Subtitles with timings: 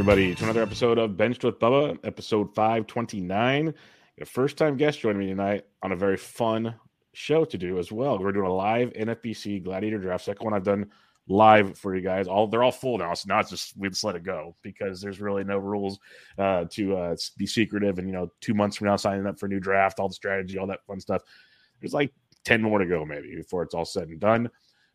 [0.00, 3.74] Everybody, to another episode of Benched with Bubba, episode 529.
[4.18, 6.74] A first time guest joining me tonight on a very fun
[7.12, 8.18] show to do as well.
[8.18, 10.88] We're doing a live NFBC Gladiator draft, second one I've done
[11.28, 12.28] live for you guys.
[12.28, 15.02] All they're all full now, so now it's just we just let it go because
[15.02, 15.98] there's really no rules
[16.38, 17.98] uh, to uh, be secretive.
[17.98, 20.14] And you know, two months from now, signing up for a new draft, all the
[20.14, 21.20] strategy, all that fun stuff.
[21.78, 22.10] There's like
[22.42, 24.48] ten more to go, maybe before it's all said and done.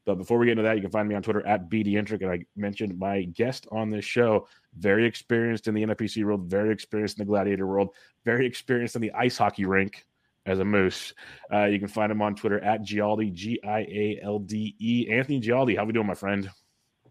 [0.05, 2.21] But before we get into that, you can find me on Twitter at BDintric.
[2.21, 6.71] And I mentioned my guest on this show, very experienced in the NFBC world, very
[6.71, 7.89] experienced in the gladiator world,
[8.23, 10.05] very experienced in the ice hockey rink
[10.45, 11.13] as a moose.
[11.51, 15.07] Uh, you can find him on Twitter at Gialde, G I A L D E.
[15.11, 16.49] Anthony Gialde, how are we doing, my friend?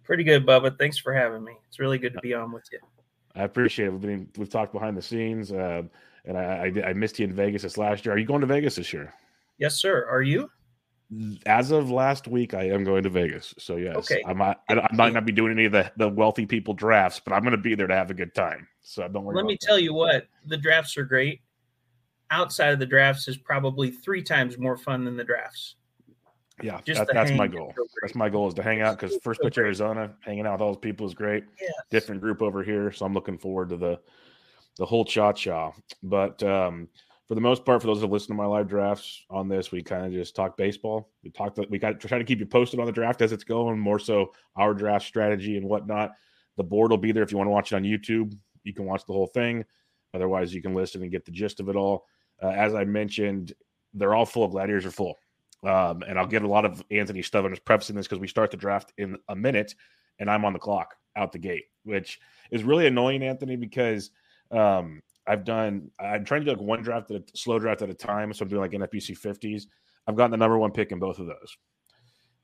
[0.05, 0.79] Pretty good, Bubba.
[0.79, 1.53] Thanks for having me.
[1.67, 2.79] It's really good to be on with you.
[3.35, 3.91] I appreciate it.
[3.91, 5.83] We've been we've talked behind the scenes, uh,
[6.25, 8.15] and I, I I missed you in Vegas this last year.
[8.15, 9.13] Are you going to Vegas this year?
[9.59, 10.07] Yes, sir.
[10.09, 10.51] Are you?
[11.47, 13.55] As of last week, I am going to Vegas.
[13.59, 14.23] So yes, Okay.
[14.27, 17.33] I might I, might not be doing any of the, the wealthy people drafts, but
[17.33, 18.67] I'm going to be there to have a good time.
[18.83, 19.37] So don't worry.
[19.37, 19.67] Let me that.
[19.67, 21.41] tell you what, the drafts are great.
[22.31, 25.77] Outside of the drafts is probably three times more fun than the drafts.
[26.63, 27.75] Yeah, just that, that's my goal.
[28.03, 29.59] That's my goal is to hang out because first pitch.
[29.59, 31.45] Arizona, hanging out with all those people is great.
[31.61, 31.73] Yes.
[31.91, 34.01] Different group over here, so I'm looking forward to the
[34.77, 35.73] the whole cha cha.
[36.03, 36.89] But um,
[37.27, 39.83] for the most part, for those that listen to my live drafts on this, we
[39.83, 41.11] kind of just talk baseball.
[41.23, 41.55] We talk.
[41.55, 43.79] that We got to try to keep you posted on the draft as it's going.
[43.79, 46.13] More so, our draft strategy and whatnot.
[46.57, 48.37] The board will be there if you want to watch it on YouTube.
[48.63, 49.65] You can watch the whole thing.
[50.13, 52.05] Otherwise, you can listen and get the gist of it all.
[52.43, 53.55] Uh, as I mentioned,
[53.95, 54.49] they're all full.
[54.49, 55.19] Gladiators are full.
[55.67, 57.45] Um, and I'll get a lot of Anthony stuff.
[57.45, 59.75] I'm just prefacing this because we start the draft in a minute,
[60.19, 62.21] and I'm on the clock out the gate, which
[62.51, 64.11] is really annoying, Anthony, because
[64.51, 65.91] um, I've done.
[65.99, 68.43] I'm trying to do like one draft at a slow draft at a time, so
[68.43, 69.65] I'm doing like NFBC 50s.
[70.07, 71.57] I've gotten the number one pick in both of those,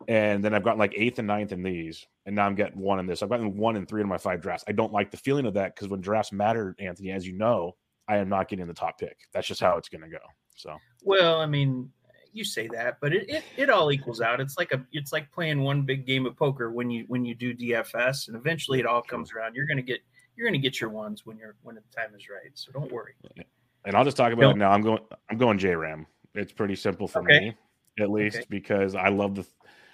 [0.09, 2.99] and then I've gotten like eighth and ninth in these, and now I'm getting one
[2.99, 3.23] in this.
[3.23, 4.65] I've gotten one in three of my five drafts.
[4.67, 7.77] I don't like the feeling of that because when drafts matter, Anthony, as you know,
[8.09, 9.17] I am not getting the top pick.
[9.33, 10.19] That's just how it's going to go.
[10.57, 11.91] So Well, I mean,
[12.33, 14.41] you say that, but it, it it all equals out.
[14.41, 17.35] It's like a it's like playing one big game of poker when you when you
[17.35, 19.55] do DFS, and eventually it all comes around.
[19.55, 20.01] You're gonna get
[20.41, 22.51] you're gonna get your ones when you're when the time is right.
[22.55, 23.13] So don't worry.
[23.85, 24.71] and I'll just talk about it now.
[24.71, 25.01] I'm going.
[25.31, 26.07] I'm going J Ram.
[26.35, 27.41] It's pretty simple for Okay.
[27.41, 27.55] me,
[27.99, 28.47] at least, Okay.
[28.49, 29.47] because I love the.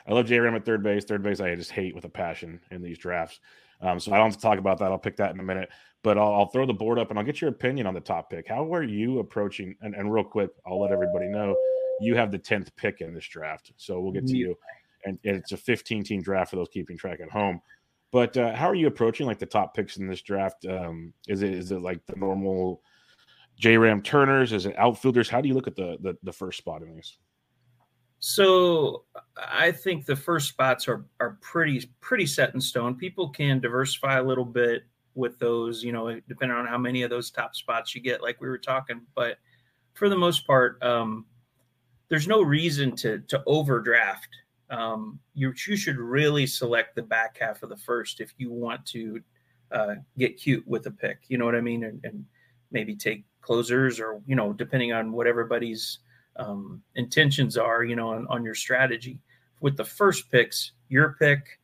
[0.07, 1.05] I love J Ram at third base.
[1.05, 3.41] Third base, I just hate with a passion in these drafts.
[3.81, 4.93] Um, so I don't have to talk about that.
[4.93, 5.69] I'll pick that in a minute.
[6.05, 8.31] But I'll, I'll throw the board up and I'll get your opinion on the top
[8.31, 8.47] pick.
[8.47, 9.75] How are you approaching?
[9.81, 11.57] And, and real quick, I'll let everybody know
[12.01, 13.73] you have the tenth pick in this draft.
[13.77, 14.57] So we'll get to you.
[15.05, 17.61] And, and it's a 15 team draft for those keeping track at home.
[18.13, 20.65] But uh, how are you approaching like the top picks in this draft?
[20.67, 22.83] Um, is it is it like the normal
[23.59, 24.53] J Ram Turners?
[24.53, 25.29] Is it outfielders?
[25.29, 27.19] How do you look at the the, the first spot in these?
[28.19, 29.05] So
[29.37, 32.95] I think the first spots are are pretty pretty set in stone.
[32.95, 34.85] People can diversify a little bit
[35.15, 38.41] with those, you know, depending on how many of those top spots you get, like
[38.41, 39.01] we were talking.
[39.15, 39.39] But
[39.95, 41.25] for the most part, um,
[42.09, 44.29] there's no reason to to overdraft.
[44.71, 48.85] Um, you you should really select the back half of the first if you want
[48.87, 49.21] to
[49.71, 51.19] uh, get cute with a pick.
[51.29, 52.25] You know what I mean, and, and
[52.71, 56.01] maybe take closers or you know, depending on what everybody's
[56.39, 59.19] um, intentions are, you know, on, on your strategy.
[59.61, 61.59] With the first picks, your pick,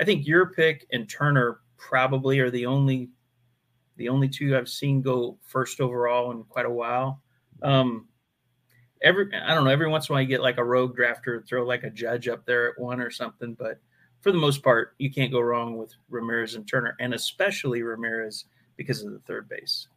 [0.00, 3.10] I think your pick and Turner probably are the only
[3.96, 7.22] the only two I've seen go first overall in quite a while.
[7.62, 8.08] Um,
[9.02, 9.70] every I don't know.
[9.70, 12.28] Every once in a while, you get like a rogue drafter, throw like a judge
[12.28, 13.54] up there at one or something.
[13.54, 13.78] But
[14.20, 18.46] for the most part, you can't go wrong with Ramirez and Turner, and especially Ramirez
[18.76, 19.88] because of the third base.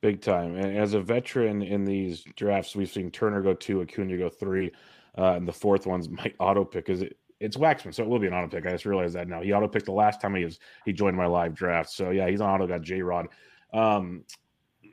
[0.00, 0.56] Big time.
[0.56, 4.72] And as a veteran in these drafts, we've seen Turner go two, Acuna go three,
[5.16, 6.88] uh, and the fourth one's my auto pick.
[6.88, 7.16] Is it?
[7.40, 8.66] It's Waxman, so it will be an auto pick.
[8.66, 9.40] I just realized that now.
[9.42, 11.90] He auto picked the last time he was he joined my live draft.
[11.90, 12.66] So yeah, he's on auto.
[12.66, 13.28] Got J Rod.
[13.72, 14.24] Um,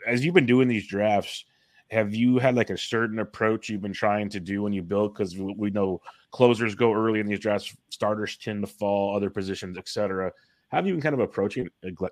[0.07, 1.45] as you've been doing these drafts,
[1.91, 5.13] have you had like a certain approach you've been trying to do when you build?
[5.13, 6.01] Because we know
[6.31, 10.31] closers go early in these drafts, starters tend to fall, other positions, etc.
[10.69, 11.67] Have you been kind of approaching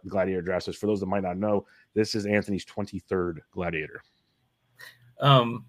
[0.08, 0.76] gladiator drafts?
[0.76, 4.02] For those that might not know, this is Anthony's 23rd gladiator.
[5.20, 5.66] Um,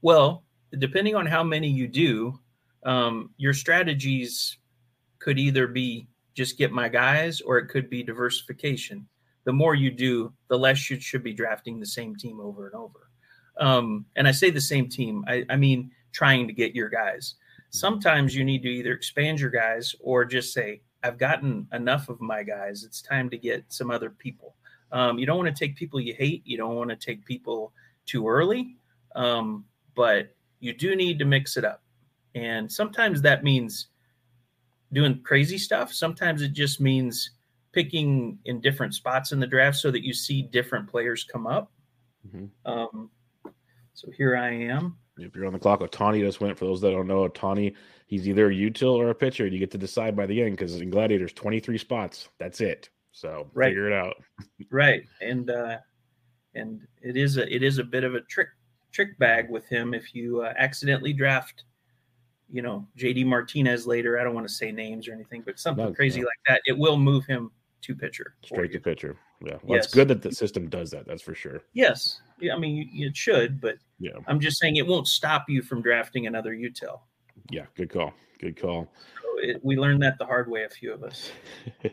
[0.00, 0.44] well,
[0.78, 2.38] depending on how many you do,
[2.84, 4.56] um, your strategies
[5.18, 9.06] could either be just get my guys or it could be diversification.
[9.44, 12.74] The more you do, the less you should be drafting the same team over and
[12.74, 13.09] over.
[13.60, 17.34] Um, and I say the same team, I, I mean trying to get your guys.
[17.70, 22.20] Sometimes you need to either expand your guys or just say, I've gotten enough of
[22.20, 22.84] my guys.
[22.84, 24.54] It's time to get some other people.
[24.92, 26.42] Um, you don't want to take people you hate.
[26.44, 27.72] You don't want to take people
[28.06, 28.76] too early,
[29.14, 29.64] um,
[29.94, 31.82] but you do need to mix it up.
[32.34, 33.86] And sometimes that means
[34.92, 35.92] doing crazy stuff.
[35.92, 37.30] Sometimes it just means
[37.72, 41.70] picking in different spots in the draft so that you see different players come up.
[42.26, 42.70] Mm-hmm.
[42.70, 43.10] Um,
[44.00, 44.96] so here I am.
[45.18, 46.58] If you're on the clock, Ohtani just went.
[46.58, 47.74] For those that don't know, Ohtani,
[48.06, 49.44] he's either a util or a pitcher.
[49.44, 52.30] And you get to decide by the end because in Gladiators, 23 spots.
[52.38, 52.88] That's it.
[53.12, 53.68] So right.
[53.68, 54.16] figure it out.
[54.70, 55.78] right, and uh,
[56.54, 58.48] and it is a it is a bit of a trick
[58.90, 61.64] trick bag with him if you uh, accidentally draft,
[62.50, 64.18] you know, JD Martinez later.
[64.18, 66.26] I don't want to say names or anything, but something no, crazy no.
[66.26, 66.62] like that.
[66.64, 67.50] It will move him
[67.82, 68.34] to pitcher.
[68.44, 69.16] Straight to pitcher.
[69.44, 69.56] Yeah.
[69.62, 69.86] Well, yes.
[69.86, 71.06] it's good that the system does that.
[71.06, 71.62] That's for sure.
[71.72, 72.20] Yes.
[72.40, 72.54] Yeah.
[72.54, 76.26] I mean, it should, but yeah, I'm just saying it won't stop you from drafting
[76.26, 77.00] another util.
[77.50, 77.66] Yeah.
[77.76, 78.12] Good call.
[78.38, 78.92] Good call.
[79.22, 81.30] So it, we learned that the hard way, a few of us.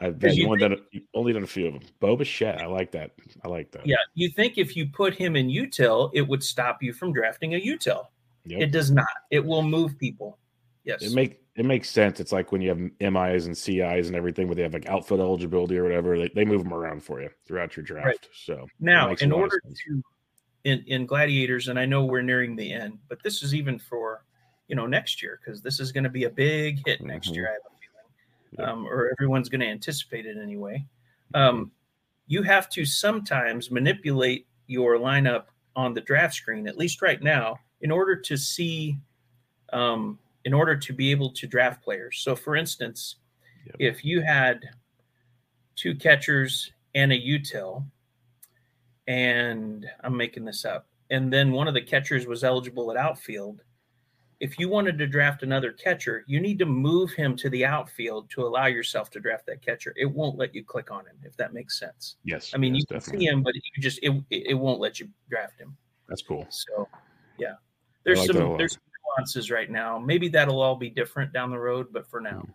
[0.00, 1.82] I've been only, think, done a, only done a few of them.
[2.00, 3.12] Bo Bichette, I like that.
[3.44, 3.86] I like that.
[3.86, 3.96] Yeah.
[4.14, 7.60] You think if you put him in util, it would stop you from drafting a
[7.60, 8.06] util.
[8.46, 8.60] Yep.
[8.60, 9.06] It does not.
[9.30, 10.38] It will move people.
[10.84, 11.02] Yes.
[11.02, 12.18] It make it makes sense.
[12.18, 15.20] It's like when you have MIs and CIs and everything, where they have like outfield
[15.20, 18.06] eligibility or whatever, they, they move them around for you throughout your draft.
[18.06, 18.28] Right.
[18.34, 20.02] So now, in order to
[20.64, 24.24] in in gladiators, and I know we're nearing the end, but this is even for
[24.68, 27.34] you know next year because this is going to be a big hit next mm-hmm.
[27.34, 27.48] year.
[27.48, 30.84] I have a feeling, um, or everyone's going to anticipate it anyway.
[31.34, 31.70] Um,
[32.26, 35.44] you have to sometimes manipulate your lineup
[35.76, 38.96] on the draft screen, at least right now, in order to see
[39.72, 42.18] um, in order to be able to draft players.
[42.18, 43.16] So, for instance,
[43.66, 43.76] yep.
[43.78, 44.60] if you had
[45.76, 47.84] two catchers and a util,
[49.06, 53.62] and I'm making this up, and then one of the catchers was eligible at outfield.
[54.40, 58.28] If you wanted to draft another catcher, you need to move him to the outfield
[58.30, 59.94] to allow yourself to draft that catcher.
[59.96, 62.16] It won't let you click on him, if that makes sense.
[62.24, 62.50] Yes.
[62.52, 63.20] I mean, yes, you can definitely.
[63.20, 65.76] see him, but you just it, it won't let you draft him.
[66.08, 66.44] That's cool.
[66.50, 66.88] So,
[67.38, 67.54] yeah,
[68.04, 68.78] there's like some there's
[69.16, 69.98] nuances right now.
[69.98, 72.40] Maybe that'll all be different down the road, but for now.
[72.40, 72.50] Hmm.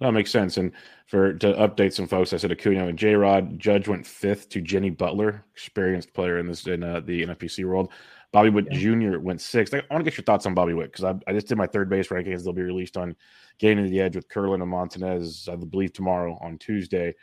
[0.00, 0.58] That makes sense.
[0.58, 0.72] And
[1.06, 4.60] for to update some folks, I said Acuna and J Rod Judge went fifth to
[4.60, 7.90] Jenny Butler, experienced player in this in uh, the NFBC world.
[8.32, 8.78] Bobby Witt yeah.
[8.78, 9.18] Jr.
[9.18, 9.72] went sixth.
[9.72, 11.66] I, want to get your thoughts on Bobby Witt because I, I, just did my
[11.66, 12.44] third base rankings.
[12.44, 13.16] They'll be released on
[13.58, 17.14] Gaining the Edge with Curlin and Montanez, I believe, tomorrow on Tuesday.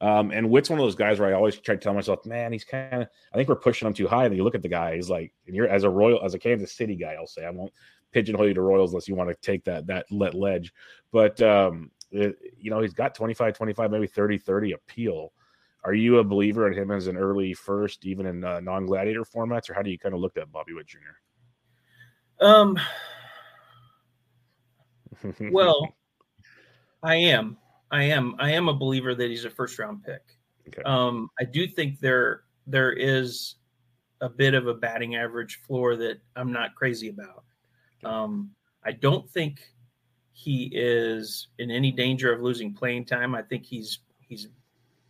[0.00, 2.52] Um, and Witt's one of those guys where I always try to tell myself, man,
[2.52, 4.26] he's kind of, I think we're pushing him too high.
[4.26, 6.38] And you look at the guy, he's like, and you're as a Royal, as a
[6.38, 7.72] Kansas City guy, I'll say, I won't
[8.12, 10.72] pigeonhole you to Royals unless you want to take that that let ledge.
[11.12, 15.32] But um, it, you know, he's got 25, 25, maybe 30, 30 appeal.
[15.84, 19.70] Are you a believer in him as an early first, even in uh, non-gladiator formats,
[19.70, 22.44] or how do you kind of look at Bobby Witt Jr.?
[22.44, 22.78] Um.
[25.50, 25.88] well,
[27.02, 27.56] I am.
[27.90, 28.34] I am.
[28.38, 30.22] I am a believer that he's a first round pick.
[30.68, 30.82] Okay.
[30.82, 33.56] Um, I do think there there is
[34.20, 37.44] a bit of a batting average floor that I'm not crazy about.
[38.04, 38.50] Um,
[38.84, 39.60] I don't think
[40.32, 43.34] he is in any danger of losing playing time.
[43.34, 44.48] I think he's he's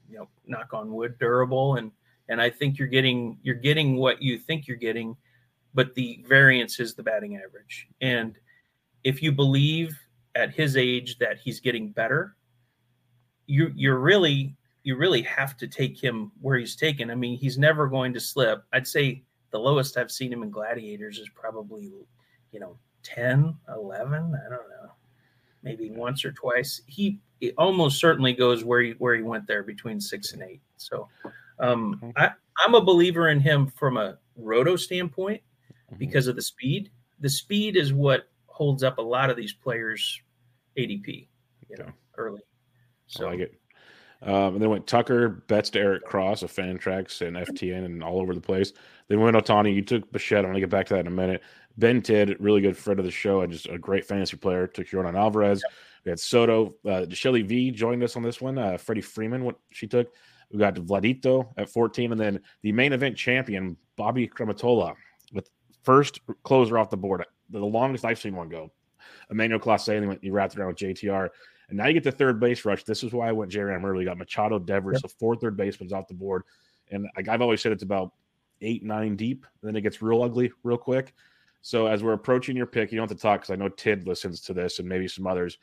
[0.09, 1.91] you know knock on wood durable and
[2.29, 5.17] and I think you're getting you're getting what you think you're getting,
[5.75, 7.89] but the variance is the batting average.
[8.01, 8.39] And
[9.05, 9.99] if you believe
[10.35, 12.37] at his age that he's getting better,
[13.47, 17.11] you you're really you really have to take him where he's taken.
[17.11, 18.65] I mean, he's never going to slip.
[18.73, 21.93] I'd say the lowest I've seen him in Gladiators is probably
[22.53, 24.91] you know 10 11 i don't know
[25.63, 29.63] maybe once or twice he, he almost certainly goes where he where he went there
[29.63, 31.09] between six and eight so
[31.61, 32.31] um, I,
[32.65, 35.43] i'm a believer in him from a roto standpoint
[35.89, 35.99] mm-hmm.
[35.99, 36.91] because of the speed.
[37.21, 40.21] The speed is what holds up a lot of these players'
[40.79, 41.29] ADP,
[41.69, 42.43] you know, early.
[43.07, 43.55] So I like it.
[44.21, 48.21] Um, and then went Tucker, bets to Eric Cross of Fantrax and FTN and all
[48.21, 48.73] over the place.
[49.07, 49.75] Then went Ohtani.
[49.75, 50.39] You took Bichette.
[50.39, 51.43] I'm going to get back to that in a minute.
[51.77, 54.67] Ben Tidd, really good friend of the show and just a great fantasy player.
[54.67, 55.63] Took Yordan Alvarez.
[56.05, 56.75] We had Soto.
[56.85, 58.59] Uh, Shelly V joined us on this one.
[58.59, 60.13] Uh, Freddie Freeman, what she took.
[60.51, 62.11] We got Vladito at 14.
[62.11, 64.95] And then the main event champion, Bobby Crematola,
[65.33, 65.49] with
[65.85, 67.25] first closer off the board.
[67.51, 68.73] The longest I've seen one go.
[69.31, 71.29] Emmanuel Clase, and he, went, he wrapped around with JTR.
[71.69, 72.85] And now you get the third base rush.
[72.85, 74.05] This is why I went J-Ram early.
[74.05, 75.03] got Machado, Devers, yep.
[75.03, 76.45] so four third basemen off the board.
[76.91, 78.13] And like I've always said, it's about
[78.63, 79.47] eight, nine deep.
[79.63, 81.15] Then it gets real ugly real quick.
[81.61, 84.07] So as we're approaching your pick, you don't have to talk because I know Tid
[84.07, 85.59] listens to this and maybe some others.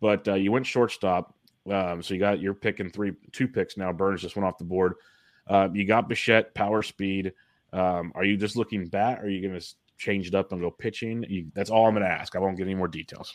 [0.00, 1.34] But uh, you went shortstop.
[1.70, 3.92] Um, so you got your pick and three, two picks now.
[3.92, 4.94] Burnes just went off the board.
[5.46, 7.32] Uh, you got Bichette, power speed.
[7.72, 9.20] Um, are you just looking bat?
[9.20, 9.66] Or are you going to
[9.98, 11.24] change it up and go pitching?
[11.28, 12.34] You, that's all I'm going to ask.
[12.34, 13.34] I won't get any more details.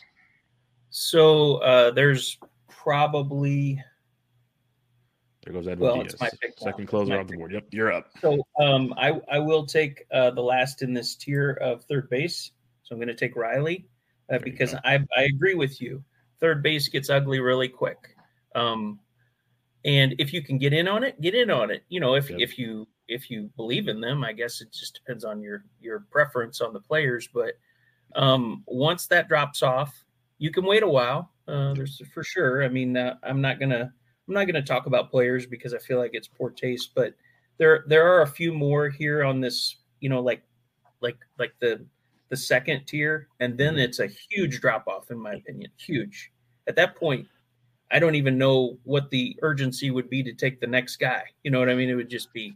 [0.90, 3.82] So uh, there's probably.
[5.44, 6.16] There goes Edwin well, Diaz.
[6.58, 7.52] Second closer on the board.
[7.52, 8.08] Yep, you're up.
[8.20, 12.52] So um, I, I will take uh, the last in this tier of third base.
[12.82, 13.86] So I'm going to take Riley
[14.30, 16.02] uh, because I, I agree with you.
[16.40, 17.98] Third base gets ugly really quick.
[18.54, 18.98] Um,
[19.84, 21.84] and if you can get in on it, get in on it.
[21.88, 22.40] You know, if yep.
[22.40, 26.00] if you if you believe in them, I guess it just depends on your your
[26.10, 27.28] preference on the players.
[27.32, 27.54] But
[28.14, 29.94] um, once that drops off,
[30.38, 31.30] you can wait a while.
[31.46, 32.62] Uh, there's for sure.
[32.62, 33.92] I mean, uh, I'm not gonna
[34.28, 36.92] I'm not gonna talk about players because I feel like it's poor taste.
[36.94, 37.14] But
[37.58, 39.76] there there are a few more here on this.
[40.00, 40.42] You know, like
[41.00, 41.84] like like the
[42.28, 43.80] the second tier, and then mm-hmm.
[43.80, 45.70] it's a huge drop off in my opinion.
[45.76, 46.30] Huge.
[46.66, 47.26] At that point,
[47.90, 51.22] I don't even know what the urgency would be to take the next guy.
[51.42, 51.88] You know what I mean?
[51.88, 52.54] It would just be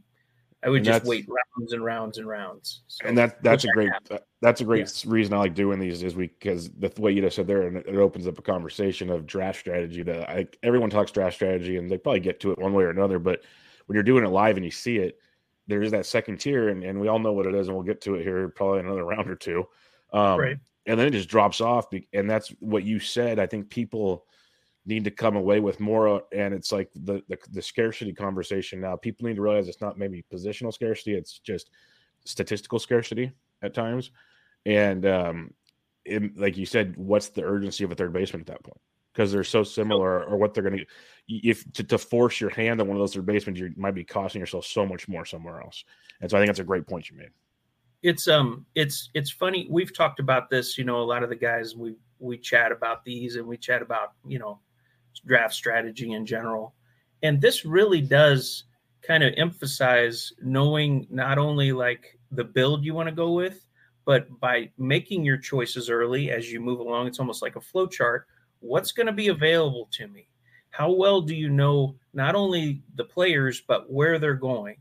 [0.64, 2.82] I would and just wait rounds and rounds and rounds.
[2.86, 3.90] So and that that's a great
[4.40, 5.10] that's a great yeah.
[5.10, 7.78] reason I like doing these is we because the way you just said there, and
[7.78, 11.90] it opens up a conversation of draft strategy that I everyone talks draft strategy and
[11.90, 13.42] they probably get to it one way or another, but
[13.86, 15.18] when you're doing it live and you see it,
[15.66, 17.84] there is that second tier, and, and we all know what it is, and we'll
[17.84, 19.66] get to it here probably another round or two.
[20.12, 20.56] Um, right.
[20.86, 23.38] And then it just drops off, and that's what you said.
[23.38, 24.26] I think people
[24.84, 28.96] need to come away with more and it's like the, the, the scarcity conversation now
[28.96, 31.70] people need to realize it's not maybe positional scarcity it's just
[32.24, 34.10] statistical scarcity at times.
[34.66, 35.54] And um
[36.04, 38.80] it, like you said what's the urgency of a third baseman at that point?
[39.12, 40.86] Because they're so similar or what they're going to
[41.28, 44.04] if to, to force your hand on one of those third basemen you might be
[44.04, 45.84] costing yourself so much more somewhere else.
[46.20, 47.30] And so i think that's a great point you made.
[48.02, 51.36] It's um it's it's funny we've talked about this you know a lot of the
[51.36, 54.60] guys we we chat about these and we chat about you know
[55.20, 56.74] draft strategy in general.
[57.22, 58.64] And this really does
[59.02, 63.66] kind of emphasize knowing not only like the build you want to go with,
[64.04, 67.86] but by making your choices early as you move along, it's almost like a flow
[67.86, 68.26] chart.
[68.60, 70.28] What's going to be available to me?
[70.70, 74.76] How well do you know not only the players, but where they're going?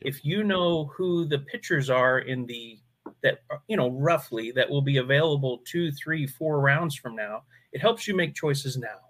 [0.00, 2.78] If you know who the pitchers are in the
[3.22, 7.80] that you know roughly that will be available two, three, four rounds from now, it
[7.80, 9.09] helps you make choices now.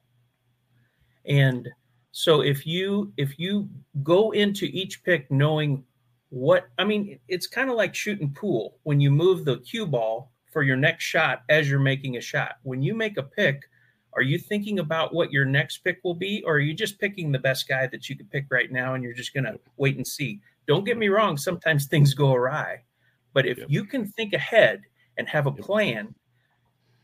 [1.27, 1.69] And
[2.13, 3.69] so if you if you
[4.03, 5.85] go into each pick knowing
[6.31, 10.33] what I mean, it's kind of like shooting pool when you move the cue ball
[10.51, 12.57] for your next shot as you're making a shot.
[12.63, 13.63] When you make a pick,
[14.15, 17.31] are you thinking about what your next pick will be, or are you just picking
[17.31, 20.07] the best guy that you could pick right now and you're just gonna wait and
[20.07, 20.41] see?
[20.67, 22.83] Don't get me wrong, sometimes things go awry.
[23.33, 23.69] But if yep.
[23.71, 24.83] you can think ahead
[25.17, 26.15] and have a plan,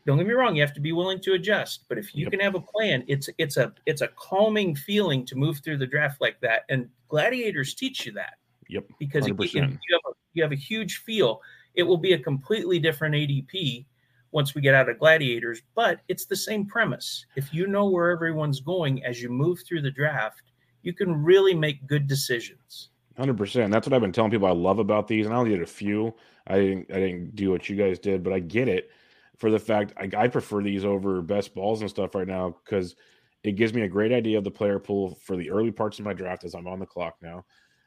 [0.07, 2.31] don't get me wrong you have to be willing to adjust but if you yep.
[2.31, 5.85] can have a plan it's it's a it's a calming feeling to move through the
[5.85, 8.35] draft like that and gladiators teach you that.
[8.69, 11.41] Yep because it, you, have a, you have a huge feel.
[11.75, 13.85] It will be a completely different adp
[14.31, 17.25] once we get out of gladiators but it's the same premise.
[17.35, 20.41] If you know where everyone's going as you move through the draft
[20.83, 22.89] you can really make good decisions.
[23.19, 25.61] 100% that's what i've been telling people i love about these and i only did
[25.61, 26.13] a few.
[26.45, 28.91] I didn't i didn't do what you guys did but i get it
[29.37, 32.95] for the fact I, I prefer these over best balls and stuff right now because
[33.43, 36.05] it gives me a great idea of the player pool for the early parts of
[36.05, 37.45] my draft as I'm on the clock now.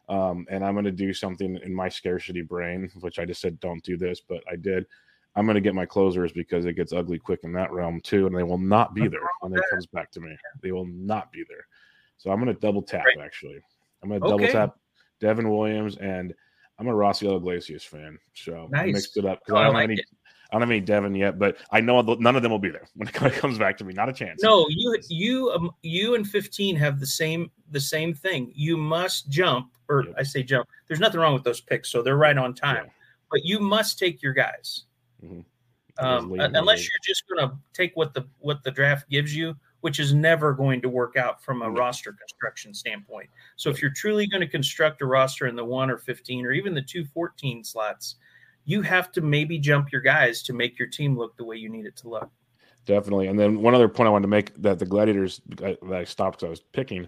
[0.08, 3.60] Um, and I'm going to do something in my scarcity brain, which I just said
[3.60, 4.86] don't do this, but I did.
[5.36, 8.26] I'm going to get my closers because it gets ugly quick in that realm too,
[8.26, 10.36] and they will not be there when it comes back to me.
[10.62, 11.66] They will not be there.
[12.18, 13.60] So I'm going to double tap actually.
[14.02, 14.46] I'm going to okay.
[14.46, 14.76] double tap
[15.20, 16.34] Devin Williams and
[16.80, 18.80] I'm a Raisel Iglesias fan, so nice.
[18.80, 20.00] I mixed it up because oh, I don't I like have any.
[20.00, 20.06] It.
[20.50, 22.88] I don't have any Devin yet, but I know none of them will be there
[22.94, 23.92] when it comes back to me.
[23.92, 24.42] Not a chance.
[24.42, 28.52] No, you you um, you and 15 have the same the same thing.
[28.54, 30.14] You must jump, or yep.
[30.18, 30.68] I say jump.
[30.88, 32.86] There's nothing wrong with those picks, so they're right on time.
[32.86, 32.92] Yeah.
[33.30, 34.84] but you must take your guys.
[35.24, 35.40] Mm-hmm.
[36.04, 40.00] Um, unless you're just going to take what the what the draft gives you, which
[40.00, 41.76] is never going to work out from a mm-hmm.
[41.76, 43.28] roster construction standpoint.
[43.56, 46.52] So if you're truly going to construct a roster in the one or 15 or
[46.52, 48.16] even the two fourteen slots,
[48.70, 51.68] you have to maybe jump your guys to make your team look the way you
[51.68, 52.30] need it to look.
[52.86, 53.26] Definitely.
[53.26, 56.38] And then one other point I wanted to make that the Gladiators that I stopped
[56.38, 57.06] because I was picking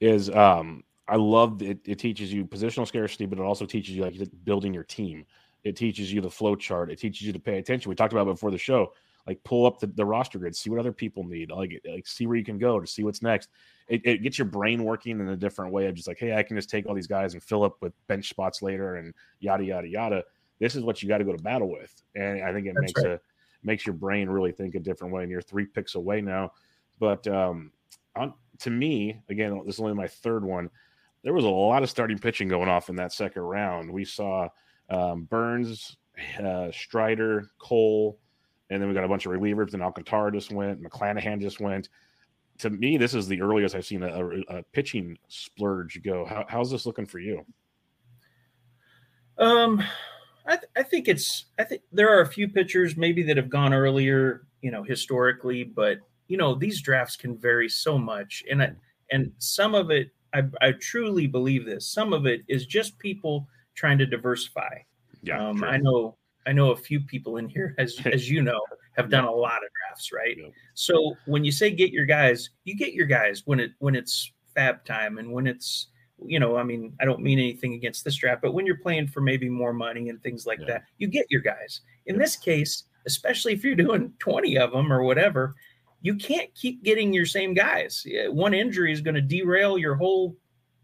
[0.00, 1.78] is um, I love it.
[1.84, 4.14] It teaches you positional scarcity, but it also teaches you like
[4.44, 5.24] building your team.
[5.64, 6.90] It teaches you the flow chart.
[6.90, 7.88] It teaches you to pay attention.
[7.88, 8.92] We talked about before the show.
[9.26, 12.26] Like pull up the, the roster grid, see what other people need, like like see
[12.26, 13.50] where you can go to see what's next.
[13.86, 16.42] It, it gets your brain working in a different way of just like, hey, I
[16.42, 19.64] can just take all these guys and fill up with bench spots later and yada
[19.64, 20.24] yada yada.
[20.62, 22.94] This is what you got to go to battle with, and I think it That's
[22.94, 23.12] makes right.
[23.14, 23.20] a
[23.64, 25.22] makes your brain really think a different way.
[25.22, 26.52] And you're three picks away now,
[27.00, 27.72] but um,
[28.14, 30.70] on, to me, again, this is only my third one.
[31.24, 33.92] There was a lot of starting pitching going off in that second round.
[33.92, 34.48] We saw
[34.88, 35.96] um, Burnes,
[36.40, 38.20] uh, Strider, Cole,
[38.70, 39.72] and then we got a bunch of relievers.
[39.72, 41.88] Then Alcantara just went, McClanahan just went.
[42.58, 46.24] To me, this is the earliest I've seen a, a, a pitching splurge go.
[46.24, 47.44] How, how's this looking for you?
[49.38, 49.82] Um,
[50.46, 53.48] I, th- I think it's I think there are a few pitchers maybe that have
[53.50, 58.62] gone earlier, you know, historically, but you know these drafts can vary so much, and
[58.62, 58.72] I,
[59.10, 61.86] and some of it I, I truly believe this.
[61.86, 64.78] Some of it is just people trying to diversify.
[65.22, 68.60] Yeah, um, I know I know a few people in here, as as you know,
[68.96, 70.36] have done a lot of drafts, right?
[70.38, 70.48] Yeah.
[70.74, 74.32] So when you say get your guys, you get your guys when it when it's
[74.54, 75.88] fab time and when it's
[76.26, 79.08] you know, I mean, I don't mean anything against this draft, but when you're playing
[79.08, 80.66] for maybe more money and things like yeah.
[80.66, 81.80] that, you get your guys.
[82.06, 85.54] In this case, especially if you're doing 20 of them or whatever,
[86.00, 88.04] you can't keep getting your same guys.
[88.28, 90.36] One injury is going to derail your whole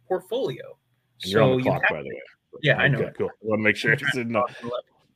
[0.07, 0.79] portfolio.
[1.23, 2.23] And so you clock, by the way.
[2.63, 3.11] Yeah, okay, I know.
[3.17, 3.29] Cool.
[3.29, 4.55] I want to make sure it's not.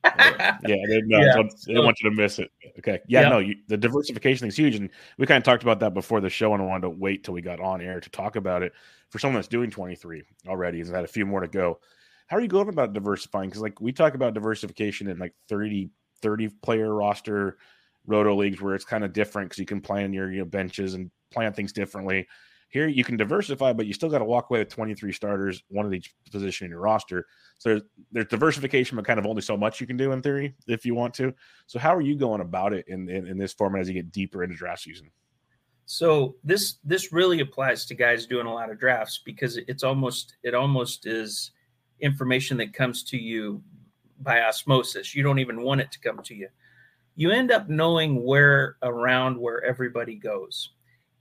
[0.04, 1.36] Yeah, they, no, yeah.
[1.36, 2.50] Want, they want you to miss it.
[2.78, 3.00] Okay.
[3.06, 4.74] Yeah, no, you, the diversification is huge.
[4.74, 7.24] And we kind of talked about that before the show, and I wanted to wait
[7.24, 8.72] till we got on air to talk about it.
[9.10, 11.80] For someone that's doing 23 already and had a few more to go,
[12.26, 13.50] how are you going about diversifying?
[13.50, 15.90] Because, like, we talk about diversification in like 30,
[16.22, 17.58] 30 player roster
[18.06, 20.94] roto leagues where it's kind of different because you can plan your you know, benches
[20.94, 22.26] and plan things differently.
[22.72, 25.84] Here you can diversify, but you still got to walk away with 23 starters, one
[25.84, 27.26] of each position in your roster.
[27.58, 30.54] So there's, there's diversification, but kind of only so much you can do in theory
[30.66, 31.34] if you want to.
[31.66, 34.10] So how are you going about it in, in, in this format as you get
[34.10, 35.10] deeper into draft season?
[35.84, 40.36] So this this really applies to guys doing a lot of drafts because it's almost
[40.42, 41.50] it almost is
[42.00, 43.62] information that comes to you
[44.22, 45.14] by osmosis.
[45.14, 46.48] You don't even want it to come to you.
[47.16, 50.70] You end up knowing where around where everybody goes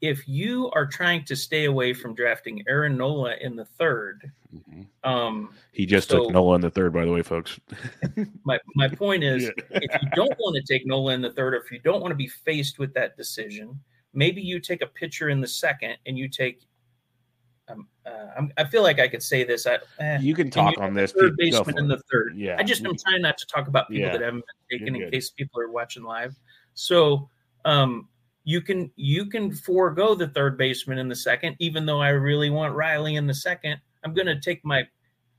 [0.02, 5.10] if you are trying to stay away from drafting Aaron Nola in the 3rd mm-hmm.
[5.10, 7.60] um, he just so took Nola in the third, by the way, folks.
[8.44, 9.52] my my point is, yeah.
[9.72, 12.12] if you don't want to take Nola in the third, or if you don't want
[12.12, 13.80] to be faced with that decision,
[14.14, 16.68] maybe you take a pitcher in the second and you take.
[17.70, 19.66] Um, uh, i feel like I could say this.
[19.66, 21.14] I, eh, you can talk you on this.
[21.14, 22.36] Third baseman in the third.
[22.36, 22.58] Yeah.
[22.60, 24.12] I just am trying not to talk about people yeah.
[24.12, 26.36] that haven't been taken in case people are watching live.
[26.74, 27.30] So
[27.64, 28.10] um,
[28.44, 32.50] you can you can forego the third baseman in the second, even though I really
[32.50, 33.80] want Riley in the second.
[34.04, 34.88] I'm going to take my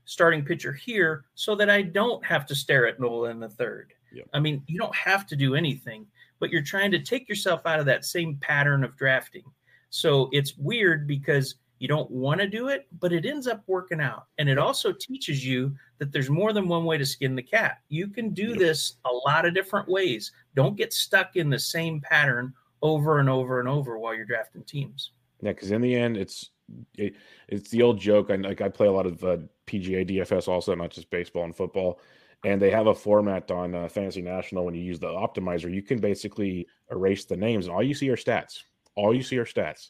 [0.05, 3.93] starting pitcher here so that I don't have to stare at Nola in the third.
[4.13, 4.27] Yep.
[4.33, 6.05] I mean, you don't have to do anything,
[6.39, 9.43] but you're trying to take yourself out of that same pattern of drafting.
[9.89, 13.99] So it's weird because you don't want to do it, but it ends up working
[13.99, 14.27] out.
[14.37, 17.79] And it also teaches you that there's more than one way to skin the cat.
[17.89, 18.59] You can do yep.
[18.59, 20.31] this a lot of different ways.
[20.55, 24.63] Don't get stuck in the same pattern over and over and over while you're drafting
[24.63, 25.11] teams.
[25.41, 26.51] Yeah, because in the end, it's
[26.95, 27.15] it,
[27.47, 28.29] it's the old joke.
[28.29, 31.55] I like I play a lot of uh, PGA DFS also, not just baseball and
[31.55, 31.99] football.
[32.45, 35.81] And they have a format on uh, Fantasy National when you use the optimizer, you
[35.81, 38.63] can basically erase the names, and all you see are stats.
[38.95, 39.89] All you see are stats,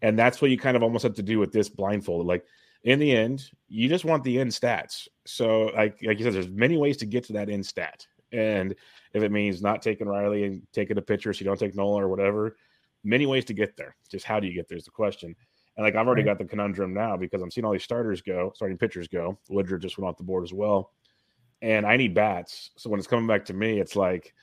[0.00, 2.26] and that's what you kind of almost have to do with this blindfolded.
[2.26, 2.46] Like
[2.84, 5.08] in the end, you just want the end stats.
[5.26, 8.74] So, like like you said, there's many ways to get to that end stat, and
[9.12, 12.04] if it means not taking Riley and taking a pitcher so you don't take Nola
[12.04, 12.56] or whatever,
[13.04, 13.96] many ways to get there.
[14.10, 15.34] Just how do you get there is the question.
[15.76, 18.52] And like I've already got the conundrum now because I'm seeing all these starters go,
[18.54, 19.38] starting pitchers go.
[19.48, 20.92] Woodruff just went off the board as well.
[21.62, 22.70] And I need bats.
[22.76, 24.34] So when it's coming back to me, it's like,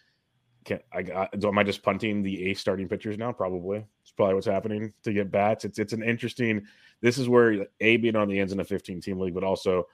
[0.66, 3.32] can I got, am I just punting the ace starting pitchers now?
[3.32, 3.86] Probably.
[4.02, 5.64] It's probably what's happening to get bats.
[5.64, 6.66] It's it's an interesting.
[7.02, 9.88] This is where a being on the ends in a 15 team league, but also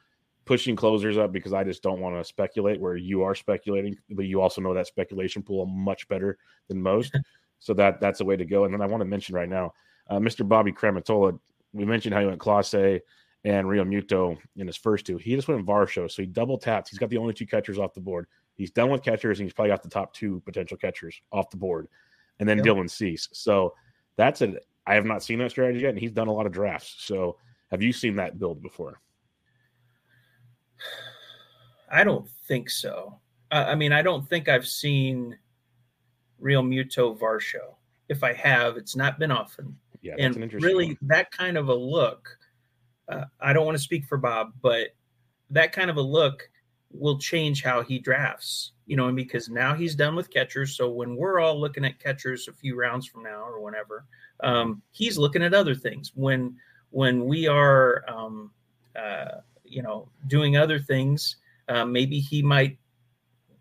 [0.45, 4.25] pushing closers up because I just don't want to speculate where you are speculating, but
[4.25, 7.17] you also know that speculation pool much better than most.
[7.59, 8.65] so that that's a way to go.
[8.65, 9.73] And then I want to mention right now,
[10.09, 10.47] uh, Mr.
[10.47, 11.39] Bobby Crematola.
[11.71, 13.01] We mentioned how he went Clase
[13.45, 15.17] and Realmuto in his first two.
[15.17, 16.89] He just went Varsho, so he double tapped.
[16.89, 18.27] He's got the only two catchers off the board.
[18.55, 21.57] He's done with catchers, and he's probably got the top two potential catchers off the
[21.57, 21.87] board,
[22.39, 22.67] and then yep.
[22.67, 23.27] Dylan Cease.
[23.31, 23.73] So
[24.17, 24.65] that's it.
[24.85, 26.95] I have not seen that strategy yet, and he's done a lot of drafts.
[26.99, 27.37] So
[27.71, 28.99] have you seen that build before?
[31.91, 33.19] I don't think so.
[33.51, 35.37] Uh, I mean, I don't think I've seen
[36.41, 37.75] Realmuto Varsho.
[38.09, 39.77] If I have, it's not been often.
[40.01, 40.97] Yeah, and an really, one.
[41.03, 42.37] that kind of a look.
[43.07, 44.89] Uh, I don't want to speak for Bob, but
[45.49, 46.49] that kind of a look
[46.91, 48.71] will change how he drafts.
[48.85, 50.75] You know, and because now he's done with catchers.
[50.75, 54.05] So when we're all looking at catchers a few rounds from now or whenever,
[54.41, 56.11] um, he's looking at other things.
[56.15, 56.57] When
[56.89, 58.51] when we are, um,
[58.95, 59.39] uh,
[59.73, 61.37] you know, doing other things,
[61.69, 62.77] uh, maybe he might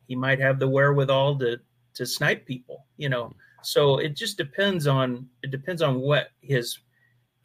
[0.07, 1.59] he might have the wherewithal to
[1.95, 2.87] to snipe people.
[2.97, 6.79] You know, so it just depends on it depends on what his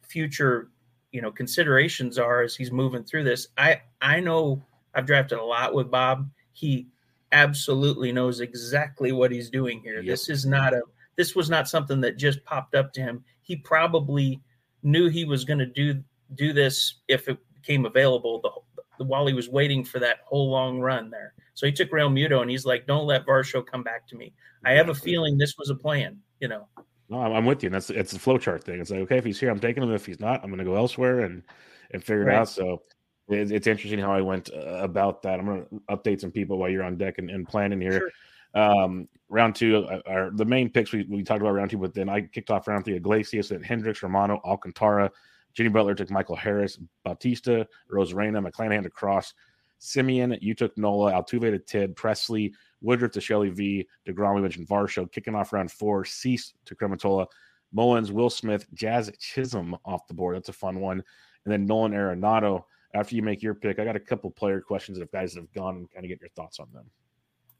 [0.02, 0.70] future
[1.12, 3.48] you know considerations are as he's moving through this.
[3.56, 4.62] I I know
[4.94, 6.28] I've drafted a lot with Bob.
[6.52, 6.88] He
[7.32, 9.96] absolutely knows exactly what he's doing here.
[9.96, 10.06] Yep.
[10.06, 10.82] This is not a
[11.16, 13.24] this was not something that just popped up to him.
[13.42, 14.40] He probably
[14.82, 16.02] knew he was going to do
[16.34, 20.50] do this if it became available the, the, while he was waiting for that whole
[20.50, 21.34] long run there.
[21.54, 24.32] So he took Realmuto and he's like, "Don't let Varsho come back to me."
[24.64, 26.18] I have a feeling this was a plan.
[26.40, 26.68] You know.
[27.10, 27.68] No, I'm with you.
[27.68, 28.80] And that's it's a flowchart thing.
[28.80, 29.92] It's like, okay, if he's here, I'm taking him.
[29.92, 31.42] If he's not, I'm going to go elsewhere and
[31.90, 32.36] and figure right.
[32.36, 32.48] it out.
[32.48, 32.82] So
[33.28, 35.40] it's, it's interesting how I went uh, about that.
[35.40, 38.00] I'm going to update some people while you're on deck and, and planning here.
[38.00, 38.10] Sure.
[38.54, 41.94] Um, round two, uh, are the main picks we, we talked about round two, but
[41.94, 45.10] then I kicked off round three Iglesias and Hendricks, Romano, Alcantara.
[45.58, 49.34] Jenny Butler took Michael Harris, Bautista, Arozarena, McClanahan to Cross,
[49.80, 50.38] Semien.
[50.40, 55.10] You took Nola, Altuve to Tid, Pressly, Woodruff to Shelly V, DeGrom, we mentioned Varsho,
[55.10, 57.26] kicking off round four, Cease to Crematola,
[57.72, 60.36] Mullins, Will Smith, Jazz Chisholm off the board.
[60.36, 61.02] That's a fun one.
[61.44, 62.62] And then Nolan Arenado.
[62.94, 65.52] After you make your pick, I got a couple player questions of guys that have
[65.52, 66.88] gone and kind of get your thoughts on them.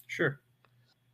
[0.06, 0.38] Sure.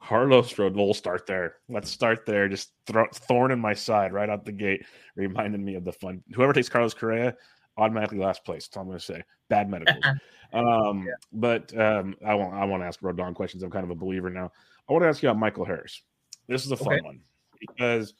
[0.06, 1.56] Carlos Rodon, we'll start there.
[1.68, 2.48] Let's start there.
[2.48, 4.84] Just throw thorn in my side right out the gate,
[5.16, 6.22] reminding me of the fun.
[6.34, 7.34] Whoever takes Carlos Correa,
[7.78, 8.66] automatically last place.
[8.66, 9.22] That's all I'm going to say.
[9.48, 10.04] Bad medicals.
[10.52, 11.14] um, yeah.
[11.32, 13.62] But um, I want I want to ask Rodon questions.
[13.62, 14.52] I'm kind of a believer now.
[14.88, 16.02] I want to ask you about Michael Harris.
[16.48, 17.02] This is a fun okay.
[17.02, 17.20] one
[17.58, 18.12] because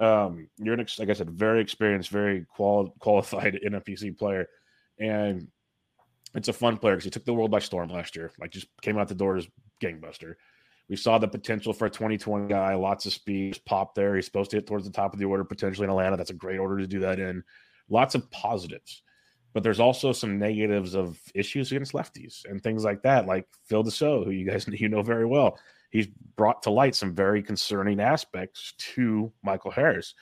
[0.00, 4.48] um, you're an like I said, very experienced, very qual- qualified NFBC player,
[4.98, 5.48] and
[6.34, 8.32] it's a fun player because he took the world by storm last year.
[8.38, 9.48] Like just came out the doors
[9.82, 10.34] gangbuster.
[10.92, 14.14] We saw the potential for a 2020 guy, lots of speed, pop there.
[14.14, 16.18] He's supposed to hit towards the top of the order potentially in Atlanta.
[16.18, 17.42] That's a great order to do that in.
[17.88, 19.02] Lots of positives,
[19.54, 23.82] but there's also some negatives of issues against lefties and things like that, like Phil
[23.82, 25.58] Deso, who you guys you know very well.
[25.88, 30.12] He's brought to light some very concerning aspects to Michael Harris.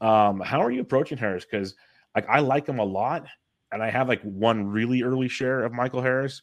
[0.00, 1.44] Um, how are you approaching Harris?
[1.44, 1.74] Because
[2.14, 3.26] like I like him a lot,
[3.72, 6.40] and I have like one really early share of Michael Harris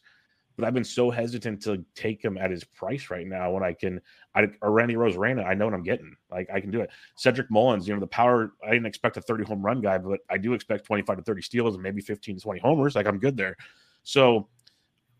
[0.56, 3.72] but I've been so hesitant to take him at his price right now when I
[3.72, 4.00] can.
[4.34, 6.14] I or Randy Arozarena, I know what I'm getting.
[6.30, 6.90] Like I can do it.
[7.16, 8.52] Cedric Mullins, you know, the power.
[8.64, 11.42] I didn't expect a 30 home run guy, but I do expect 25 to 30
[11.42, 12.94] steals and maybe 15 to 20 homers.
[12.94, 13.56] Like I'm good there.
[14.02, 14.48] So,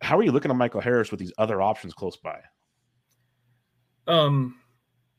[0.00, 2.40] how are you looking at Michael Harris with these other options close by?
[4.06, 4.56] Um,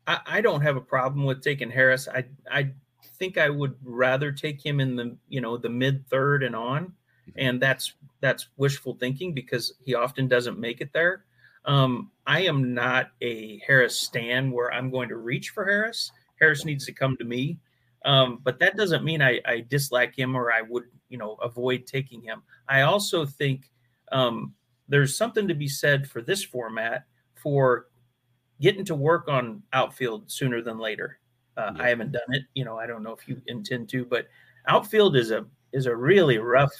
[0.05, 2.07] I, I don't have a problem with taking Harris.
[2.07, 2.71] I I
[3.17, 6.93] think I would rather take him in the you know the mid third and on
[7.35, 11.25] and that's that's wishful thinking because he often doesn't make it there.
[11.65, 16.11] Um, I am not a Harris stan where I'm going to reach for Harris.
[16.39, 17.57] Harris needs to come to me,
[18.05, 21.87] um, but that doesn't mean I, I, dislike him or I would you know avoid
[21.87, 22.43] taking him.
[22.67, 23.71] I also think
[24.11, 24.53] um,
[24.89, 27.05] there's something to be said for this format
[27.35, 27.87] for
[28.61, 31.19] getting to work on outfield sooner than later.
[31.55, 31.83] Uh, yeah.
[31.83, 32.77] I haven't done it, you know.
[32.77, 34.27] I don't know if you intend to, but
[34.67, 36.73] outfield is a is a really rough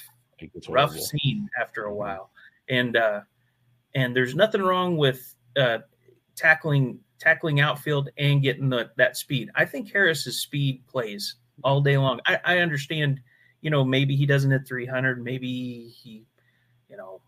[0.69, 1.97] rough scene after a mm-hmm.
[1.97, 2.31] while,
[2.69, 3.21] and uh,
[3.95, 5.79] and there's nothing wrong with uh,
[6.35, 9.49] tackling tackling outfield and getting the that speed.
[9.55, 12.19] I think Harris's speed plays all day long.
[12.27, 13.21] I, I understand,
[13.61, 16.25] you know, maybe he doesn't hit 300, maybe he,
[16.89, 17.21] you know,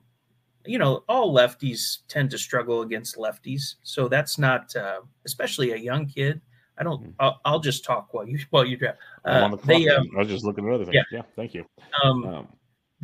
[0.65, 5.77] you know, all lefties tend to struggle against lefties, so that's not, uh, especially a
[5.77, 6.41] young kid.
[6.77, 7.01] I don't.
[7.01, 7.11] Mm-hmm.
[7.19, 8.97] I'll, I'll, just talk while you while you draft.
[9.23, 10.95] Uh, the they, um, I was just looking at other things.
[10.95, 11.65] Yeah, yeah thank you.
[12.03, 12.47] Um, um,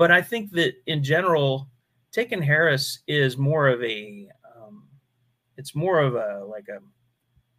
[0.01, 1.69] but I think that in general,
[2.11, 4.87] taking Harris is more of a, um,
[5.57, 6.79] it's more of a like a,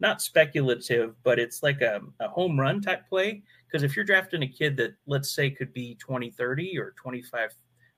[0.01, 3.43] not speculative, but it's like a, a home run type play.
[3.65, 7.51] Because if you're drafting a kid that let's say could be 20, 30 or 25,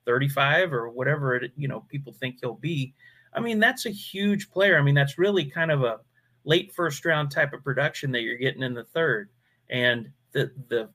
[0.05, 2.93] 35 or whatever it, you know people think he'll be,
[3.33, 4.77] I mean that's a huge player.
[4.77, 6.01] I mean that's really kind of a
[6.43, 9.31] late first round type of production that you're getting in the third,
[9.71, 10.91] and the the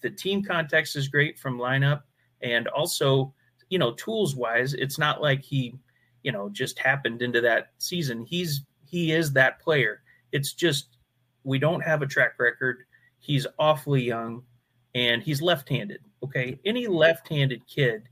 [0.00, 2.00] the team context is great from lineup
[2.42, 3.32] And also,
[3.68, 5.74] you know, tools wise, it's not like he,
[6.22, 8.24] you know, just happened into that season.
[8.24, 10.02] He's he is that player.
[10.32, 10.98] It's just
[11.44, 12.84] we don't have a track record.
[13.18, 14.42] He's awfully young
[14.94, 16.00] and he's left-handed.
[16.22, 16.58] Okay.
[16.64, 18.08] Any left-handed kid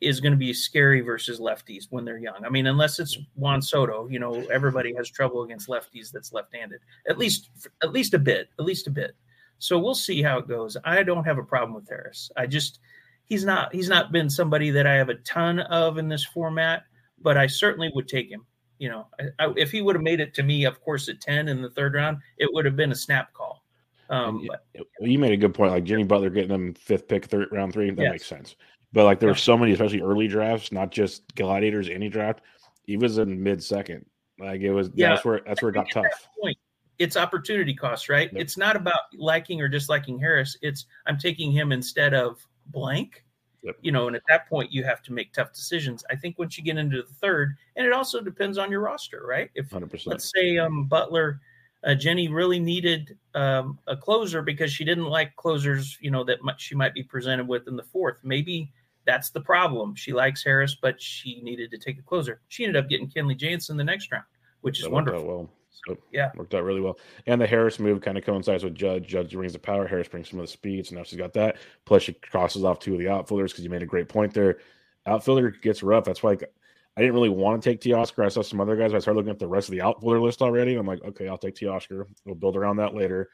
[0.00, 2.44] is going to be scary versus lefties when they're young.
[2.44, 6.80] I mean, unless it's Juan Soto, you know, everybody has trouble against lefties that's left-handed.
[7.08, 7.50] At least
[7.82, 9.16] at least a bit, at least a bit.
[9.58, 10.76] So we'll see how it goes.
[10.84, 12.30] I don't have a problem with Harris.
[12.36, 12.80] I just
[13.26, 16.84] he's not he's not been somebody that I have a ton of in this format,
[17.20, 18.46] but I certainly would take him.
[18.78, 21.20] You know, I, I, if he would have made it to me, of course, at
[21.20, 23.62] ten in the third round, it would have been a snap call.
[24.08, 24.64] Um, but,
[25.00, 25.72] you made a good point.
[25.72, 28.10] Like Jenny Butler getting them fifth pick, third round three, that yes.
[28.12, 28.56] makes sense.
[28.92, 29.32] But like there yeah.
[29.32, 32.40] were so many, especially early drafts, not just gladiators, any draft.
[32.84, 34.06] He was in mid second.
[34.38, 34.90] Like it was.
[34.94, 36.04] Yeah, that's where that's where it got tough.
[36.40, 36.56] Point,
[36.98, 38.32] it's opportunity cost, right?
[38.32, 38.40] Yep.
[38.40, 40.56] It's not about liking or disliking Harris.
[40.62, 43.24] It's I'm taking him instead of blank.
[43.62, 43.76] Yep.
[43.80, 46.04] You know, and at that point you have to make tough decisions.
[46.10, 49.24] I think once you get into the third, and it also depends on your roster,
[49.26, 49.50] right?
[49.54, 50.06] If 100%.
[50.06, 51.40] let's say um, Butler,
[51.84, 56.42] uh, Jenny really needed um, a closer because she didn't like closers, you know, that
[56.42, 58.18] much she might be presented with in the fourth.
[58.22, 58.72] Maybe
[59.04, 59.94] that's the problem.
[59.94, 62.40] She likes Harris, but she needed to take a closer.
[62.48, 64.24] She ended up getting Kenley Jansen the next round,
[64.60, 65.26] which is that wonderful.
[65.26, 65.50] Well.
[65.86, 66.98] So yeah, worked out really well.
[67.26, 69.06] And the Harris move kind of coincides with Judge.
[69.06, 69.86] Judge brings the power.
[69.86, 70.86] Harris brings some of the speed.
[70.86, 71.56] So now she's got that.
[71.84, 74.58] Plus, she crosses off two of the outfielders because you made a great point there.
[75.06, 76.04] Outfielder gets rough.
[76.04, 78.24] That's why I didn't really want to take Teoscar.
[78.24, 78.94] I saw some other guys.
[78.94, 80.76] I started looking at the rest of the outfielder list already.
[80.76, 82.06] I'm like, okay, I'll take Teoscar.
[82.24, 83.28] We'll build around that later.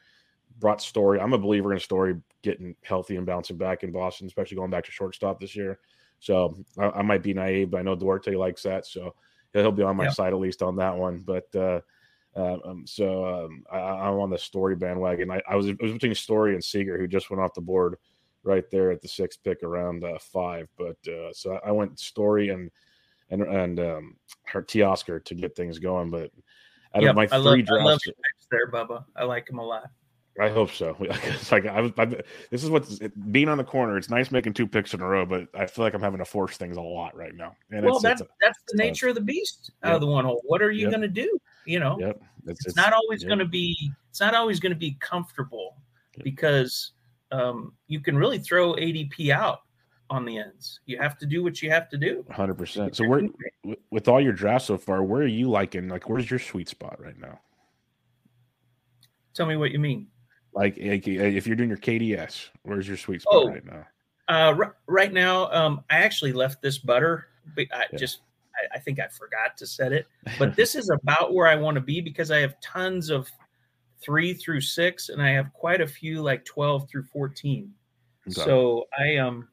[0.59, 1.19] Brought Story.
[1.19, 4.85] I'm a believer in Story getting healthy and bouncing back in Boston, especially going back
[4.85, 5.79] to shortstop this year.
[6.19, 8.85] So I, I might be naive, but I know Duarte likes that.
[8.85, 9.15] So
[9.53, 11.19] he'll be on my side at least on that one.
[11.19, 11.81] But uh,
[12.35, 15.29] um, so um, I, am on the Story bandwagon.
[15.31, 17.97] I, I was it was between Story and Seeger, who just went off the board
[18.43, 20.67] right there at the sixth pick around uh, five.
[20.77, 22.71] But uh, so I went Story and
[23.29, 24.15] and and um,
[24.45, 26.09] her Teoscar to get things going.
[26.09, 26.31] But
[26.95, 28.09] out yep, of my three I love, drafts,
[28.49, 29.03] there, Bubba.
[29.15, 29.89] I like him a lot.
[30.39, 30.97] I hope so.
[31.01, 31.91] It's like I was.
[31.97, 32.05] I,
[32.49, 32.87] this is what
[33.31, 33.97] being on the corner.
[33.97, 36.25] It's nice making two picks in a row, but I feel like I'm having to
[36.25, 37.55] force things a lot right now.
[37.69, 39.95] And well, it's, that's it's a, that's the nature of the beast out yep.
[39.95, 40.41] of the one hole.
[40.45, 40.91] What are you yep.
[40.91, 41.39] going to do?
[41.65, 42.21] You know, yep.
[42.45, 43.91] it's, it's, not always going to be.
[44.09, 45.77] It's not always going to be comfortable
[46.23, 46.91] because
[47.31, 49.61] um, you can really throw ADP out
[50.09, 50.79] on the ends.
[50.85, 52.23] You have to do what you have to do.
[52.27, 52.53] 100.
[52.55, 53.23] percent So, where
[53.91, 55.87] with all your drafts so far, where are you liking?
[55.87, 57.39] Like, where's your sweet spot right now?
[59.33, 60.07] Tell me what you mean.
[60.53, 63.85] Like, if you're doing your KDS, where's your sweet spot oh, right now?
[64.29, 67.27] Uh, r- right now, um, I actually left this butter.
[67.57, 67.97] I yeah.
[67.97, 68.19] just,
[68.55, 71.75] I, I, think I forgot to set it, but this is about where I want
[71.75, 73.29] to be because I have tons of
[74.01, 77.73] three through six, and I have quite a few like twelve through fourteen.
[78.27, 78.33] Okay.
[78.33, 79.47] So I um,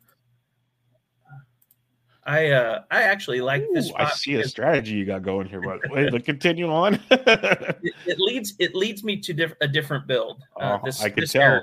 [2.25, 3.91] I uh I actually like Ooh, this.
[3.97, 6.95] I see a strategy you got going here, but wait, continue on.
[7.11, 10.43] it, it, leads it leads me to diff- a different build.
[10.61, 11.43] Uh, oh, this, I can tell.
[11.43, 11.63] Area.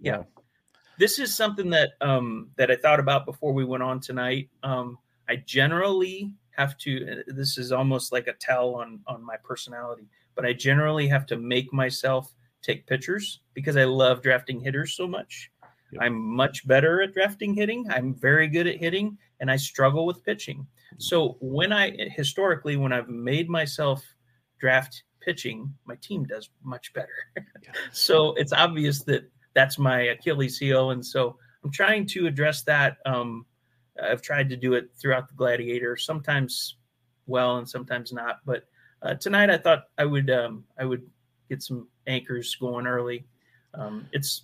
[0.00, 0.16] Yeah.
[0.16, 0.22] yeah.
[0.98, 4.48] This is something that um that I thought about before we went on tonight.
[4.62, 9.36] Um I generally have to uh, this is almost like a tell on on my
[9.42, 14.94] personality, but I generally have to make myself take pictures because I love drafting hitters
[14.94, 15.50] so much.
[15.92, 16.02] Yep.
[16.02, 17.86] I'm much better at drafting hitting.
[17.90, 20.66] I'm very good at hitting and I struggle with pitching.
[20.98, 24.04] So when I historically when I've made myself
[24.58, 27.14] draft pitching, my team does much better.
[27.36, 27.72] Yeah.
[27.92, 32.98] so it's obvious that that's my Achilles heel, and so I'm trying to address that.
[33.06, 33.46] Um,
[34.02, 36.76] I've tried to do it throughout the Gladiator, sometimes
[37.26, 38.40] well and sometimes not.
[38.44, 38.64] But
[39.02, 41.02] uh, tonight I thought I would um, I would
[41.48, 43.24] get some anchors going early.
[43.74, 44.42] Um, it's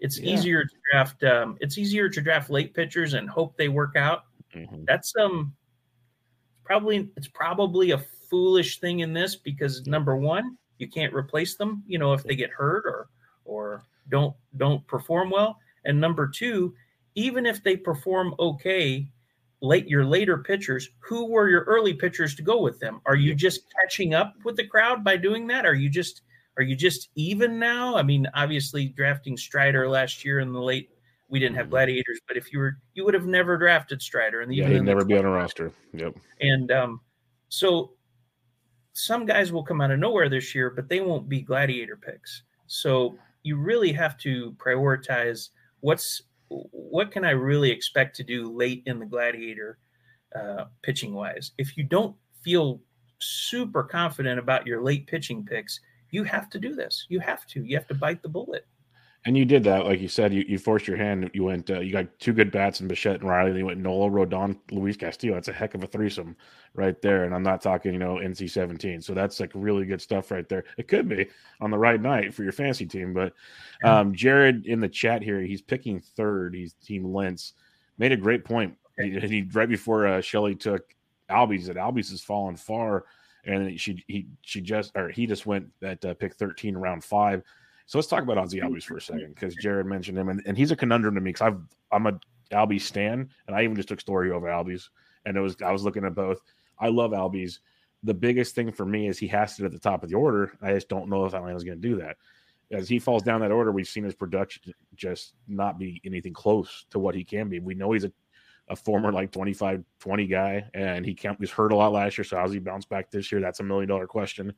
[0.00, 0.34] it's yeah.
[0.34, 1.22] easier to draft.
[1.24, 4.24] Um, it's easier to draft late pitchers and hope they work out.
[4.54, 4.84] Mm-hmm.
[4.86, 5.54] That's um
[6.64, 11.82] probably it's probably a foolish thing in this because number one, you can't replace them.
[11.86, 13.08] You know if they get hurt or
[13.44, 16.74] or don't don't perform well, and number two,
[17.14, 19.08] even if they perform okay,
[19.60, 23.00] late your later pitchers, who were your early pitchers to go with them?
[23.06, 25.66] Are you just catching up with the crowd by doing that?
[25.66, 26.22] Are you just
[26.56, 27.96] are you just even now?
[27.96, 30.90] I mean, obviously drafting Strider last year in the late
[31.28, 31.72] we didn't have mm-hmm.
[31.72, 35.04] gladiators, but if you were you would have never drafted Strider and yeah, he'd never
[35.04, 35.72] be on a roster.
[35.92, 36.16] Yep.
[36.40, 37.00] And um,
[37.48, 37.92] so
[38.92, 42.42] some guys will come out of nowhere this year, but they won't be gladiator picks.
[42.66, 45.50] So you really have to prioritize
[45.80, 49.78] what's what can I really expect to do late in the gladiator
[50.34, 51.52] uh, pitching wise.
[51.58, 52.80] If you don't feel
[53.20, 55.80] super confident about your late pitching picks,
[56.10, 57.06] you have to do this.
[57.08, 57.64] You have to.
[57.64, 58.66] You have to bite the bullet.
[59.26, 61.30] And you did that, like you said, you, you forced your hand.
[61.32, 63.52] You went, uh, you got two good bats in Bichette and Riley.
[63.52, 65.32] Then you went Nola, Rodon, Luis Castillo.
[65.32, 66.36] That's a heck of a threesome
[66.74, 67.24] right there.
[67.24, 69.00] And I'm not talking, you know, NC 17.
[69.00, 70.64] So that's like really good stuff right there.
[70.76, 71.26] It could be
[71.62, 73.14] on the right night for your fantasy team.
[73.14, 73.32] But
[73.82, 76.54] um, Jared in the chat here, he's picking third.
[76.54, 77.54] He's Team Lentz.
[77.96, 78.76] Made a great point.
[78.98, 80.94] He, he right before uh, Shelly took
[81.30, 83.04] Albies, that Albies has fallen far.
[83.46, 87.42] And she he she just or he just went at uh, pick 13 round five
[87.86, 88.72] so let's talk about Ozzie mm-hmm.
[88.72, 91.30] Albies for a second because Jared mentioned him, and, and he's a conundrum to me
[91.30, 91.60] because I've
[91.92, 92.18] I'm a
[92.52, 94.88] Albies stan, and I even just took Story over Albies,
[95.26, 96.40] and it was I was looking at both.
[96.78, 97.58] I love Albies.
[98.02, 100.52] The biggest thing for me is he has to at the top of the order.
[100.60, 102.16] I just don't know if Atlanta's going to do that.
[102.70, 106.86] As he falls down that order, we've seen his production just not be anything close
[106.90, 107.60] to what he can be.
[107.60, 108.12] We know he's a,
[108.68, 112.24] a former like 25 20 guy, and he can't, was hurt a lot last year.
[112.24, 113.40] So how's he bounce back this year?
[113.40, 114.52] That's a million dollar question.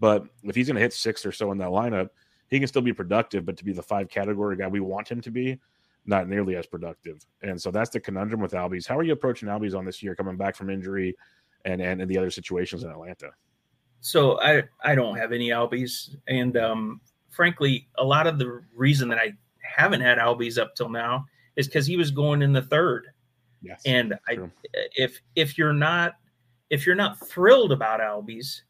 [0.00, 2.08] But if he's going to hit six or so in that lineup,
[2.50, 5.20] he can still be productive, but to be the five category guy we want him
[5.20, 5.58] to be,
[6.04, 7.24] not nearly as productive.
[7.42, 8.86] And so that's the conundrum with Albies.
[8.86, 11.16] How are you approaching Albies on this year, coming back from injury,
[11.64, 13.30] and and, and the other situations in Atlanta?
[14.00, 19.08] So I I don't have any Albies, and um, frankly, a lot of the reason
[19.10, 22.62] that I haven't had Albies up till now is because he was going in the
[22.62, 23.06] third.
[23.62, 24.50] Yes, and I true.
[24.96, 26.14] if if you're not
[26.70, 28.62] if you're not thrilled about Albies,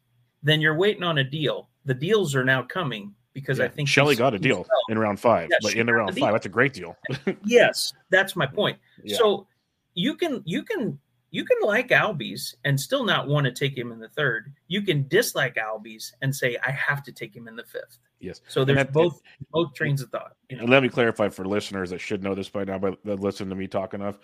[0.43, 1.69] then you're waiting on a deal.
[1.85, 3.65] The deals are now coming because yeah.
[3.65, 6.33] I think Shelly got a deal in round five, yeah, but in the round five,
[6.33, 6.95] that's a great deal.
[7.45, 8.77] yes, that's my point.
[9.03, 9.17] Yeah.
[9.17, 9.47] So
[9.93, 10.99] you can you can
[11.31, 14.53] you can like Albies and still not want to take him in the third.
[14.67, 17.97] You can dislike Albies and say I have to take him in the fifth.
[18.19, 18.41] Yes.
[18.47, 20.33] So there's that, both it, both trains of thought.
[20.49, 20.65] You know?
[20.65, 23.55] Let me clarify for listeners that should know this by now, but that listen to
[23.55, 24.19] me talk enough.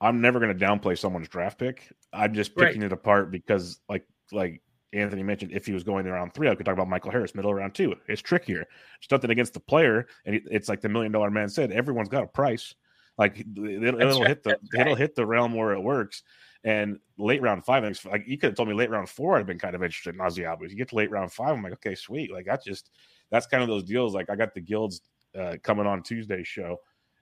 [0.00, 1.88] I'm never going to downplay someone's draft pick.
[2.12, 2.86] I'm just picking right.
[2.86, 4.60] it apart because, like, like
[4.92, 7.54] Anthony mentioned if he was going around three, I could talk about Michael Harris, middle
[7.54, 7.94] round two.
[8.08, 8.66] It's trickier.
[9.00, 11.72] It's nothing against the player, and it's like the million dollar man said.
[11.72, 12.74] Everyone's got a price.
[13.18, 16.22] Like it'll, it'll hit the it'll hit the realm where it works.
[16.64, 19.46] And late round five, like you could have told me late round four, I'd have
[19.46, 20.70] been kind of interested in Ozzie Albies.
[20.70, 22.32] You get to late round five, I'm like, okay, sweet.
[22.32, 22.90] Like that's just
[23.30, 24.14] that's kind of those deals.
[24.14, 25.00] Like I got the guilds
[25.38, 26.78] uh, coming on Tuesday's show,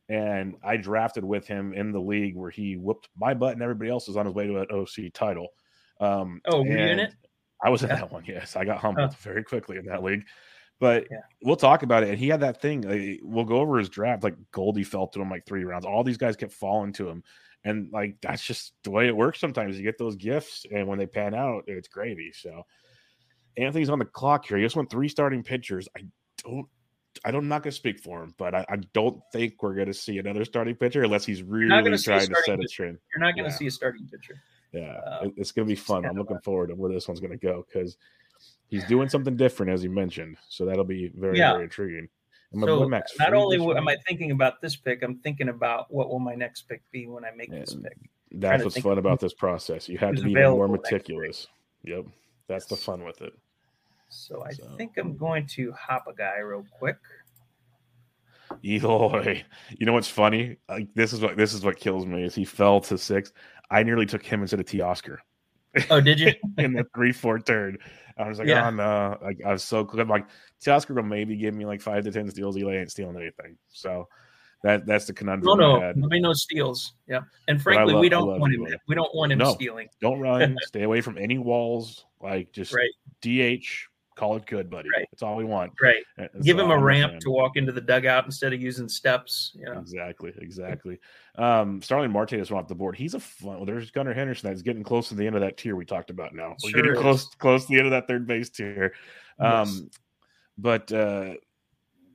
[0.08, 3.90] and I drafted with him in the league where he whooped my butt and everybody
[3.90, 5.48] else was on his way to an OC title.
[6.00, 7.14] Um, oh, were you in it?
[7.62, 8.24] I was in that one.
[8.26, 10.24] Yes, I got humbled very quickly in that league.
[10.78, 11.18] But yeah.
[11.42, 12.08] we'll talk about it.
[12.08, 12.80] And he had that thing.
[12.82, 14.24] Like, we'll go over his draft.
[14.24, 15.84] Like Goldie fell to him like three rounds.
[15.84, 17.22] All these guys kept falling to him.
[17.64, 19.76] And like that's just the way it works sometimes.
[19.76, 22.32] You get those gifts, and when they pan out, it's gravy.
[22.32, 22.64] So
[23.58, 24.56] Anthony's on the clock here.
[24.56, 25.86] He just went three starting pitchers.
[25.94, 26.04] I
[26.42, 26.66] don't
[27.24, 29.74] I don't, I'm not going to speak for him, but I, I, don't think we're
[29.74, 32.54] going to see another starting pitcher unless he's really trying to set pitcher.
[32.54, 32.98] a trend.
[33.12, 33.58] You're not going to yeah.
[33.58, 34.40] see a starting pitcher.
[34.72, 36.04] Yeah, um, it's going to be fun.
[36.04, 37.96] I'm looking forward to where this one's going to go because
[38.68, 40.36] he's doing something different, as you mentioned.
[40.48, 41.52] So that'll be very, yeah.
[41.52, 42.08] very intriguing.
[42.52, 46.18] I'm so not only am I thinking about this pick, I'm thinking about what will
[46.18, 47.96] my next pick be when I make this pick.
[48.32, 49.88] That's what's fun about this process.
[49.88, 51.46] You have to be more meticulous.
[51.84, 52.06] Yep,
[52.48, 53.32] that's the fun with it.
[54.08, 54.64] So I so.
[54.76, 56.98] think I'm going to hop a guy real quick.
[58.64, 59.44] Eloy,
[59.78, 60.56] you know what's funny?
[60.68, 63.32] Like this is what this is what kills me is he fell to six.
[63.70, 65.18] I nearly took him instead of Teoscar.
[65.90, 66.32] Oh, did you?
[66.58, 67.78] in the three four turn.
[68.18, 68.66] I was like, yeah.
[68.66, 69.18] oh no.
[69.22, 69.88] Like I was so.
[69.98, 70.26] I'm like,
[70.64, 72.56] Teoscar will maybe give me like five to ten steals.
[72.56, 73.56] Eli ain't stealing anything.
[73.68, 74.08] So
[74.62, 75.58] that that's the conundrum.
[75.58, 76.94] No, no, no, no steals.
[77.06, 78.66] Yeah, and frankly, we don't want him.
[78.88, 79.88] We don't want him no, stealing.
[80.00, 80.56] Don't run.
[80.66, 82.04] Stay away from any walls.
[82.20, 82.90] Like just right.
[83.22, 83.66] DH
[84.20, 84.88] call it good, buddy.
[84.94, 85.08] Right.
[85.10, 85.72] That's all we want.
[85.82, 86.02] Right.
[86.42, 89.52] Give him a ramp to walk into the dugout instead of using steps.
[89.54, 89.78] You know?
[89.80, 90.34] Exactly.
[90.38, 90.98] Exactly.
[91.36, 92.96] Um, Starling Marte is off the board.
[92.96, 93.56] He's a fun.
[93.56, 96.10] Well, there's Gunnar Henderson that's getting close to the end of that tier we talked
[96.10, 96.34] about.
[96.34, 97.00] Now we're sure getting is.
[97.00, 98.92] close close to the end of that third base tier.
[99.38, 99.82] Um, yes.
[100.58, 101.34] but uh,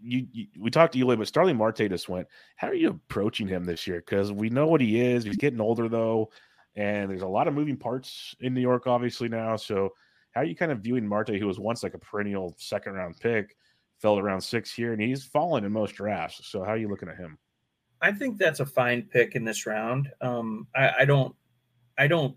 [0.03, 2.27] you, you, we talked to Eli, but Starling Marte just went.
[2.55, 3.97] How are you approaching him this year?
[3.97, 5.23] Because we know what he is.
[5.23, 6.29] He's getting older though,
[6.75, 9.55] and there's a lot of moving parts in New York, obviously now.
[9.55, 9.93] So
[10.35, 13.17] how are you kind of viewing Marte, who was once like a perennial second round
[13.21, 13.55] pick,
[14.01, 16.45] fell around six here, and he's fallen in most drafts.
[16.45, 17.37] So how are you looking at him?
[18.01, 20.11] I think that's a fine pick in this round.
[20.19, 21.33] Um, I, I don't,
[21.97, 22.35] I don't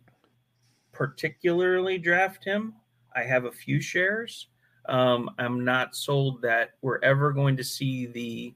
[0.92, 2.74] particularly draft him.
[3.16, 4.46] I have a few shares.
[4.88, 8.54] Um, I'm not sold that we're ever going to see the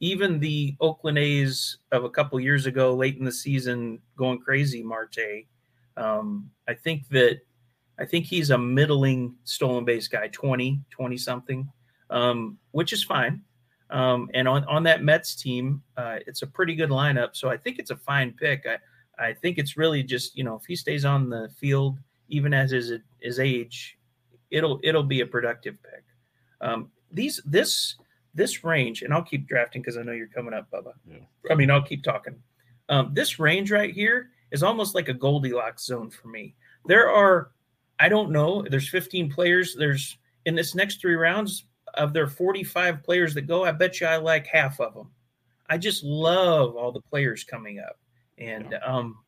[0.00, 4.82] even the Oakland A's of a couple years ago, late in the season, going crazy.
[4.82, 5.46] Marte.
[5.96, 7.42] Um, I think that
[8.00, 11.70] I think he's a middling stolen base guy, 20, 20 something,
[12.08, 13.42] um, which is fine.
[13.90, 17.36] Um, and on, on that Mets team, uh, it's a pretty good lineup.
[17.36, 18.64] So I think it's a fine pick.
[18.66, 18.78] I,
[19.22, 21.98] I think it's really just, you know, if he stays on the field,
[22.28, 23.98] even as his, his age,
[24.50, 26.04] it'll, it'll be a productive pick.
[26.62, 27.96] Um, these, this,
[28.32, 30.92] this range, and I'll keep drafting because I know you're coming up, Bubba.
[31.06, 31.18] Yeah.
[31.50, 32.36] I mean, I'll keep talking.
[32.88, 36.54] Um, this range right here is almost like a Goldilocks zone for me.
[36.86, 37.50] There are,
[38.00, 39.74] I don't know, there's 15 players.
[39.78, 44.06] There's in this next three rounds of their 45 players that go, I bet you
[44.06, 45.10] I like half of them.
[45.68, 47.98] I just love all the players coming up.
[48.38, 49.18] And um,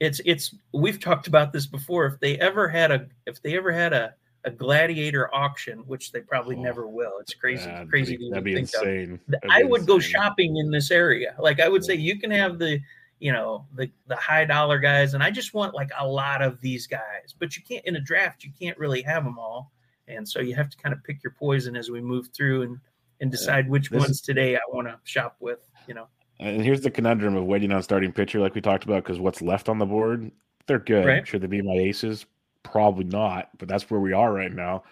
[0.00, 2.06] it's it's we've talked about this before.
[2.06, 4.14] If they ever had a if they ever had a
[4.44, 7.18] a gladiator auction, which they probably Oh, never will.
[7.20, 8.16] It's crazy, That'd crazy.
[8.16, 8.82] be, to that'd be think of.
[8.82, 9.20] insane.
[9.28, 11.34] That'd I be would go shopping in this area.
[11.38, 12.80] Like I would say, you can have the,
[13.20, 16.60] you know, the the high dollar guys, and I just want like a lot of
[16.60, 17.34] these guys.
[17.38, 19.72] But you can't in a draft, you can't really have them all,
[20.06, 22.78] and so you have to kind of pick your poison as we move through and
[23.20, 25.68] and decide which This- ones today I want to shop with.
[25.88, 26.06] You know,
[26.38, 29.42] And here's the conundrum of waiting on starting pitcher, like we talked about, because what's
[29.42, 30.30] left on the board,
[30.66, 31.06] they're good.
[31.06, 31.26] Right.
[31.26, 32.26] Should they be my aces?
[32.62, 34.84] Probably not, but that's where we are right now.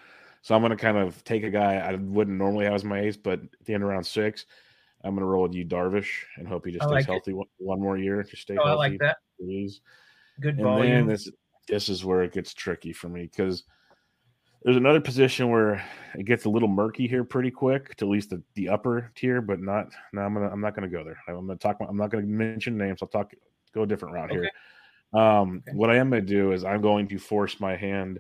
[0.43, 3.01] So I'm going to kind of take a guy I wouldn't normally have as my
[3.01, 4.47] ace, but at the end of round six,
[5.07, 7.32] I'm going to roll with you, Darvish, and hope he just I stays like healthy
[7.32, 8.22] one, one more year.
[8.24, 8.78] Just stay oh, I healthy.
[8.90, 9.18] like that.
[9.40, 9.80] please.
[10.40, 10.92] Good And volume.
[10.92, 11.30] then this
[11.68, 13.64] this is where it gets tricky for me because
[14.62, 15.84] there's another position where
[16.14, 19.40] it gets a little murky here pretty quick to at least the, the upper tier,
[19.40, 19.88] but not.
[20.12, 21.18] No, I'm gonna I'm not gonna go there.
[21.28, 21.76] I'm gonna talk.
[21.88, 22.98] I'm not gonna mention names.
[23.00, 23.32] I'll talk.
[23.72, 24.50] Go a different route here.
[25.12, 25.76] Um, Okay.
[25.76, 28.18] what I am gonna do is I'm going to force my hand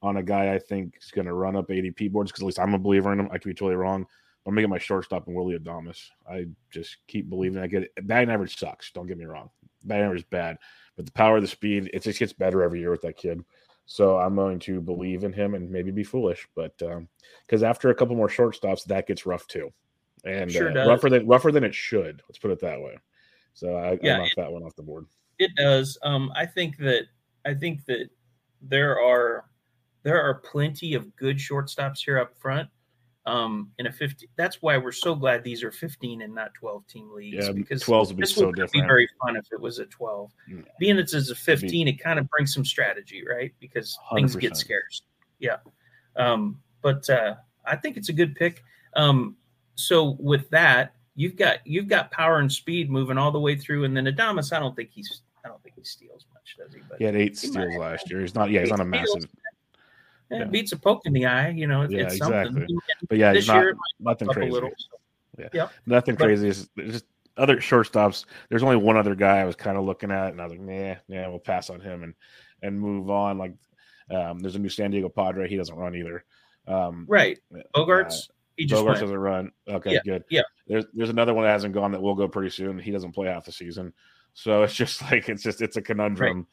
[0.00, 2.74] on a guy I think is gonna run up ADP boards because at least I'm
[2.74, 3.28] a believer in him.
[3.32, 4.06] I could be totally wrong.
[4.46, 6.08] I'm gonna my shortstop and Willy Adames.
[6.28, 8.06] I just keep believing I get it.
[8.06, 8.90] Batting average sucks.
[8.92, 9.50] Don't get me wrong.
[9.84, 10.58] Batting average is bad,
[10.96, 13.44] but the power, the speed, it just gets better every year with that kid.
[13.86, 16.80] So I'm going to believe in him and maybe be foolish, but
[17.46, 19.72] because after a couple more shortstops, that gets rough too,
[20.24, 22.22] and Sure uh, rougher than rougher than it should.
[22.28, 22.96] Let's put it that way.
[23.52, 25.06] So I, Yeah, I knocked that one off the board.
[25.38, 25.98] It does.
[26.02, 27.06] Um, I think that
[27.44, 28.10] I think that
[28.62, 29.46] there are
[30.02, 32.68] there are plenty of good shortstops here up front.
[33.26, 36.86] Um, in a 50, that's why we're so glad these are 15 and not 12
[36.86, 39.60] team leagues Yeah, because 12 would be this so would be very fun if it
[39.60, 40.30] was a 12.
[40.50, 40.64] Mm.
[40.78, 43.52] Being it's as a 15, it kind of brings some strategy, right?
[43.60, 45.02] Because things get scarce.
[45.38, 45.56] Yeah.
[46.16, 47.34] Um, but uh,
[47.66, 48.62] I think it's a good pick.
[48.96, 49.36] Um,
[49.74, 53.84] so with that, you've got you've got power and speed moving all the way through,
[53.84, 56.80] and then Adames, I don't think he's I don't think he steals much, does he?
[56.88, 58.20] But He had eight He steals last year.
[58.20, 58.50] He's not.
[58.50, 59.22] Yeah, he's not a massive.
[59.22, 59.49] yeah,
[60.30, 60.42] yeah.
[60.42, 61.48] it beats a poke in the eye.
[61.50, 62.60] You know, it's, Yeah, it's exactly.
[62.60, 62.78] something.
[63.08, 64.52] But yeah, this not year, nothing might up a crazy.
[64.52, 64.70] little.
[64.76, 65.68] so.
[65.86, 66.48] Nothing But- crazy.
[66.48, 67.04] It's just
[67.36, 68.24] other shortstops.
[68.48, 70.60] There's only one other guy I was kind of looking at, and I was like,
[70.60, 72.14] nah, yeah, we'll pass on him and
[72.62, 73.38] and move on.
[73.38, 73.54] Like,
[74.10, 75.48] um, there's a new San Diego Padre.
[75.48, 76.24] He doesn't run either.
[76.66, 78.28] Um, Right, uh, Bogaerts.
[78.56, 79.50] he just Bogaerts doesn't run.
[79.66, 80.24] Okay, Yeah, good.
[80.28, 80.42] yeah.
[80.66, 82.78] There's there's another one that hasn't gone that will go pretty soon.
[82.78, 83.94] He doesn't play half the season,
[84.34, 86.46] so it's just like it's just it's a conundrum at,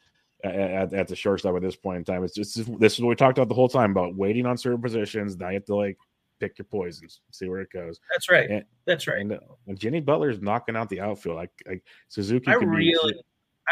[0.44, 2.24] at, at the shortstop at this point in time.
[2.24, 4.82] It's just this is what we talked about the whole time about waiting on certain
[4.82, 5.38] positions.
[5.38, 5.98] Now you have to like
[6.40, 8.00] pick your poisons, see where it goes.
[8.12, 8.50] That's right.
[8.50, 9.20] And- That's right.
[9.22, 11.36] And, uh, and Jenny Butler's knocking out the outfield.
[11.38, 12.50] Like, like Suzuki.
[12.52, 13.16] I could be- really,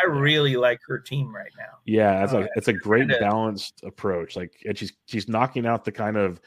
[0.02, 1.78] I really like her team right now.
[1.86, 4.36] yeah, it's uh, like it's a great kinda- balanced approach.
[4.36, 6.42] Like, and she's she's knocking out the kind of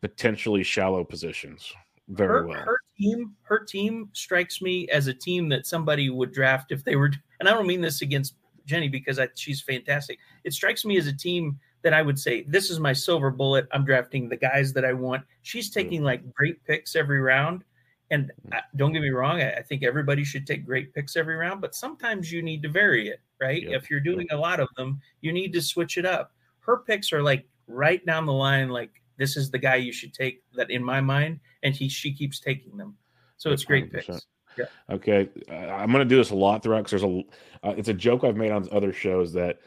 [0.00, 1.72] potentially shallow positions
[2.08, 2.60] very her, well.
[2.62, 6.96] her team, her team strikes me as a team that somebody would draft if they
[6.96, 7.10] were.
[7.40, 8.34] And I don't mean this against
[8.66, 10.18] Jenny because I, she's fantastic.
[10.44, 13.68] It strikes me as a team that I would say this is my silver bullet.
[13.72, 15.22] I'm drafting the guys that I want.
[15.42, 17.62] She's taking like great picks every round.
[18.10, 21.36] And I, don't get me wrong, I, I think everybody should take great picks every
[21.36, 23.62] round, but sometimes you need to vary it, right?
[23.62, 23.82] Yep.
[23.82, 26.32] If you're doing a lot of them, you need to switch it up.
[26.60, 30.12] Her picks are like right down the line, like this is the guy you should
[30.12, 32.96] take that in my mind, and he she keeps taking them.
[33.36, 34.22] So it's great 100%.
[34.56, 34.70] Picks.
[34.90, 37.22] Okay, I'm going to do this a lot throughout because there's a.
[37.66, 39.58] Uh, it's a joke I've made on other shows that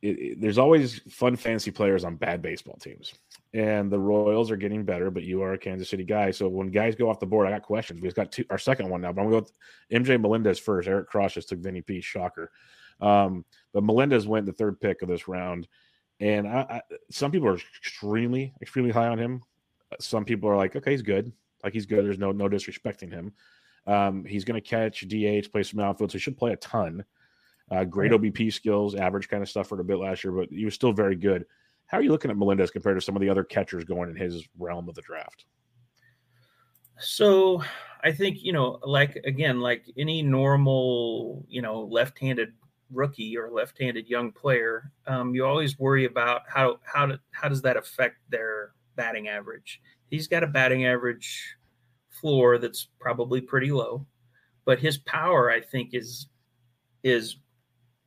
[0.00, 3.14] it, it- there's always fun fantasy players on bad baseball teams,
[3.52, 5.10] and the Royals are getting better.
[5.10, 7.50] But you are a Kansas City guy, so when guys go off the board, I
[7.50, 8.00] got questions.
[8.00, 9.54] We've got two, our second one now, but I'm going to go
[9.90, 10.88] with MJ Melendez first.
[10.88, 12.00] Eric Cross just took Vinny P.
[12.00, 12.50] Shocker,
[13.00, 15.66] um, but Melendez went the third pick of this round,
[16.20, 19.42] and I, I, some people are extremely, extremely high on him.
[20.00, 21.32] Some people are like, okay, he's good.
[21.64, 22.04] Like he's good.
[22.04, 23.32] There's no no disrespecting him.
[23.86, 27.04] Um, he's going to catch DH, play some outfield, so he should play a ton.
[27.70, 30.64] Uh, great OBP skills, average kind of stuff for a bit last year, but he
[30.64, 31.44] was still very good.
[31.86, 34.16] How are you looking at Melendez compared to some of the other catchers going in
[34.16, 35.44] his realm of the draft?
[36.98, 37.62] So
[38.04, 42.52] I think you know, like again, like any normal, you know, left-handed
[42.90, 47.62] rookie or left-handed young player, um, you always worry about how how to, how does
[47.62, 49.80] that affect their batting average.
[50.08, 51.56] He's got a batting average
[52.22, 54.06] floor that's probably pretty low,
[54.64, 56.28] but his power, I think, is
[57.02, 57.36] is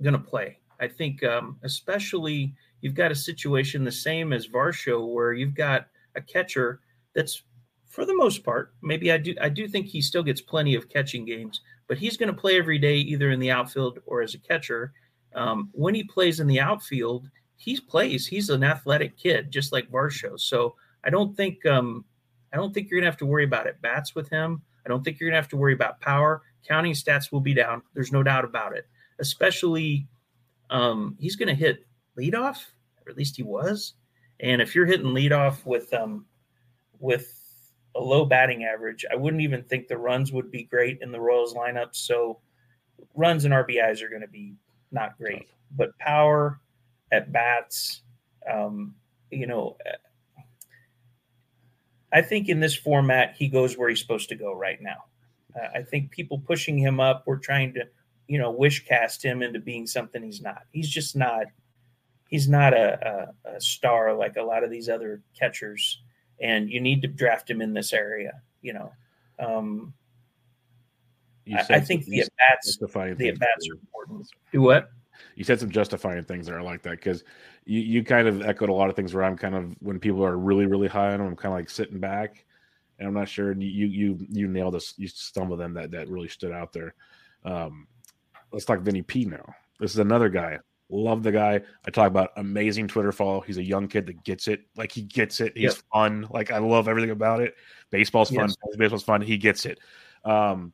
[0.02, 0.58] going to play.
[0.80, 5.88] I think, um, especially you've got a situation the same as Varsho, where you've got
[6.16, 6.80] a catcher
[7.14, 7.44] that's
[7.86, 8.74] for the most part.
[8.82, 12.18] Maybe I do I do think he still gets plenty of catching games, but he's
[12.18, 14.94] going to play every day either in the outfield or as a catcher.
[15.36, 18.26] Um, when he plays in the outfield, he plays.
[18.26, 20.40] He's an athletic kid, just like Varsho.
[20.40, 22.06] So I don't think um,
[22.54, 24.62] I don't think you're gonna have to worry about it bats with him.
[24.86, 26.42] I don't think you're gonna have to worry about power.
[26.68, 27.82] Counting stats will be down.
[27.94, 28.88] There's no doubt about it.
[29.20, 30.08] Especially,
[30.70, 31.86] um, he's gonna hit
[32.18, 32.66] leadoff,
[33.06, 33.94] or at least he was.
[34.40, 36.26] And if you're hitting leadoff with um,
[37.00, 37.42] with
[37.96, 41.20] a low batting average, I wouldn't even think the runs would be great in the
[41.20, 41.96] Royals lineup.
[41.96, 42.40] So
[43.16, 44.56] runs and RBIs are going to be
[44.92, 46.60] not great, but power
[47.12, 48.02] at bats,
[48.52, 48.96] um,
[49.32, 49.78] you know,
[52.14, 55.06] I think in this format he goes where he's supposed to go right now.
[55.56, 57.86] Uh, I think people pushing him up, we're trying to,
[58.28, 60.64] you know, wish cast him into being something he's not.
[60.72, 61.46] He's just not.
[62.28, 66.02] He's not a, a, a star like a lot of these other catchers,
[66.42, 68.42] and you need to draft him in this area.
[68.62, 68.92] You know,
[69.40, 69.94] um,
[71.46, 74.28] you I, I, think the at bats, the at bats are important.
[74.52, 74.90] Do what?
[75.36, 77.24] You said some justifying things that are like that because
[77.66, 80.26] you, you kind of echoed a lot of things where I'm kind of when people
[80.26, 82.46] are really really high on them, I'm kind of like sitting back,
[83.00, 83.52] and I'm not sure.
[83.52, 84.94] And You you you nailed us.
[84.98, 86.96] You some of them that that really stood out there.
[87.44, 87.88] Um,
[88.52, 89.46] let's talk Vinny P now.
[89.80, 90.60] This is another guy.
[90.90, 91.62] Love the guy.
[91.86, 93.42] I talk about amazing Twitter follow.
[93.42, 94.62] He's a young kid that gets it.
[94.78, 95.54] Like he gets it.
[95.56, 95.84] He's yep.
[95.92, 96.28] fun.
[96.30, 97.56] Like I love everything about it.
[97.90, 98.50] Baseball's fun.
[98.50, 98.78] Yes.
[98.78, 99.22] Baseball's fun.
[99.22, 99.80] He gets it.
[100.24, 100.74] Um,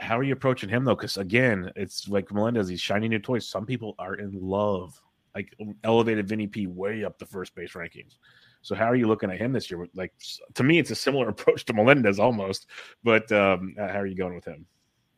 [0.00, 0.96] how are you approaching him though?
[0.96, 3.46] Because again, it's like Melendez, he's shiny new toys.
[3.46, 5.00] Some people are in love,
[5.34, 8.16] like elevated Vinny P way up the first base rankings.
[8.62, 9.86] So how are you looking at him this year?
[9.94, 10.12] Like
[10.54, 12.66] to me, it's a similar approach to Melendez almost,
[13.04, 14.66] but um, how are you going with him?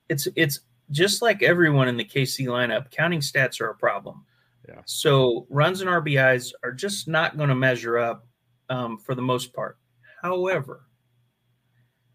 [0.08, 0.60] It's it's
[0.90, 2.90] just like everyone in the KC lineup.
[2.90, 4.24] Counting stats are a problem.
[4.68, 4.82] Yeah.
[4.84, 8.26] So runs and RBIs are just not going to measure up
[8.68, 9.78] um, for the most part.
[10.20, 10.86] However,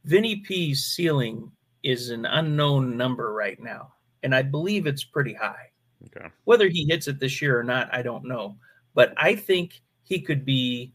[0.05, 1.51] Vinny P's ceiling
[1.83, 5.71] is an unknown number right now, and I believe it's pretty high.
[6.05, 6.27] Okay.
[6.43, 8.57] Whether he hits it this year or not, I don't know.
[8.93, 10.93] But I think he could be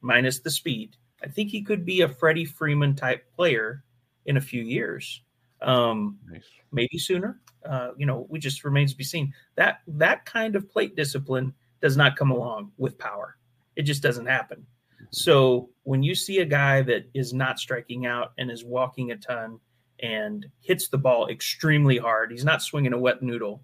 [0.00, 0.96] minus the speed.
[1.22, 3.84] I think he could be a Freddie Freeman type player
[4.26, 5.22] in a few years.
[5.62, 6.44] Um, nice.
[6.72, 7.40] Maybe sooner.
[7.64, 9.32] Uh, you know, we just remains to be seen.
[9.56, 13.36] That that kind of plate discipline does not come along with power.
[13.74, 14.58] It just doesn't happen.
[14.94, 15.04] Mm-hmm.
[15.10, 19.16] So when you see a guy that is not striking out and is walking a
[19.16, 19.58] ton
[20.00, 22.30] and hits the ball extremely hard.
[22.30, 23.62] He's not swinging a wet noodle.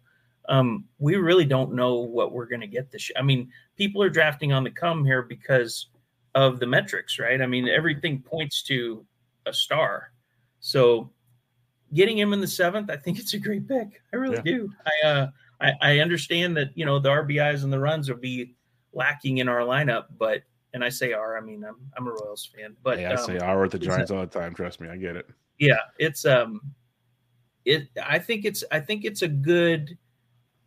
[0.48, 3.16] Um, we really don't know what we're going to get this year.
[3.18, 5.88] I mean, people are drafting on the come here because
[6.34, 7.40] of the metrics, right?
[7.40, 9.04] I mean, everything points to
[9.46, 10.12] a star.
[10.60, 11.10] So
[11.94, 14.02] getting him in the seventh, I think it's a great pick.
[14.12, 14.42] I really yeah.
[14.42, 14.70] do.
[14.86, 15.26] I, uh,
[15.60, 18.54] I, I understand that, you know, the RBIs and the runs will be
[18.92, 20.42] lacking in our lineup, but
[20.74, 23.26] and I say R, I mean I'm I'm a Royals fan, but yeah, I um,
[23.26, 24.54] say R with the Giants all the time.
[24.54, 25.28] Trust me, I get it
[25.58, 26.60] yeah, it's um,
[27.64, 27.88] it.
[28.04, 29.96] I think it's I think it's a good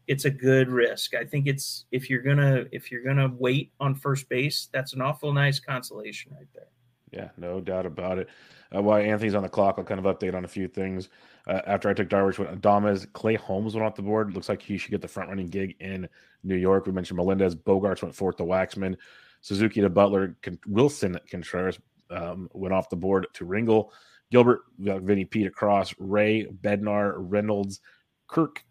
[0.08, 1.16] it's a good risk.
[1.16, 5.02] I think it's if you're gonna if you're gonna wait on first base, that's an
[5.02, 6.68] awful nice consolation right there.
[7.12, 8.30] Yeah, no doubt about it.
[8.76, 11.10] Uh, while Anthony's on the clock, I'll kind of update on a few things.
[11.48, 14.34] Uh, after I took Darvish, with Adames, Clay Holmes went off the board.
[14.34, 16.10] Looks like he should get the front running gig in
[16.44, 16.86] New York.
[16.86, 18.98] We mentioned Melendez, Bogaerts went fourth to Waxman,
[19.42, 20.36] Suzuki to Butler,
[20.68, 21.80] Willson Contreras
[22.10, 23.90] um, went off the board to Ringel.
[24.32, 27.82] Gilbert, Vinny Pete across, Ray, Bednar, Reynolds,
[28.28, 28.64] Kirk,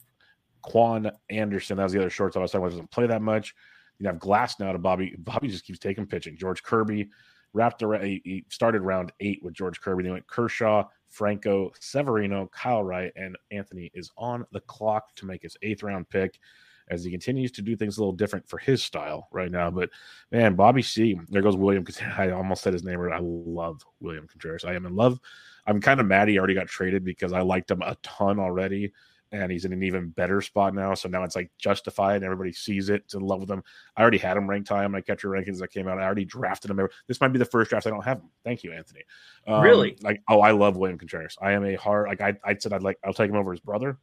[0.62, 1.76] Kwan Anderson.
[1.76, 2.70] That was the other shorts I was talking about.
[2.72, 3.54] Doesn't play that much.
[3.98, 5.14] You have Glasnow to Bobby.
[5.18, 6.36] Bobby just keeps taking pitching.
[6.36, 7.08] George Kirby
[7.52, 8.04] wrapped around.
[8.04, 10.02] He started round eight with George Kirby.
[10.02, 15.42] They went Kershaw, Franco, Severino, Kyle Wright, and Anthony is on the clock to make
[15.42, 16.40] his eighth round pick
[16.88, 19.70] as he continues to do things a little different for his style right now.
[19.70, 19.90] But
[20.30, 21.84] man, Bobby C, there goes William.
[22.16, 23.16] I almost said his name right.
[23.16, 24.64] I love William Contreras.
[24.64, 25.18] I am in love.
[25.66, 28.92] I'm kind of mad he already got traded because I liked him a ton already.
[29.32, 30.94] And he's in an even better spot now.
[30.94, 32.16] So now it's like justified.
[32.16, 33.02] And everybody sees it.
[33.04, 33.64] It's in love with him.
[33.96, 35.98] I already had him ranked high on my catcher rankings that came out.
[35.98, 36.86] I already drafted him.
[37.08, 38.30] This might be the first draft I don't have him.
[38.44, 39.02] Thank you, Anthony.
[39.48, 39.96] Um, really?
[40.02, 41.36] Like, oh, I love William Contreras.
[41.40, 43.60] I am a hard like I, I said I'd like I'll take him over his
[43.60, 43.98] brother.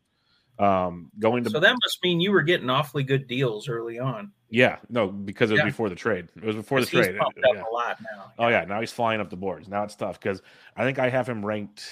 [0.59, 4.31] Um, going to so that must mean you were getting awfully good deals early on.
[4.49, 5.65] Yeah, no, because it was yeah.
[5.65, 6.27] before the trade.
[6.35, 7.15] It was before the trade.
[7.15, 7.63] yeah.
[7.63, 8.31] a lot now.
[8.37, 9.67] Oh yeah, now he's flying up the boards.
[9.67, 10.41] Now it's tough because
[10.75, 11.83] I think I have him ranked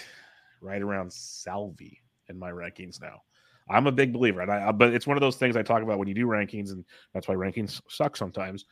[0.61, 3.21] right around Salvy in my rankings now.
[3.69, 5.99] I'm a big believer, and I but it's one of those things I talk about
[5.99, 6.83] when you do rankings, and
[7.13, 8.65] that's why rankings suck sometimes.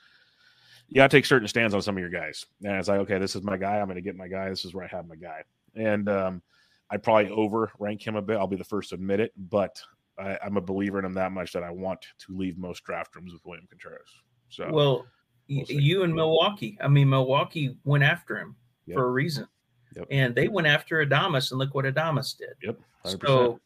[0.89, 3.19] You got to take certain stands on some of your guys, and it's like, okay,
[3.19, 3.77] this is my guy.
[3.77, 4.49] I'm going to get my guy.
[4.49, 5.43] This is where I have my guy,
[5.75, 6.41] and um,
[6.89, 8.37] I probably over rank him a bit.
[8.37, 9.81] I'll be the first to admit it, but
[10.17, 13.15] I, am a believer in him that much that I want to leave most draft
[13.15, 14.09] rooms with William Contreras.
[14.49, 15.05] So, well,
[15.49, 16.77] we'll you and Milwaukee.
[16.81, 18.95] I mean, Milwaukee went after him yep.
[18.95, 19.47] for a reason.
[19.95, 20.07] Yep.
[20.11, 22.53] And they went after Adames, and look what Adames did.
[22.61, 22.79] Yep.
[23.05, 23.25] 100%.
[23.25, 23.59] So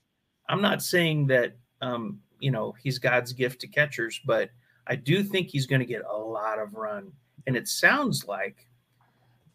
[0.50, 4.50] I'm not saying that um, you know he's God's gift to catchers, but
[4.88, 7.12] I do think he's going to get a lot of run.
[7.48, 8.68] And it sounds like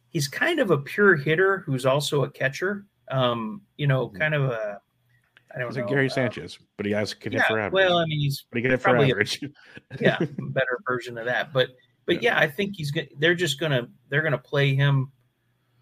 [0.09, 2.87] he's kind of a pure hitter who's also a catcher.
[3.11, 4.19] Um, you know, Mhm.
[4.19, 4.81] kind of a
[5.55, 5.83] I don't He's know.
[5.85, 7.73] like Gary uh, Sanchez, but he has can hit yeah, for average.
[7.73, 9.17] well, I mean, he's but he can hit for probably a-
[10.01, 11.53] yeah, better version of that.
[11.53, 11.71] But
[12.05, 13.07] but yeah, I think he's gonna.
[13.19, 15.11] they're just gonna they're gonna play him,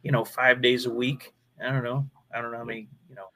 [0.03, 1.33] you know, five days a week.
[1.62, 2.09] I don't know.
[2.33, 3.27] I don't know how many, you know,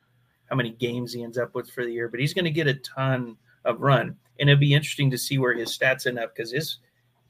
[0.51, 2.75] how many games he ends up with for the year, but he's gonna get a
[2.75, 4.15] ton of run.
[4.39, 6.79] And it'd be interesting to see where his stats end up because his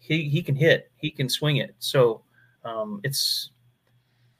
[0.01, 1.75] he he can hit, he can swing it.
[1.79, 2.23] So
[2.65, 3.51] um it's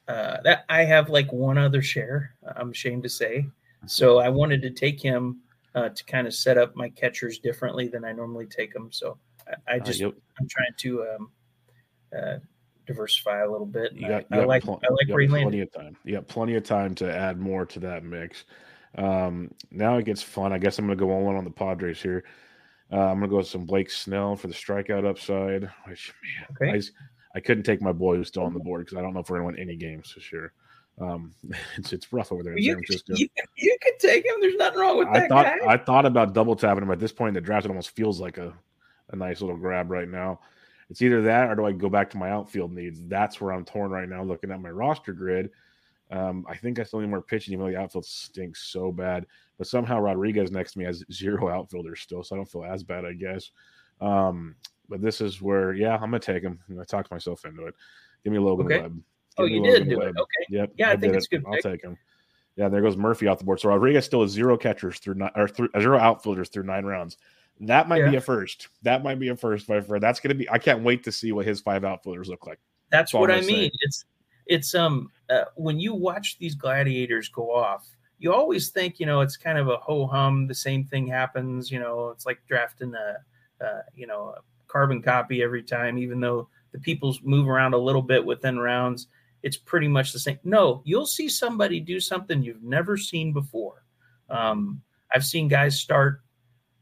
[0.09, 3.47] uh that I have like one other share, I'm ashamed to say.
[3.85, 5.39] So I wanted to take him
[5.73, 8.91] uh, to kind of set up my catchers differently than I normally take them.
[8.91, 11.31] So I, I Uh, just you, I'm trying to um,
[12.17, 12.37] uh,
[12.85, 13.93] diversify a little bit.
[13.93, 15.49] you got, I, you I like pl- I like you where he got landed.
[15.49, 15.97] plenty of time.
[16.03, 18.43] You got plenty of time to add more to that mix.
[18.97, 20.51] Um, now it gets fun.
[20.51, 22.25] I guess I'm going to go all in on the Padres here.
[22.91, 25.69] Uh, I'm going to go with some Blake Snell for the strikeout upside.
[25.87, 26.77] Which man, Okay.
[26.77, 26.81] I,
[27.35, 29.29] I couldn't take my boy who's still on the board because I don't know if
[29.29, 30.53] we're going to win any games this year.
[30.99, 31.33] Um,
[31.77, 33.13] it's it's rough over there in You, San Francisco.
[33.15, 34.35] you, you can take him.
[34.41, 35.67] There's nothing wrong with I that thought guy.
[35.67, 37.65] I thought about double tapping him at this point in the draft.
[37.65, 38.53] It almost feels like a,
[39.11, 40.39] a nice little grab right now.
[40.89, 42.99] It's either that or do I go back to my outfield needs?
[43.07, 44.23] That's where I'm torn right now.
[44.23, 45.51] Looking at my roster grid,
[46.09, 49.27] um, I think I still need more pitching, even though the outfield stinks so bad.
[49.59, 52.83] But somehow Rodriguez next to me has zero outfielders still, so I don't feel as
[52.83, 53.51] bad, I guess.
[54.01, 54.55] Um,
[54.89, 56.59] but this is where, yeah, I'm gonna take him.
[56.79, 57.75] I talked myself into it.
[58.23, 58.81] Give me Logan Okay.
[58.81, 59.01] Webb.
[59.37, 60.15] oh, Give me you did do Webb.
[60.17, 60.19] it.
[60.19, 60.45] Okay.
[60.49, 60.71] Yep.
[60.77, 61.63] Yeah, I think did it's a good I'll pick.
[61.63, 61.97] take him.
[62.55, 63.61] Yeah, there goes Murphy off the board.
[63.61, 67.17] So Rodriguez still has zero catchers through nine or through, zero outfielders through nine rounds.
[67.61, 68.69] That might be a first.
[68.83, 70.01] That might be a first, my friend.
[70.01, 70.49] That's gonna be.
[70.49, 72.59] I can't wait to see what his five outfielders look like.
[72.89, 73.41] That's all what say.
[73.45, 73.71] mean.
[73.81, 74.05] It's
[74.45, 77.87] it's um uh, when you watch these gladiators go off,
[78.17, 80.47] you always think you know it's kind of a ho hum.
[80.47, 81.69] The same thing happens.
[81.71, 86.19] You know, it's like drafting a uh, you know a carbon copy every time, even
[86.21, 89.07] though the people move around a little bit within rounds.
[89.43, 90.37] It's pretty much the same.
[90.43, 93.83] No, you'll see somebody do something you've never seen before.
[94.29, 94.81] Um,
[95.13, 96.21] I've seen guys start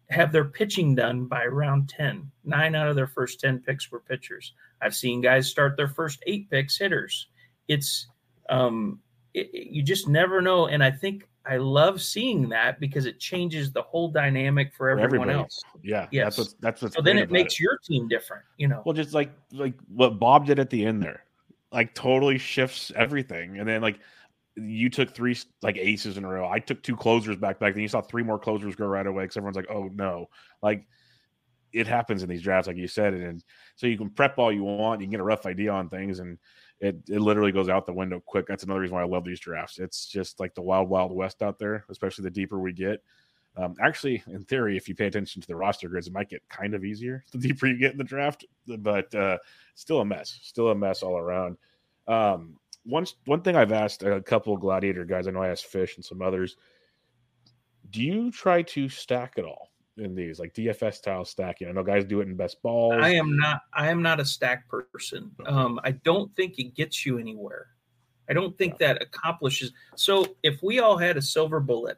[0.09, 2.31] have their pitching done by round 10.
[2.45, 4.53] Nine out of their first 10 picks were pitchers.
[4.81, 7.27] I've seen guys start their first eight picks hitters.
[7.67, 8.07] It's
[8.49, 8.99] um
[9.33, 13.19] it, it- you just never know and I think I love seeing that because it
[13.19, 15.31] changes the whole dynamic for everyone everybody.
[15.33, 15.61] else.
[15.81, 16.25] Yeah, Yes.
[16.25, 18.81] that's what's that's what's So then it makes your team different, you know.
[18.85, 21.23] Well, just like like what Bob did at the end there,
[21.71, 23.59] like totally shifts everything.
[23.59, 23.99] And then like
[24.55, 26.49] you took three like aces in a row.
[26.49, 27.73] I took two closers back back.
[27.73, 30.29] Then you saw three more closers go right away because everyone's like, oh no,
[30.61, 30.85] like
[31.73, 33.13] it happens in these drafts, like you said.
[33.13, 33.43] And
[33.75, 36.19] so you can prep all you want, you can get a rough idea on things,
[36.19, 36.37] and
[36.79, 38.47] it it literally goes out the window quick.
[38.47, 39.79] That's another reason why I love these drafts.
[39.79, 43.03] It's just like the wild wild west out there, especially the deeper we get.
[43.55, 46.47] Um, actually, in theory, if you pay attention to the roster grids, it might get
[46.47, 49.37] kind of easier the deeper you get in the draft, but uh,
[49.75, 51.57] still a mess, still a mess all around.
[52.07, 55.95] Um, one one thing I've asked a couple gladiator guys, I know I asked Fish
[55.95, 56.55] and some others.
[57.89, 59.66] Do you try to stack it all
[59.97, 61.67] in these like DFS style stacking?
[61.67, 62.95] I know guys do it in best balls.
[62.97, 65.31] I am not I am not a stack person.
[65.45, 67.67] Um, I don't think it gets you anywhere.
[68.29, 69.71] I don't think that accomplishes.
[69.95, 71.97] So if we all had a silver bullet,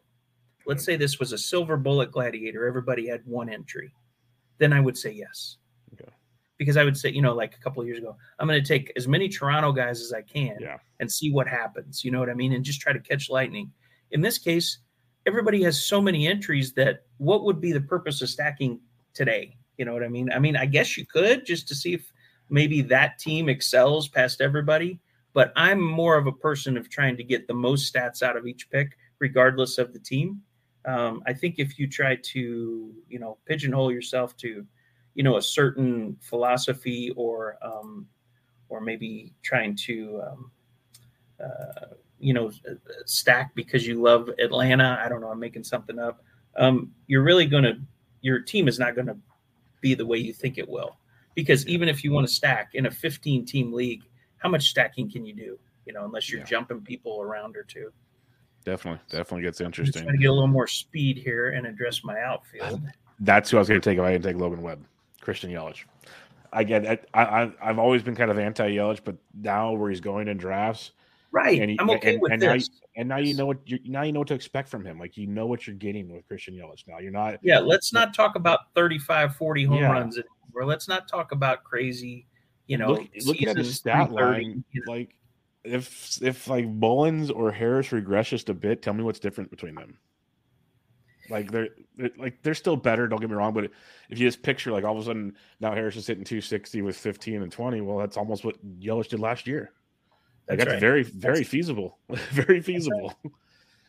[0.66, 3.94] let's say this was a silver bullet gladiator, everybody had one entry,
[4.60, 5.58] then I would say yes.
[5.94, 6.12] Okay.
[6.58, 8.68] Because I would say, you know, like a couple of years ago, I'm going to
[8.68, 10.78] take as many Toronto guys as I can Yeah.
[11.00, 12.06] and see what happens.
[12.06, 12.54] You know what I mean?
[12.54, 13.72] And just try to catch lightning.
[14.12, 14.80] In this case,
[15.26, 18.80] everybody has so many entries that what would be the purpose of stacking
[19.14, 19.58] today?
[19.78, 20.32] You know what I mean?
[20.32, 22.12] I mean, I guess you could just to see if
[22.50, 25.00] maybe that team excels past everybody.
[25.34, 28.48] But I'm more of a person of trying to get the most stats out of
[28.48, 30.42] each pick, regardless of the team.
[30.86, 34.66] Um, I think if you try to, you know, pigeonhole yourself to,
[35.14, 38.08] you know, a certain philosophy or, um,
[38.70, 40.52] or maybe trying to, um,
[41.44, 41.86] uh,
[42.20, 42.52] you know,
[43.06, 45.00] stack because you love Atlanta.
[45.04, 45.30] I don't know.
[45.30, 46.24] I'm making something up.
[46.58, 47.80] Um, you're really going to,
[48.22, 49.18] your team is not going to
[49.82, 50.98] be the way you think it will.
[51.36, 54.04] Because even if you want to stack in a 15 team league,
[54.38, 55.58] how much stacking can you do?
[55.86, 56.46] You know, unless you're Yeah.
[56.46, 57.92] jumping people around or two.
[58.66, 60.02] Definitely, definitely gets interesting.
[60.02, 62.82] I'm trying to get a little more speed here and address my outfield.
[63.22, 64.84] That's who I was going to take if I didn't take Logan Webb,
[65.22, 65.86] Christian Yelich.
[66.52, 67.08] I get it.
[67.14, 70.38] I, I I've always been kind of anti Yelich, but now where he's going in
[70.38, 70.92] drafts,
[71.32, 71.62] Right.
[71.62, 72.70] and he- I'm okay and- with and now this.
[72.96, 74.98] and now you know what you now you know what to expect from him.
[75.00, 76.88] Like you know what you're getting with Christian Yelich.
[76.88, 77.38] Now you're not.
[77.44, 79.92] yeah, let's not talk about 35, 40 home Yeah.
[79.92, 80.66] runs anymore.
[80.66, 82.26] Let's not talk about crazy,
[82.68, 84.92] you know, look, looking at his stat line, you know.
[84.92, 85.16] like
[85.64, 89.76] if if like Mullins or Harris regress just a bit, tell me what's different between
[89.76, 90.00] them.
[91.30, 93.08] Like they're, they're, like they're still better.
[93.08, 95.74] Don't get me wrong, but if you just picture like all of a sudden now
[95.76, 99.46] Harris is hitting 260 with 15 and 20, well, that's almost what Yelich did last
[99.46, 99.72] year.
[100.50, 100.80] That's, that's right.
[100.80, 102.00] very very that's, feasible,
[102.32, 103.14] very feasible.
[103.24, 103.34] Right.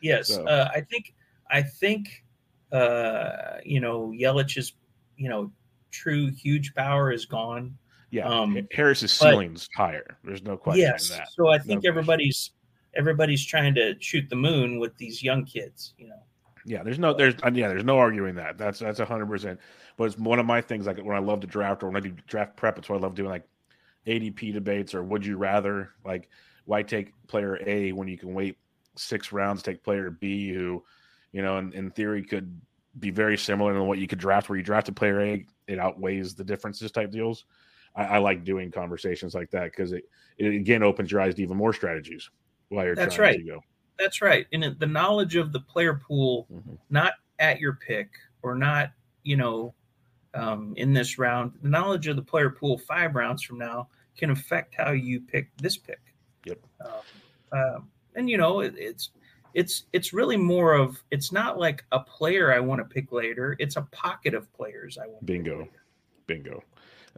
[0.03, 0.45] Yes, so.
[0.47, 1.15] uh, I think
[1.51, 2.23] I think
[2.71, 4.75] uh, you know Yelich's
[5.17, 5.51] you know
[5.91, 7.77] true huge power is gone.
[8.11, 10.19] Yeah, um, Harris's ceiling's but, higher.
[10.23, 10.83] There's no question.
[10.83, 12.51] Yes, so I think no everybody's
[12.95, 15.95] everybody's trying to shoot the moon with these young kids.
[15.97, 16.23] You know.
[16.67, 18.59] Yeah, there's no there's yeah there's no arguing that.
[18.59, 19.61] That's that's hundred percent.
[19.97, 22.01] But it's one of my things like when I love to draft or when I
[22.01, 23.47] do draft prep, it's what I love doing like
[24.07, 26.29] ADP debates or would you rather like
[26.71, 28.57] why take player A when you can wait
[28.97, 30.85] six rounds take player B who
[31.33, 32.61] you know in, in theory could
[32.99, 36.35] be very similar to what you could draft where you drafted player A it outweighs
[36.35, 37.45] the differences type deals.
[37.97, 40.05] I, I like doing conversations like that because it,
[40.39, 42.31] it again opens your eyes to even more strategies
[42.69, 43.39] while you're That's trying right.
[43.39, 43.61] to go.
[43.99, 44.47] That's right.
[44.53, 46.75] And the knowledge of the player pool, mm-hmm.
[46.89, 48.11] not at your pick
[48.43, 48.93] or not,
[49.25, 49.75] you know,
[50.35, 54.31] um, in this round, the knowledge of the player pool five rounds from now can
[54.31, 56.01] affect how you pick this pick.
[56.47, 56.59] Yep.
[56.85, 59.11] Um, um, and you know, it, it's
[59.55, 63.57] it's it's really more of it's not like a player I want to pick later.
[63.59, 65.27] It's a pocket of players I want.
[65.27, 65.69] Bingo,
[66.27, 66.63] bingo.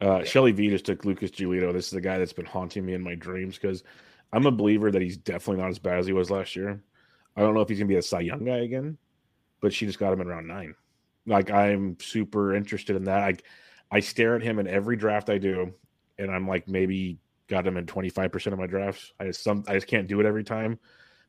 [0.01, 0.25] Uh, yeah.
[0.25, 1.73] Shelly V just took Lucas Giolito.
[1.73, 3.85] This is the guy that's been haunting me in my dreams because
[4.33, 6.83] I'm a believer that he's definitely not as bad as he was last year.
[7.37, 8.97] I don't know if he's gonna be a Cy Young guy again,
[9.61, 10.75] but she just got him in round nine.
[11.27, 13.23] Like I'm super interested in that.
[13.23, 13.37] I
[13.97, 15.75] I stare at him in every draft I do,
[16.19, 17.19] and I'm like maybe
[17.53, 19.13] got him in 25 percent of my drafts.
[19.21, 20.79] I just some I just can't do it every time,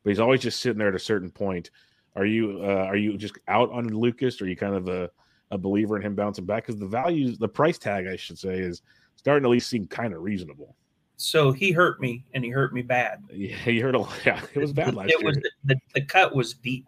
[0.03, 1.69] but he's always just sitting there at a certain point.
[2.15, 4.41] Are you uh, are you just out on Lucas?
[4.41, 5.09] Or are you kind of a,
[5.51, 6.65] a believer in him bouncing back?
[6.65, 8.81] Because the values, the price tag, I should say, is
[9.15, 10.75] starting to at least seem kind of reasonable.
[11.17, 13.23] So he hurt me, and he hurt me bad.
[13.31, 14.13] Yeah, he hurt a lot.
[14.25, 15.29] Yeah, it was bad last it year.
[15.29, 16.85] Was the, the, cut was deep,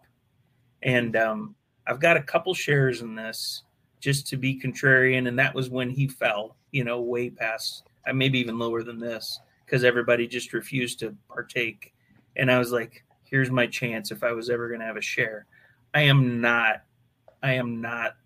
[0.82, 1.54] and um,
[1.86, 3.62] I've got a couple shares in this
[4.00, 6.56] just to be contrarian, and that was when he fell.
[6.72, 7.84] You know, way past,
[8.14, 11.94] maybe even lower than this, because everybody just refused to partake,
[12.36, 15.02] and I was like, "Here's my chance if I was ever going to have a
[15.02, 15.46] share."
[15.94, 16.82] I am not,
[17.42, 18.16] I am not,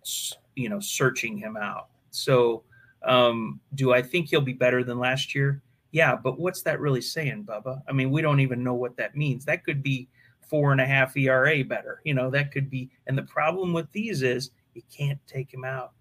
[0.56, 1.88] you know, searching him out.
[2.10, 2.64] So,
[3.04, 5.62] um, do I think he'll be better than last year?
[5.92, 7.80] Yeah, but what's that really saying, Bubba?
[7.88, 9.44] I mean, we don't even know what that means.
[9.44, 10.08] That could be
[10.48, 12.00] four and a half ERA better.
[12.04, 12.90] You know, that could be.
[13.06, 15.92] And the problem with these is you can't take him out.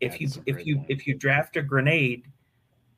[0.00, 0.90] If you if you point.
[0.90, 2.26] if you draft a grenade,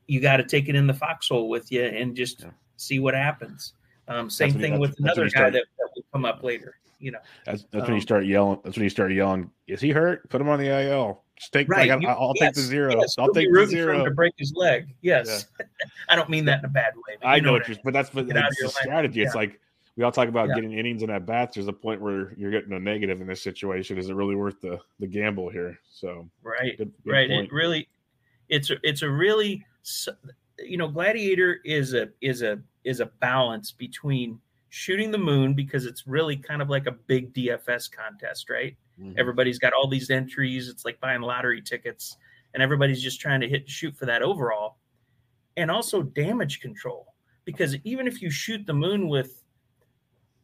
[0.07, 2.49] you got to take it in the foxhole with you and just yeah.
[2.77, 3.73] see what happens.
[4.07, 6.75] Um, same thing with another guy that, that, will come up later.
[6.99, 8.59] You know, that's, that's um, when you um, start yelling.
[8.63, 9.49] That's when you start yelling.
[9.67, 10.29] Is he hurt?
[10.29, 11.23] Put him on the IL.
[11.37, 11.67] Just take.
[11.67, 11.89] Right.
[11.89, 12.47] Like, I'll, yes.
[12.47, 12.95] take the zero.
[12.95, 13.15] Yes.
[13.17, 14.93] I'll take the zero to break his leg.
[15.01, 15.65] Yes, yeah.
[16.09, 17.17] I don't mean that in a bad way.
[17.23, 19.23] I know, what you're, but that's but that's the strategy.
[19.23, 19.59] It's like
[19.95, 20.55] we all talk about yeah.
[20.55, 21.55] getting innings and at bats.
[21.55, 23.97] There's a point where you're getting a negative in this situation.
[23.97, 25.79] Is it really worth the the gamble here?
[25.91, 27.29] So right, good, good right.
[27.29, 27.47] Point.
[27.47, 27.87] It really,
[28.49, 29.65] it's a it's a really,
[30.59, 35.85] you know, Gladiator is a is a is a balance between shooting the moon because
[35.85, 38.75] it's really kind of like a big DFS contest, right?
[38.99, 39.19] Mm-hmm.
[39.19, 40.69] Everybody's got all these entries.
[40.69, 42.17] It's like buying lottery tickets,
[42.53, 44.77] and everybody's just trying to hit shoot for that overall.
[45.57, 47.13] And also damage control,
[47.43, 49.43] because even if you shoot the moon with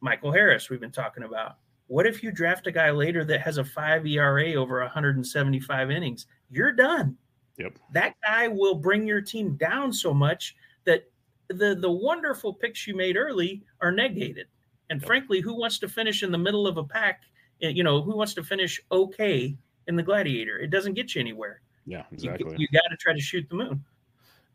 [0.02, 1.58] Michael Harris, we've been talking about,
[1.88, 6.28] what if you draft a guy later that has a five ERA over 175 innings?
[6.50, 7.16] You're done.
[7.58, 7.80] Yep.
[7.94, 10.56] That guy will bring your team down so much
[10.86, 11.10] that
[11.50, 14.48] the the wonderful picks you made early are negated.
[14.90, 15.08] And yep.
[15.08, 17.22] frankly, who wants to finish in the middle of a pack
[17.62, 19.56] Eh, you know, who wants to finish okay
[19.88, 20.60] in the Gladiator?
[20.60, 21.62] It doesn't get you anywhere.
[21.86, 22.52] Yeah, exactly.
[22.52, 23.84] You, you got to try to shoot the moon.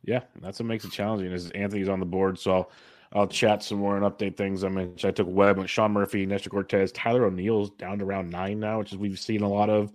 [0.05, 1.33] Yeah, that's what makes it challenging.
[1.33, 2.71] Is Anthony's on the board, so I'll,
[3.13, 4.65] I'll chat some more and update things.
[4.65, 8.61] I mentioned I took Webb, Sean Murphy, Nestor Cortes, Tyler O'Neill's down to round nine
[8.61, 9.93] now, which is we've seen a lot of.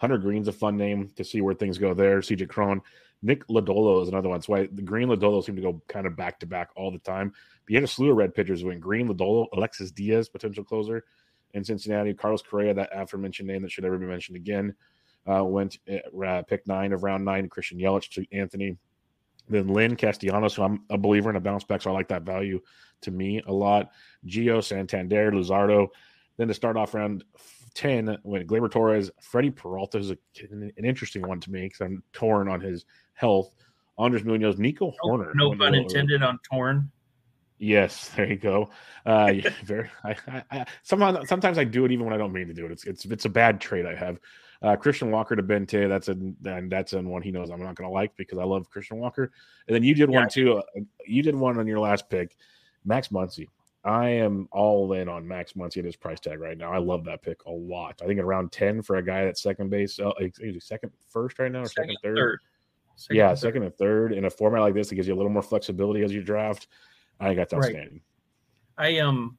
[0.00, 2.20] Hunter Greene's a fun name to see where things go there.
[2.20, 2.80] CJ Cron,
[3.22, 4.38] Nick Lodolo is another one.
[4.38, 6.98] That's why the Greene Lodolo seem to go kind of back to back all the
[6.98, 7.30] time.
[7.30, 11.04] But you had a slew of red pitchers went Greene Lodolo, Alexis Diaz, potential closer,
[11.52, 12.14] in Cincinnati.
[12.14, 14.74] Carlos Correa, that aforementioned name that should never be mentioned again,
[15.30, 15.78] uh, went
[16.26, 17.50] uh, pick nine of round nine.
[17.50, 18.78] Christian Yelich to Anthony.
[19.50, 22.22] Then Lynn Castellanos, who I'm a believer in a bounce back, so I like that
[22.22, 22.60] value
[23.02, 23.90] to me a lot.
[24.26, 25.88] Gio Santander, Luzardo.
[26.38, 27.24] Then to start off round
[27.74, 30.18] 10, when Gleyber Torres, Freddie Peralta is a,
[30.50, 33.54] an, interesting one to me because I'm torn on his health.
[33.98, 35.34] Andres Munoz, Nico Hoerner.
[35.34, 36.90] No, no pun intended on torn.
[37.58, 38.70] Yes, there you go.
[39.06, 39.90] Uh, yeah, very.
[40.02, 42.66] I, I, I, sometimes, sometimes I do it even when I don't mean to do
[42.66, 42.72] it.
[42.72, 44.18] It's it's it's a bad trait I have.
[44.62, 45.88] Uh, Christian Walker to Bente.
[45.88, 48.44] That's a and that's in one he knows I'm not going to like because I
[48.44, 49.32] love Christian Walker.
[49.68, 50.20] And then you did yeah.
[50.20, 50.56] one too.
[50.56, 52.36] Uh, you did one on your last pick.
[52.84, 53.46] Max Muncy.
[53.84, 56.72] I am all in on Max Muncy at his price tag right now.
[56.72, 58.00] I love that pick a lot.
[58.02, 59.98] I think at around 10 for a guy at second base.
[60.18, 62.16] Is second first right now or second, second third?
[62.16, 62.40] third.
[62.96, 64.12] Second yeah, second and third.
[64.12, 66.66] In a format like this, it gives you a little more flexibility as you draft.
[67.18, 68.02] I think that's outstanding.
[68.78, 68.96] Right.
[68.96, 69.38] I um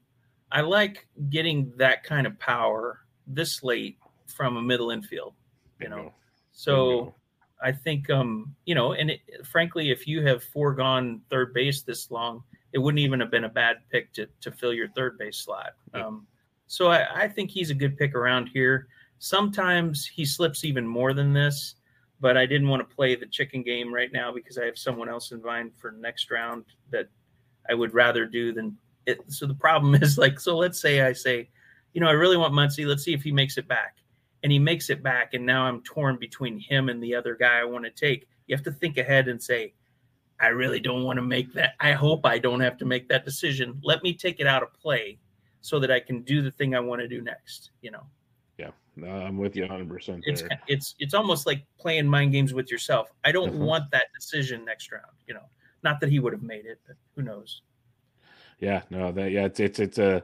[0.50, 5.34] I like getting that kind of power this late from a middle infield,
[5.80, 5.96] you know.
[5.96, 6.14] Bingo.
[6.52, 7.14] So Bingo.
[7.62, 12.10] I think um, you know, and it, frankly, if you have foregone third base this
[12.10, 12.42] long,
[12.72, 15.74] it wouldn't even have been a bad pick to to fill your third base slot.
[15.94, 16.26] Um,
[16.66, 18.88] so I, I think he's a good pick around here.
[19.18, 21.76] Sometimes he slips even more than this,
[22.20, 25.08] but I didn't want to play the chicken game right now because I have someone
[25.08, 27.08] else in mind for next round that
[27.68, 29.20] I would rather do than it.
[29.28, 31.50] So the problem is like, so let's say I say,
[31.92, 32.86] you know, I really want Muncy.
[32.86, 33.98] Let's see if he makes it back.
[34.42, 35.34] And he makes it back.
[35.34, 38.26] And now I'm torn between him and the other guy I want to take.
[38.46, 39.74] You have to think ahead and say,
[40.40, 41.74] I really don't want to make that.
[41.80, 43.80] I hope I don't have to make that decision.
[43.82, 45.18] Let me take it out of play
[45.60, 47.70] so that I can do the thing I want to do next.
[47.80, 48.06] You know.
[48.58, 49.88] Yeah, no, I'm with you 100.
[49.88, 53.12] percent It's it's it's almost like playing mind games with yourself.
[53.24, 53.64] I don't mm-hmm.
[53.64, 55.16] want that decision next round.
[55.26, 55.48] You know,
[55.82, 57.62] not that he would have made it, but who knows?
[58.58, 60.22] Yeah, no, that yeah, it's it's it's a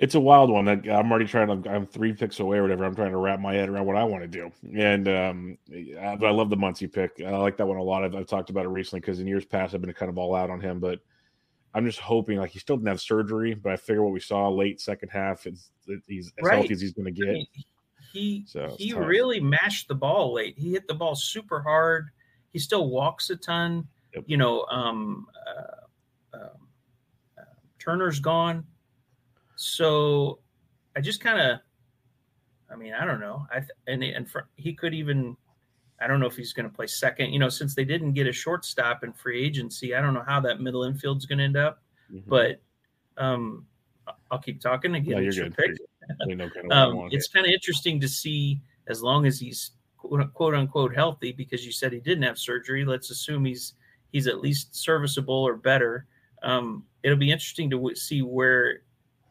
[0.00, 0.68] it's a wild one.
[0.68, 1.70] I'm already trying to.
[1.70, 2.84] I'm three picks away or whatever.
[2.84, 4.50] I'm trying to wrap my head around what I want to do.
[4.76, 7.20] And um, I, I love the Muncy pick.
[7.24, 8.04] I like that one a lot.
[8.04, 10.34] I've, I've talked about it recently because in years past I've been kind of all
[10.34, 11.00] out on him, but
[11.74, 14.48] I'm just hoping like he still didn't have surgery, but I figure what we saw
[14.48, 15.70] late second half is
[16.06, 16.58] he's as right.
[16.58, 17.28] healthy as he's going to get.
[17.28, 17.46] I mean,
[18.12, 20.58] he so he really mashed the ball late.
[20.58, 22.08] He hit the ball super hard.
[22.52, 23.86] He still walks a ton.
[24.14, 24.24] Yep.
[24.26, 26.68] You know, um, uh, um,
[27.36, 27.42] uh,
[27.78, 28.64] Turner's gone.
[29.60, 30.38] So
[30.96, 31.58] I just kind of,
[32.70, 33.44] I mean, I don't know.
[33.52, 35.36] I and and for, he could even,
[36.00, 37.32] I don't know if he's going to play second.
[37.32, 40.38] You know, since they didn't get a shortstop in free agency, I don't know how
[40.42, 41.82] that middle infield's going to end up.
[42.08, 42.30] Mm-hmm.
[42.30, 42.62] But
[43.16, 43.66] um,
[44.30, 45.16] I'll keep talking again.
[45.16, 45.56] No, you're good.
[45.56, 45.78] kind
[46.40, 50.94] of um, it's kind of interesting to see as long as he's quote, quote unquote
[50.94, 52.84] healthy because you said he didn't have surgery.
[52.84, 53.74] Let's assume he's
[54.12, 56.06] he's at least serviceable or better.
[56.44, 58.82] Um, it'll be interesting to w- see where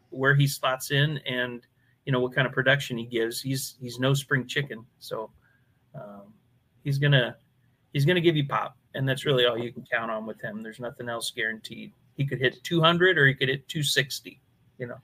[0.09, 1.65] where he slots in and
[2.05, 3.41] you know what kind of production he gives.
[3.41, 5.29] He's he's no spring chicken, so
[5.93, 6.33] um,
[6.83, 7.35] he's gonna
[7.93, 10.63] he's gonna give you pop, and that's really all you can count on with him.
[10.63, 11.91] There's nothing else guaranteed.
[12.15, 14.39] He could hit 200 or he could hit 260.
[14.79, 14.97] You know.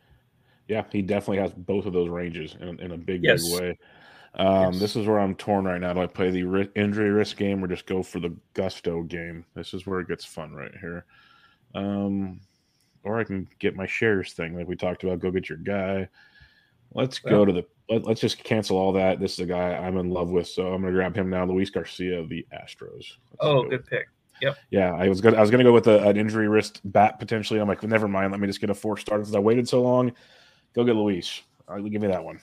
[0.68, 3.44] Yeah, he definitely has both of those ranges in, in a big, yes.
[3.44, 3.78] big way.
[4.36, 4.80] Um, yes.
[4.80, 5.94] This is where I'm torn right now.
[5.94, 9.46] Do I play the injury risk game or just go for the gusto game?
[9.56, 11.06] This is where it gets fun right here.
[11.76, 12.40] Um,
[13.04, 15.20] or I can get my shares thing like we talked about.
[15.20, 16.08] Go get your guy.
[16.94, 17.66] Let's well, go to the.
[17.90, 19.20] Let, us just cancel all that.
[19.20, 21.46] This is a guy I'm in love with, so I'm going to grab him now.
[21.46, 22.92] Luis Garcia of the Astros.
[22.92, 24.08] Let's oh, good pick.
[24.42, 24.58] Yep.
[24.72, 27.60] Yeah, I was gonna I was gonna go with a, an injury wrist bat potentially.
[27.60, 28.32] I'm like, never mind.
[28.32, 30.12] Let me just get a four starter since I waited so long.
[30.74, 31.44] Go get Luis.
[31.70, 32.40] Give me that one.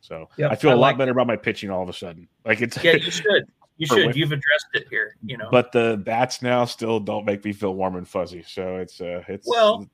[0.00, 2.28] So yep, I feel I a lot better about my pitching all of a sudden.
[2.44, 3.44] Like it's yeah, you should.
[3.78, 4.14] You should.
[4.14, 5.16] You've addressed it here.
[5.24, 8.44] You know, but the bats now still don't make me feel warm and fuzzy.
[8.46, 9.88] So it's uh, it's well,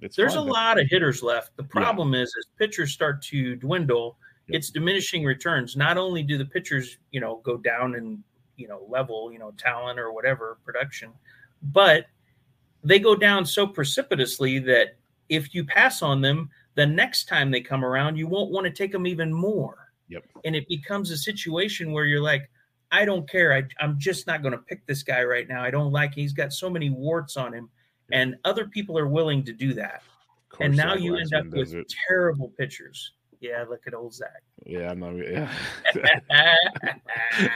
[0.00, 1.56] it's there's fun, a lot of hitters left.
[1.56, 2.22] The problem yeah.
[2.22, 4.16] is as pitchers start to dwindle,
[4.48, 4.58] yep.
[4.58, 5.76] it's diminishing returns.
[5.76, 8.22] Not only do the pitchers, you know, go down in,
[8.56, 11.10] you know, level, you know, talent or whatever production,
[11.62, 12.06] but
[12.82, 14.96] they go down so precipitously that
[15.28, 18.72] if you pass on them, the next time they come around, you won't want to
[18.72, 19.92] take them even more.
[20.08, 20.24] Yep.
[20.44, 22.50] And it becomes a situation where you're like,
[22.90, 23.52] I don't care.
[23.52, 25.62] I, I'm just not going to pick this guy right now.
[25.62, 26.14] I don't like.
[26.14, 27.70] He's got so many warts on him
[28.12, 30.02] and other people are willing to do that.
[30.60, 31.92] And now you end up with it.
[32.08, 33.12] terrible pitchers.
[33.40, 34.42] Yeah, look at old Zach.
[34.66, 35.14] Yeah, I'm not.
[35.14, 35.50] Yeah,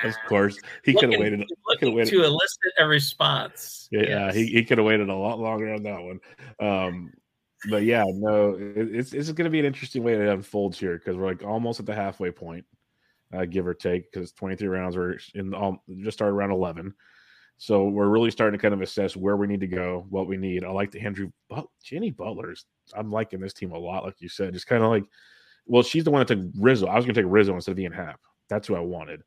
[0.04, 1.44] of course he could have waited.
[1.82, 2.08] Waited.
[2.08, 3.88] to elicit a response.
[3.92, 4.34] Yeah, yes.
[4.34, 6.20] he, he could have waited a lot longer on that one.
[6.58, 7.12] Um,
[7.68, 10.96] but yeah, no, it, it's it's going to be an interesting way to unfolds here
[10.96, 12.64] because we're like almost at the halfway point,
[13.34, 16.94] uh, give or take, because 23 rounds are in all just started around 11.
[17.58, 20.36] So we're really starting to kind of assess where we need to go, what we
[20.36, 20.64] need.
[20.64, 22.66] I like the Andrew but Jenny Butler's.
[22.94, 24.52] I'm liking this team a lot, like you said.
[24.52, 25.04] Just kind of like,
[25.66, 26.86] well, she's the one that took Rizzo.
[26.86, 28.20] I was going to take Rizzo instead of Ian Happ.
[28.48, 29.22] That's who I wanted.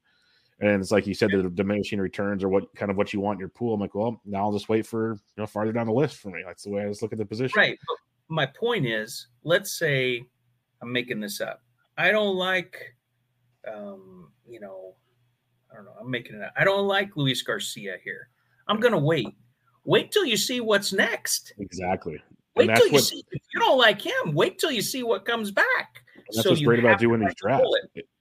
[0.60, 3.38] And it's like you said, the diminishing returns are what kind of what you want
[3.38, 3.76] in your pool.
[3.76, 6.30] I'm like, well, now I'll just wait for you know farther down the list for
[6.30, 6.42] me.
[6.46, 7.54] That's the way I just look at the position.
[7.56, 7.78] Right.
[7.88, 7.98] But
[8.34, 10.24] my point is, let's say
[10.82, 11.62] I'm making this up.
[11.98, 12.96] I don't like,
[13.72, 14.96] um, you know,
[15.78, 15.94] don't know.
[16.00, 16.42] I'm making it.
[16.42, 16.54] Up.
[16.58, 18.30] I don't like Luis Garcia here.
[18.68, 19.30] I'm going to wait.
[19.86, 21.54] Wait till you see what's next.
[21.60, 22.22] Exactly.
[22.58, 23.24] Wait till you what, see.
[23.32, 26.04] If you don't like him, wait till you see what comes back.
[26.32, 27.70] That's so what's great about doing these drafts.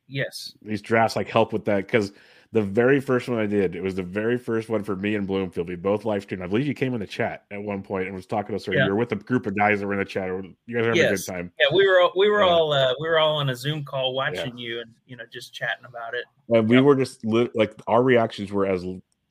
[0.07, 2.13] Yes, these drafts like help with that because
[2.57, 3.77] the very first one I did.
[3.77, 5.69] It was the very first one for me and Bloomfield.
[5.69, 6.43] We both live streamed.
[6.43, 8.67] I believe you came in the chat at one point and was talking to us.
[8.67, 8.85] Or yeah.
[8.85, 10.29] you were with a group of guys that were in the chat.
[10.29, 11.13] You guys were having yes.
[11.13, 11.53] a good time.
[11.61, 12.01] Yeah, we were.
[12.01, 12.49] all, We were yeah.
[12.49, 12.73] all.
[12.73, 14.69] Uh, we were all on a Zoom call watching yeah.
[14.69, 16.25] you and you know just chatting about it.
[16.49, 18.87] And we were just li- like our reactions were as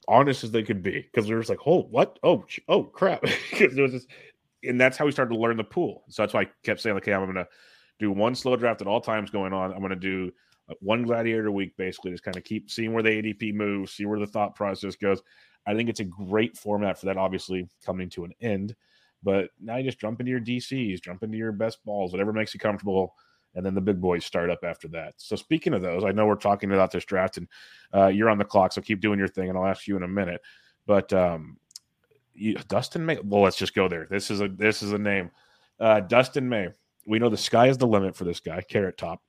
[0.07, 2.19] honest as they could be because we were just like, "Oh, what?
[2.21, 4.07] Oh, oh, crap!" Because it was just,
[4.61, 6.03] and that's how we started to learn the pool.
[6.09, 7.47] So that's why I kept saying, "Okay, I'm going to
[7.97, 9.73] do one slow draft at all times going on.
[9.73, 10.32] I'm going to do."
[10.80, 14.05] One gladiator a week, basically, just kind of keep seeing where the ADP moves, see
[14.05, 15.22] where the thought process goes.
[15.68, 18.76] I think it's a great format for that, obviously, coming to an end.
[19.24, 22.53] But now you just jump into your DCs, jump into your best balls, whatever makes
[22.53, 23.16] you comfortable.
[23.55, 25.13] And then the big boys start up after that.
[25.18, 27.47] So, speaking of those, I know we're talking about this draft and
[27.93, 28.74] uh, you're on the clock.
[28.74, 30.41] So, keep doing your thing and I'll ask you in a minute.
[30.86, 31.57] But um,
[32.34, 34.07] you, Dustin May, well, let's just go there.
[34.09, 35.32] This is a this is a name.
[35.80, 36.70] Uh, Dustin May.
[37.07, 39.22] We know the sky is the limit for this guy, Carrot Top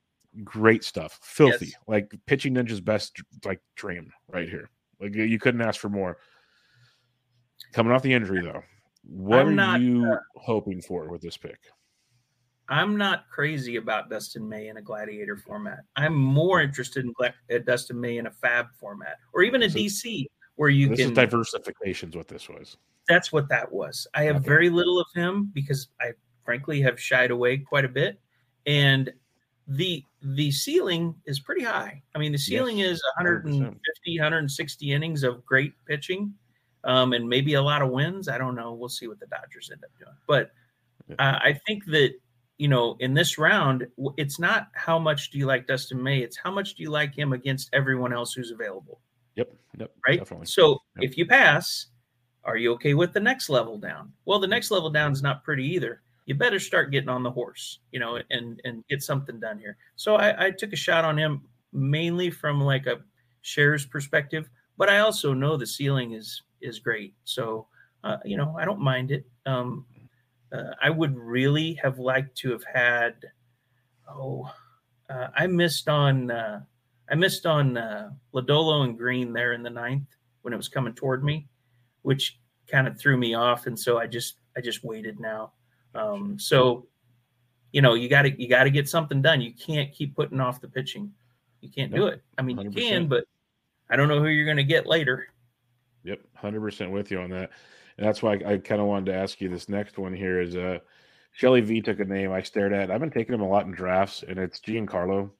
[0.44, 1.18] great stuff.
[1.22, 1.74] Filthy, yes.
[1.86, 4.70] like pitching ninja's best like dream right here.
[5.00, 6.18] Like you couldn't ask for more.
[7.72, 8.62] Coming off the injury though,
[9.02, 11.58] what I'm are you uh, hoping for with this pick?
[12.68, 15.80] I'm not crazy about Dustin May in a gladiator format.
[15.94, 20.26] I'm more interested in uh, Dustin May in a fab format or even a DC
[20.56, 21.14] where you this can.
[21.14, 22.16] This is diversifications.
[22.16, 22.76] What this was.
[23.08, 24.06] That's what that was.
[24.14, 24.48] I have okay.
[24.48, 26.12] very little of him because I
[26.44, 28.18] frankly have shied away quite a bit,
[28.66, 29.12] and
[29.68, 32.02] the the ceiling is pretty high.
[32.14, 34.20] I mean, the ceiling yes, is 150, 100%.
[34.20, 36.32] 160 innings of great pitching,
[36.84, 38.28] um, and maybe a lot of wins.
[38.28, 38.72] I don't know.
[38.72, 40.16] We'll see what the Dodgers end up doing.
[40.26, 40.50] But
[41.18, 42.14] uh, I think that
[42.58, 43.86] you know, in this round,
[44.16, 47.14] it's not how much do you like Dustin May; it's how much do you like
[47.14, 49.00] him against everyone else who's available.
[49.34, 49.52] Yep.
[49.78, 49.92] Yep.
[50.06, 50.18] Right.
[50.18, 50.46] Definitely.
[50.46, 51.10] So yep.
[51.10, 51.86] if you pass,
[52.44, 54.12] are you okay with the next level down?
[54.24, 57.30] Well, the next level down is not pretty either you better start getting on the
[57.30, 59.76] horse, you know, and and get something done here.
[59.94, 63.00] So I, I took a shot on him mainly from like a
[63.42, 67.14] shares perspective, but I also know the ceiling is is great.
[67.24, 67.68] So
[68.04, 69.24] uh, you know, I don't mind it.
[69.46, 69.86] Um,
[70.52, 73.14] uh, I would really have liked to have had.
[74.08, 74.50] Oh,
[75.08, 76.30] uh, I missed on.
[76.30, 76.60] Uh,
[77.08, 80.08] I missed on uh, Lodolo and Greene there in the ninth
[80.42, 81.46] when it was coming toward me,
[82.02, 85.52] which kind of threw me off, and so I just I just waited now.
[85.96, 86.86] Um, so,
[87.72, 89.40] you know, you got to you got to get something done.
[89.40, 91.12] You can't keep putting off the pitching.
[91.60, 92.22] You can't do it.
[92.38, 92.64] I mean, 100%.
[92.64, 93.24] you can, but
[93.90, 95.28] I don't know who you're going to get later.
[96.04, 97.50] Yep, hundred percent with you on that.
[97.98, 100.40] And that's why I, I kind of wanted to ask you this next one here
[100.40, 100.78] is uh
[101.32, 102.90] Shelly V took a name I stared at.
[102.90, 105.30] I've been taking him a lot in drafts, and it's Giancarlo.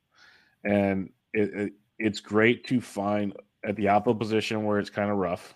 [0.62, 3.32] And it, it, it's great to find
[3.64, 5.54] at the outfield position where it's kind of rough,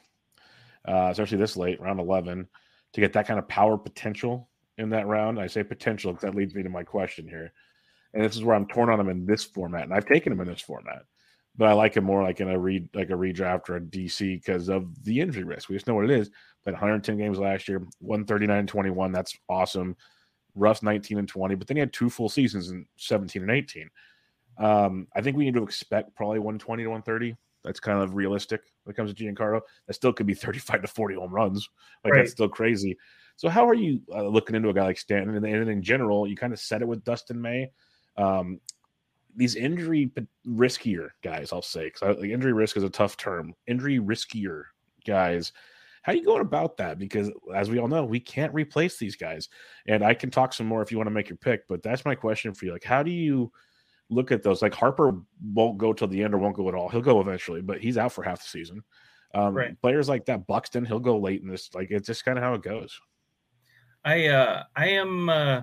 [0.89, 2.49] uh, especially this late, round 11,
[2.95, 4.49] to get that kind of power potential
[4.81, 5.39] in that round.
[5.39, 7.53] I say potential because that leads me to my question here.
[8.15, 9.85] And this is where I'm torn on him in this format.
[9.85, 11.03] And I've taken him in this format,
[11.57, 14.43] but I like him more like in a read like a redraft or a DC
[14.43, 15.69] because of the injury risk.
[15.69, 16.31] We just know what it is.
[16.65, 19.13] But 110 games last year, 139 and 21.
[19.13, 19.97] That's awesome.
[20.57, 23.89] Russ 19 and 20, but then he had two full seasons in 17 and 18.
[24.59, 27.37] Um, I think we need to expect probably 120 to 130.
[27.63, 29.61] That's kind of realistic when it comes to Giancarlo.
[29.87, 31.69] That still could be 35 to 40 home runs.
[32.05, 32.21] Like right.
[32.21, 32.99] that's still crazy.
[33.41, 35.35] So how are you uh, looking into a guy like Stanton?
[35.35, 37.71] And, and in general, you kind of said it with Dustin May.
[38.19, 38.61] Um,
[39.35, 40.13] these injury
[40.47, 43.55] riskier guys, I'll say, because like, injury risk is a tough term.
[43.67, 44.65] Injury riskier
[45.07, 45.55] guys.
[46.03, 46.99] How are you going about that?
[46.99, 49.49] Because as we all know, we can't replace these guys.
[49.87, 52.05] And I can talk some more if you want to make your pick, but that's
[52.05, 52.73] my question for you.
[52.73, 53.51] Like, how do you
[54.11, 54.61] look at those?
[54.61, 55.19] Like Harper
[55.55, 56.91] won't go till the end or won't go at all.
[56.91, 58.83] He'll go eventually, but he's out for half the season.
[59.33, 59.81] Um, right.
[59.81, 61.71] Players like that, Buxton, he'll go late in this.
[61.75, 63.01] Like it's just kind of how it goes.
[64.05, 65.63] I uh, I am uh,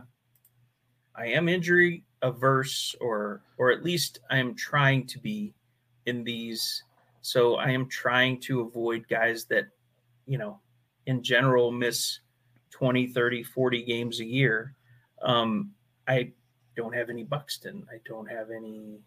[1.16, 5.54] I am injury averse, or or at least I am trying to be
[6.06, 6.84] in these.
[7.22, 9.66] So I am trying to avoid guys that,
[10.26, 10.60] you know,
[11.08, 12.20] in general miss
[12.72, 14.74] 20, 30, 40 games a year.
[15.22, 15.72] Um,
[16.08, 16.32] I
[16.78, 17.86] don't have any Buxton.
[17.92, 19.00] I don't have any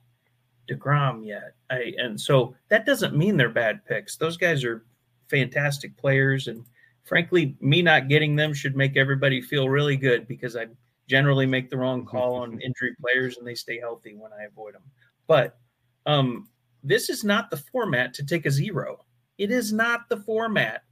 [0.69, 1.55] DeGrom yet.
[1.71, 4.17] I and so that doesn't mean they're bad picks.
[4.17, 4.85] Those guys are
[5.29, 6.65] fantastic players and
[7.05, 10.67] frankly, me not getting them should make everybody feel really good because I
[11.09, 14.75] generally make the wrong call on injury players and they stay healthy when I avoid
[14.75, 14.83] them.
[15.27, 15.59] But
[16.07, 16.49] um,
[16.83, 19.05] this is not the format to take a zero.
[19.39, 20.85] It is not the format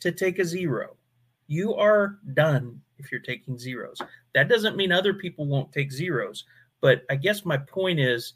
[0.00, 0.96] to take a zero.
[1.46, 4.00] You are done if you're taking zeros.
[4.34, 6.44] That doesn't mean other people won't take zeros,
[6.80, 8.34] but I guess my point is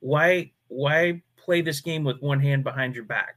[0.00, 3.36] why why play this game with one hand behind your back?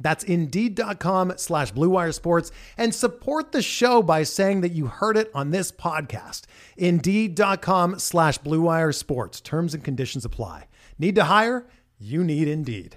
[0.00, 5.30] That's Indeed.com slash BlueWire Sports and support the show by saying that you heard it
[5.34, 6.42] on this podcast.
[6.76, 9.40] Indeed.com slash BlueWire Sports.
[9.40, 10.66] Terms and conditions apply.
[10.98, 11.66] Need to hire?
[11.98, 12.96] You need Indeed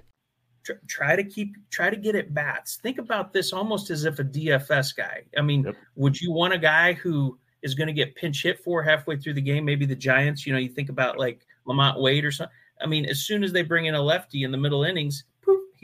[0.87, 2.77] try to keep try to get at bats.
[2.77, 5.23] Think about this almost as if a DFS guy.
[5.37, 5.75] I mean, yep.
[5.95, 9.33] would you want a guy who is going to get pinch hit for halfway through
[9.33, 9.65] the game?
[9.65, 10.45] Maybe the Giants.
[10.45, 12.55] You know, you think about like LaMonte Wade or something.
[12.81, 15.32] I mean, as soon as they bring in a lefty in the middle innings, poof,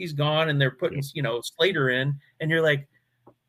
[0.00, 2.88] he's gone, and they're putting you know Slater in, and you're like,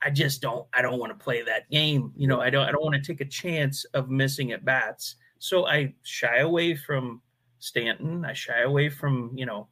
[0.02, 2.12] I just don't I don't want to play that game.
[2.16, 5.16] You know, I don't I don't want to take a chance of missing at bats.
[5.40, 7.22] So I shy away from
[7.60, 8.26] Stanton.
[8.26, 9.68] I shy away from you know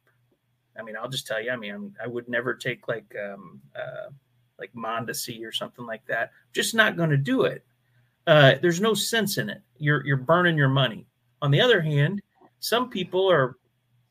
[0.80, 1.50] I mean, I'll just tell you.
[1.50, 4.10] I mean, I'm, i would never take like um, uh,
[4.58, 6.30] like Mondesi or something like that.
[6.52, 7.64] Just not going to do it.
[8.26, 9.62] Uh, there's no sense in it.
[9.78, 11.06] You're you're burning your money.
[11.42, 12.20] On the other hand,
[12.60, 13.56] some people are,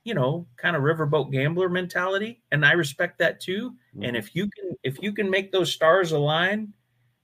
[0.10, 3.72] you know, kind of riverboat gambler mentality, and I respect that too.
[3.96, 4.04] Mm-hmm.
[4.04, 6.74] And if you can if you can make those stars align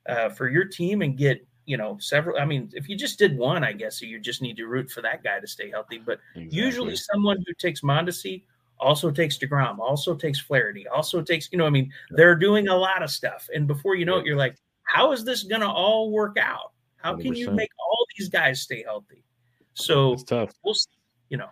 [0.08, 3.36] uh, for your team and get you know several i mean if you just did
[3.36, 6.20] one i guess you just need to root for that guy to stay healthy but
[6.36, 6.56] exactly.
[6.56, 8.44] usually someone who takes mondesi
[8.80, 12.76] also takes DeGrom, also takes Flaherty, also takes, you know, I mean, they're doing a
[12.76, 13.48] lot of stuff.
[13.54, 16.74] And before you know it, you're like, how is this going to all work out?
[16.98, 17.38] How can 100%.
[17.38, 19.24] you make all these guys stay healthy?
[19.74, 20.52] So it's tough.
[20.64, 20.90] We'll see,
[21.30, 21.50] you know.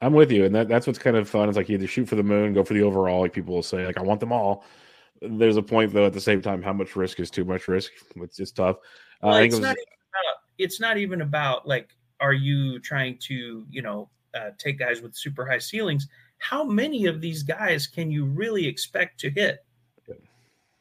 [0.00, 0.44] I'm with you.
[0.44, 1.48] And that, that's what's kind of fun.
[1.48, 3.20] It's like you either shoot for the moon, go for the overall.
[3.20, 4.64] Like people will say, like, I want them all.
[5.20, 7.92] There's a point though, at the same time, how much risk is too much risk?
[8.16, 8.76] It's just tough.
[9.22, 11.90] Uh, well, it's, it was, not about, it's not even about like,
[12.20, 16.06] are you trying to, you know, uh, take guys with super high ceilings?
[16.40, 19.64] how many of these guys can you really expect to hit?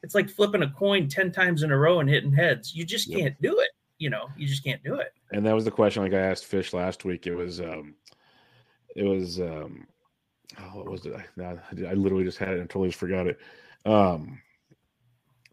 [0.01, 2.73] It's like flipping a coin 10 times in a row and hitting heads.
[2.73, 3.41] You just can't yep.
[3.41, 3.69] do it.
[3.97, 5.13] You know, you just can't do it.
[5.33, 7.27] And that was the question like I asked Fish last week.
[7.27, 7.95] It was um
[8.99, 9.87] it was um
[10.59, 11.13] oh, what was it?
[11.39, 13.39] I, I literally just had it and totally just forgot it.
[13.85, 14.41] Um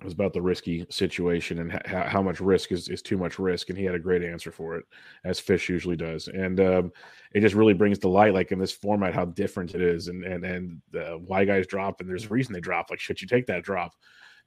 [0.01, 3.39] it was about the risky situation and ha- how much risk is, is too much
[3.39, 4.85] risk and he had a great answer for it
[5.25, 6.93] as fish usually does and um,
[7.33, 10.23] it just really brings to light like in this format how different it is and
[10.25, 13.27] and and uh, why guys drop and there's a reason they drop like should you
[13.27, 13.93] take that drop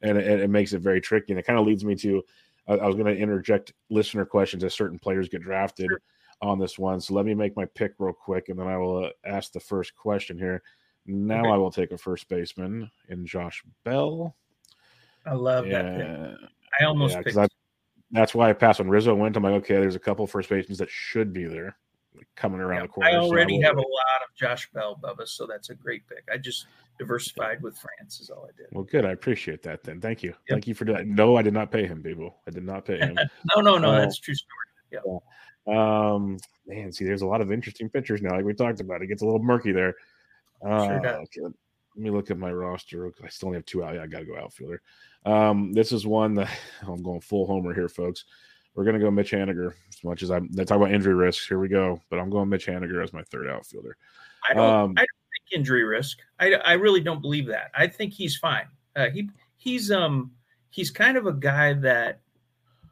[0.04, 2.22] and it, it makes it very tricky and it kind of leads me to
[2.68, 6.02] I, I was going to interject listener questions as certain players get drafted sure.
[6.41, 9.05] On this one so let me make my pick real quick and then I will
[9.05, 10.61] uh, ask the first question here
[11.05, 11.49] now okay.
[11.49, 14.35] I will take a first baseman in Josh Bell
[15.25, 15.81] I love yeah.
[15.81, 16.49] that pick.
[16.79, 17.53] I almost yeah, picked.
[18.11, 19.13] that's why I passed on Rizzo.
[19.15, 19.37] Went.
[19.37, 21.77] I'm like, okay, there's a couple first basemen that should be there
[22.35, 23.09] coming around yeah, the corner.
[23.09, 26.07] I already so I have a lot of Josh Bell, Bubba, so that's a great
[26.07, 26.23] pick.
[26.31, 26.67] I just
[26.97, 28.67] diversified with France is all I did.
[28.71, 29.05] Well, good.
[29.05, 29.83] I appreciate that.
[29.83, 30.29] Then thank you.
[30.29, 30.37] Yep.
[30.49, 31.07] Thank you for that.
[31.07, 32.37] No, I did not pay him, people.
[32.47, 33.17] I did not pay him.
[33.55, 33.91] no, no, no.
[33.91, 34.51] Uh, that's true story.
[34.91, 34.99] Yeah.
[35.72, 38.36] Um, man, see, there's a lot of interesting pictures now.
[38.36, 39.95] Like we talked about, it gets a little murky there.
[40.65, 41.07] Uh, sure.
[41.07, 41.41] Okay.
[41.41, 43.11] Let me look at my roster.
[43.24, 43.95] I still only have two out.
[43.95, 44.82] Yeah, I got to go outfielder.
[45.25, 46.50] Um, this is one that
[46.87, 48.25] I'm going full homer here, folks.
[48.75, 50.47] We're going to go Mitch Haniger as much as I'm.
[50.51, 51.47] They talk about injury risks.
[51.47, 52.00] Here we go.
[52.09, 53.97] But I'm going Mitch Haniger as my third outfielder.
[54.50, 54.63] I don't.
[54.63, 56.20] Um, I don't think injury risk.
[56.39, 57.71] I, I really don't believe that.
[57.75, 58.67] I think he's fine.
[58.96, 60.32] Uh, he he's um
[60.70, 62.21] he's kind of a guy that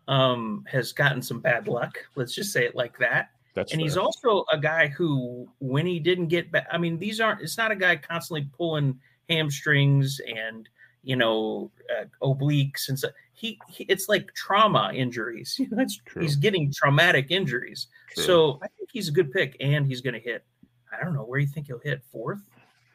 [0.08, 1.98] um has gotten some bad luck.
[2.16, 3.32] Let's just say it like that.
[3.54, 3.86] That's and fair.
[3.86, 7.42] he's also a guy who, when he didn't get back, I mean, these aren't.
[7.42, 10.70] It's not a guy constantly pulling hamstrings and
[11.04, 15.56] you know uh, obliques and so he, he, it's like trauma injuries.
[15.60, 15.86] You know,
[16.20, 17.88] he's getting traumatic injuries.
[18.14, 18.24] True.
[18.24, 20.44] So I think he's a good pick, and he's going to hit.
[20.92, 22.42] I don't know where you think he'll hit fourth,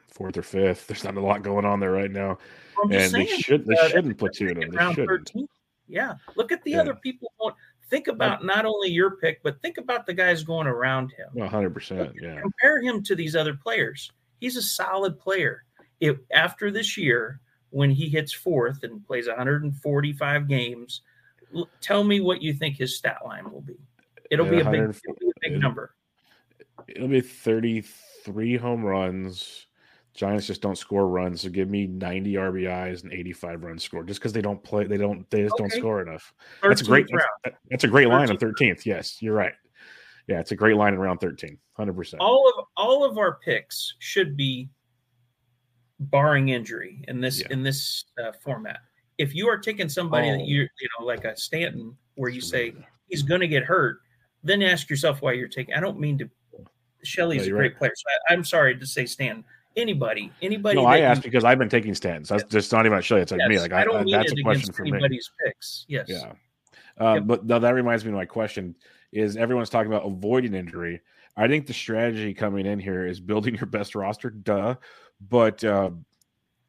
[0.08, 0.88] fourth or fifth.
[0.88, 2.38] There's not a lot going on there right now,
[2.90, 4.70] and saying, they should they uh, shouldn't platoon him.
[4.70, 5.08] They shouldn't.
[5.08, 5.48] 13.
[5.92, 6.80] Yeah, look at the yeah.
[6.80, 7.30] other people
[7.92, 11.28] think about not only your pick, but think about the guys going around him.
[11.36, 12.14] 100%.
[12.20, 12.40] Yeah.
[12.40, 14.10] Compare him to these other players.
[14.40, 15.64] He's a solid player.
[16.00, 17.38] If after this year,
[17.68, 21.02] when he hits fourth and plays 145 games,
[21.82, 23.76] tell me what you think his stat line will be.
[24.30, 25.94] It'll, be, a big, it'll be a big big number.
[26.88, 29.66] It'll be 33 home runs.
[30.14, 34.08] Giants just don't score runs, so give me 90 RBIs and 85 runs scored.
[34.08, 35.62] Just because they don't play, they don't, they just okay.
[35.62, 36.34] don't score enough.
[36.62, 37.06] That's a great.
[37.44, 38.84] That's, that's, a great line on 13th.
[38.84, 39.54] Yes, you're right.
[40.28, 41.58] Yeah, it's a great line in round 13.
[41.76, 41.96] 100.
[41.96, 44.68] percent All of all of our picks should be
[45.98, 47.46] barring injury in this yeah.
[47.50, 48.80] in this uh, format.
[49.18, 50.32] If you are taking somebody oh.
[50.38, 52.74] that you you know like a Stanton, where you say
[53.08, 54.00] he's going to get hurt,
[54.44, 55.74] then ask yourself why you're taking.
[55.74, 56.30] I don't mean to.
[57.04, 57.78] Shelley's no, a great right.
[57.78, 59.44] player, so I, am sorry to say Stanton.
[59.76, 60.76] Anybody, anybody.
[60.76, 62.28] No, I asked because I've been taking Stantons.
[62.28, 63.22] That's just not even Shelley.
[63.22, 63.58] It's like yes, me.
[63.58, 65.48] Like I, don't I, mean that's a question for anybody's me.
[65.48, 65.86] picks.
[65.88, 66.06] Yes.
[66.08, 66.32] Yeah.
[66.98, 67.26] Um, yep.
[67.26, 68.76] But that reminds me of my question:
[69.12, 71.00] Is everyone's talking about avoiding injury?
[71.36, 74.30] I think the strategy coming in here is building your best roster.
[74.30, 74.74] Duh,
[75.20, 75.90] but uh,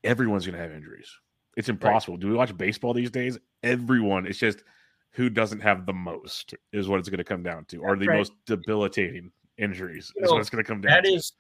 [0.03, 1.09] everyone's going to have injuries.
[1.57, 2.15] It's impossible.
[2.15, 2.21] Right.
[2.21, 3.37] Do we watch baseball these days?
[3.63, 4.25] Everyone.
[4.25, 4.63] It's just
[5.11, 8.07] who doesn't have the most is what it's going to come down to, or the
[8.07, 8.17] right.
[8.17, 10.91] most debilitating injuries you is know, what it's going to come down.
[10.91, 11.13] That to.
[11.13, 11.33] is,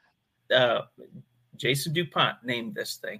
[0.53, 0.81] uh,
[1.57, 3.19] Jason Dupont named this thing,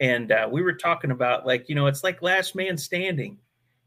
[0.00, 3.38] and uh, we were talking about like you know it's like last man standing,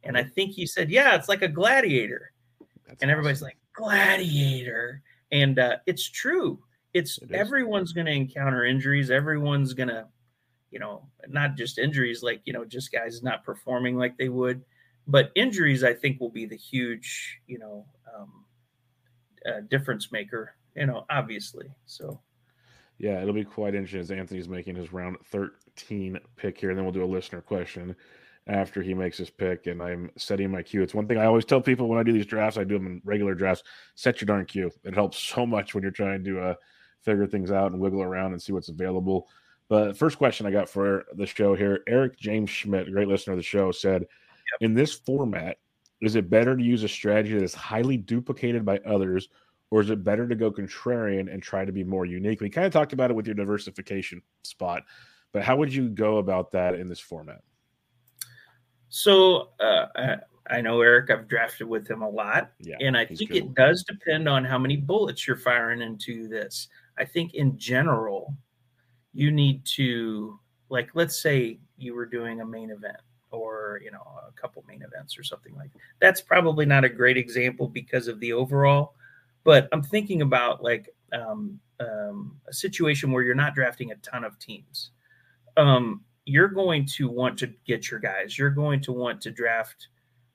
[0.04, 3.10] and I think he said yeah it's like a gladiator, That's and awesome.
[3.10, 5.02] everybody's like gladiator,
[5.32, 6.60] and uh, it's true.
[6.94, 9.12] It's it everyone's going to encounter injuries.
[9.12, 10.08] Everyone's going to,
[10.72, 14.64] you know, not just injuries like you know just guys not performing like they would
[15.08, 17.86] but injuries, I think, will be the huge, you know,
[18.16, 18.46] um,
[19.46, 20.56] uh, difference maker.
[20.76, 21.68] You know, obviously.
[21.86, 22.20] So.
[22.98, 26.70] Yeah, it'll be quite interesting as Anthony's making his round 13 pick here.
[26.70, 27.96] And then we'll do a listener question
[28.48, 29.68] after he makes his pick.
[29.68, 30.82] And I'm setting my cue.
[30.82, 32.88] It's one thing I always tell people when I do these drafts, I do them
[32.88, 33.64] in regular drafts.
[33.96, 34.72] Set your darn cue.
[34.84, 36.56] It helps so much when you're trying to uh,
[37.02, 39.28] figure things out and wiggle around and see what's available.
[39.68, 43.40] But first question I got for the show here Eric James Schmidt, great listener of
[43.40, 44.06] the show, said,
[44.62, 45.58] in this format,
[46.02, 49.30] is it better to use a strategy that is highly duplicated by others,
[49.76, 52.40] or is it better to go contrarian and try to be more unique?
[52.40, 54.84] We kind of talked about it with your diversification spot,
[55.34, 57.42] but how would you go about that in this format?
[58.88, 60.16] So uh,
[60.50, 61.10] I know Eric.
[61.10, 63.36] I've drafted with him a lot, yeah, and I think good.
[63.36, 66.70] it does depend on how many bullets you're firing into this.
[66.98, 68.34] I think in general,
[69.12, 70.40] you need to
[70.70, 74.84] like let's say you were doing a main event or you know a couple main
[74.84, 75.82] events or something like that.
[76.00, 78.94] That's probably not a great example because of the overall,
[79.46, 84.26] but I'm thinking about like um, um, a situation where you're not drafting a ton
[84.26, 84.92] of teams.
[85.56, 88.38] Um, you're going to want to get your guys.
[88.38, 89.88] You're going to want to draft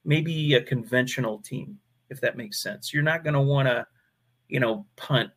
[0.06, 1.78] maybe a conventional team,
[2.08, 2.94] if that makes sense.
[2.94, 3.86] You're not going to want to,
[4.48, 5.30] you know, punt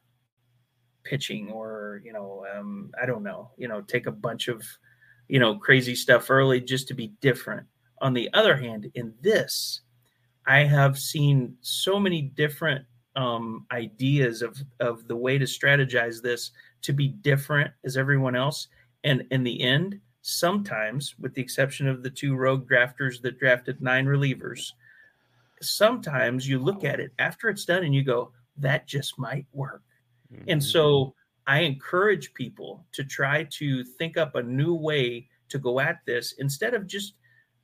[1.04, 4.64] pitching or you know, um, I don't know, you know, take a bunch of
[5.28, 7.66] you know, crazy stuff early just to be different.
[8.02, 9.82] On the other hand, in this,
[10.46, 16.52] I have seen so many different um, ideas of of the way to strategize this
[16.82, 18.68] to be different as everyone else.
[19.04, 23.82] And in the end, sometimes, with the exception of the two rogue drafters that drafted
[23.82, 24.72] nine relievers,
[25.62, 29.84] sometimes you look at it after it's done and you go, that just might work.
[30.34, 30.50] Mm-hmm.
[30.50, 31.14] And so
[31.48, 36.34] I encourage people to try to think up a new way to go at this
[36.40, 37.14] instead of just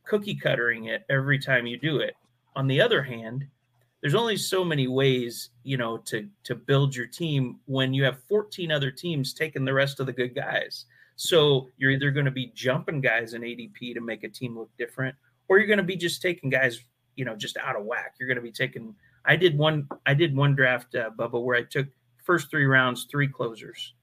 [0.04, 2.16] cookie cuttering it every time you do it.
[2.56, 3.48] On the other hand,
[4.02, 8.24] there's only so many ways, you know, to to build your team when you have
[8.28, 10.86] 14 other teams taking the rest of the good guys.
[11.16, 14.70] So you're either going to be jumping guys in ADP to make a team look
[14.78, 15.16] different,
[15.50, 16.80] or you're going to be just taking guys,
[17.16, 18.14] you know, just out of whack.
[18.20, 18.96] You're going to be taking.
[19.26, 19.88] I did one.
[20.06, 21.88] I did one draft, uh, where I took
[22.24, 23.96] first three rounds, three closers.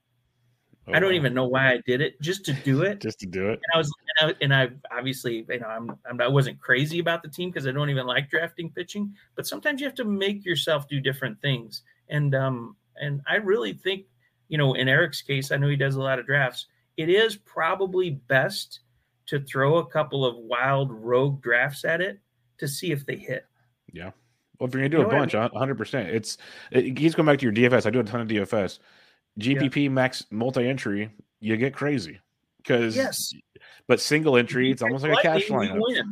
[0.89, 1.17] Oh, I don't wow.
[1.17, 3.01] even know why I did it, just to do it.
[3.03, 3.61] just to do it.
[3.63, 7.01] And I was, and I, and I obviously, you know, I'm, I'm I wasn't crazy
[7.01, 9.13] about the team because I don't even like drafting pitching.
[9.35, 13.73] But sometimes you have to make yourself do different things, and um, and I really
[13.73, 14.05] think,
[14.49, 16.67] you know, in Eric's case, I know he does a lot of drafts.
[16.97, 18.81] It is probably best
[19.27, 22.21] to throw a couple of wild rogue drafts at it
[22.59, 23.45] to see if they hit.
[23.93, 24.11] Yeah.
[24.59, 25.51] Well, if you're gonna do you a bunch, I mean?
[25.51, 26.07] 100%.
[26.07, 26.39] It's
[26.71, 27.87] it, he's going back to your DFS.
[27.87, 28.79] I do a ton of DFS.
[29.39, 29.89] GPP yeah.
[29.89, 31.11] max multi-entry,
[31.41, 32.21] you get crazy
[32.59, 33.33] because yes,
[33.87, 35.81] but single entry, it's almost like a cash line.
[35.89, 36.03] Yeah.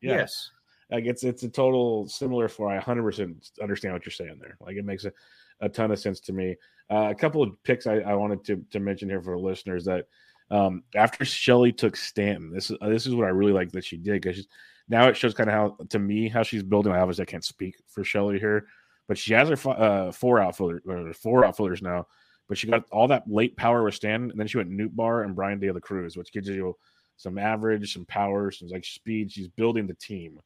[0.00, 0.50] Yes,
[0.90, 2.68] like it's it's a total similar for.
[2.68, 4.56] I 100 percent understand what you're saying there.
[4.60, 5.12] Like it makes a,
[5.60, 6.56] a ton of sense to me.
[6.90, 9.84] Uh, a couple of picks I, I wanted to to mention here for the listeners
[9.84, 10.06] that
[10.50, 13.84] um, after Shelley took Stanton, this is uh, this is what I really like that
[13.84, 14.46] she did because
[14.88, 16.92] now it shows kind of how to me how she's building.
[16.92, 18.66] I obviously I can't speak for Shelley here,
[19.08, 22.06] but she has her uh, four outfielders four outfielders now.
[22.52, 25.34] But she got all that late power with Stan, and then she went Nootbaar and
[25.34, 26.76] Bryan De La Cruz, which gives you
[27.16, 29.32] some average, some power, some like speed.
[29.32, 30.38] She's building the team.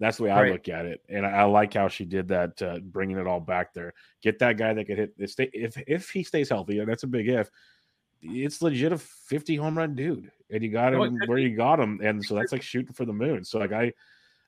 [0.00, 2.60] That's the way I look at it, and I, I like how she did that,
[2.60, 3.94] uh, bringing it all back there.
[4.24, 5.14] Get that guy that could hit.
[5.16, 7.48] If if he stays healthy, and that's a big if,
[8.22, 12.00] it's legit a 50 home run dude, and you got him where you got him,
[12.02, 13.44] and so that's like shooting for the moon.
[13.44, 13.92] So like I,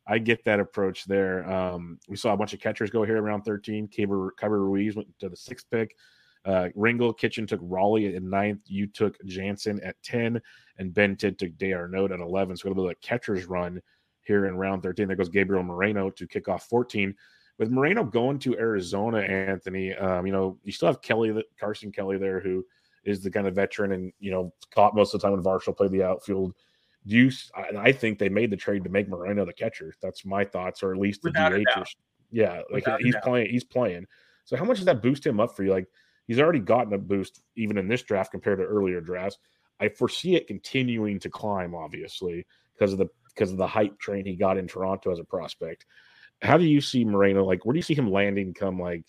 [0.04, 1.48] I get that approach there.
[1.48, 3.86] Um, we saw a bunch of catchers go here around 13.
[3.86, 5.94] Keibert, Keibert Ruiz went to the sixth pick.
[6.44, 8.60] Uh, Ringel Kitchen took Raleigh at ninth.
[8.66, 10.40] You took Jansen at 10,
[10.78, 12.56] and Ben Tidd took D'Arnaud at 11.
[12.56, 13.80] So bit of a catcher's run
[14.22, 15.06] here in round 13.
[15.06, 17.14] There goes Gabriel Moreno to kick off 14.
[17.58, 22.18] With Moreno going to Arizona, Anthony, um, you know, you still have Kelly, Carson Kelly
[22.18, 22.64] there, who
[23.04, 25.76] is the kind of veteran and, you know, caught most of the time when Varsho
[25.76, 26.52] played the outfield.
[27.06, 29.94] Do you, I, I think they made the trade to make Moreno the catcher.
[30.02, 31.94] That's my thoughts, or at least the DH.
[32.30, 34.06] Yeah, like Without he's playing, he's playing.
[34.44, 35.70] So how much does that boost him up for you?
[35.70, 35.86] Like
[36.26, 39.38] he's already gotten a boost even in this draft compared to earlier drafts.
[39.80, 44.24] I foresee it continuing to climb, obviously, because of the because of the hype train
[44.24, 45.86] he got in Toronto as a prospect.
[46.42, 47.44] How do you see Moreno?
[47.44, 49.04] Like, where do you see him landing come like,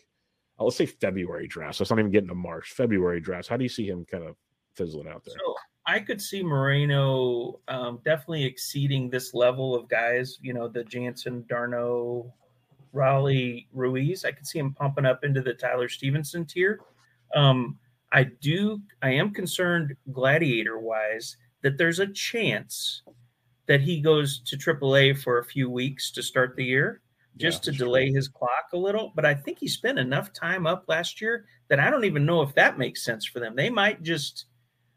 [0.58, 1.78] oh, let's say February draft?
[1.78, 3.48] So it's not even getting to March, February drafts.
[3.48, 4.36] How do you see him kind of
[4.74, 5.36] fizzling out there?
[5.46, 5.56] So
[5.86, 10.40] I could see Moreno um, definitely exceeding this level of guys.
[10.42, 12.34] You know, the Jansen, D'Arnaud,
[12.94, 14.26] Raleigh, Ruiz.
[14.26, 16.80] I could see him pumping up into the Tyler Stephenson tier.
[17.36, 17.78] Um,
[18.12, 18.82] I do.
[19.02, 23.04] I am concerned, gladiator wise, that there's a chance
[23.68, 27.02] that he goes to AAA for a few weeks to start the year,
[27.38, 29.12] just yeah, to delay his clock a little.
[29.16, 32.42] But I think he spent enough time up last year that I don't even know
[32.42, 33.56] if that makes sense for them.
[33.56, 34.46] They might just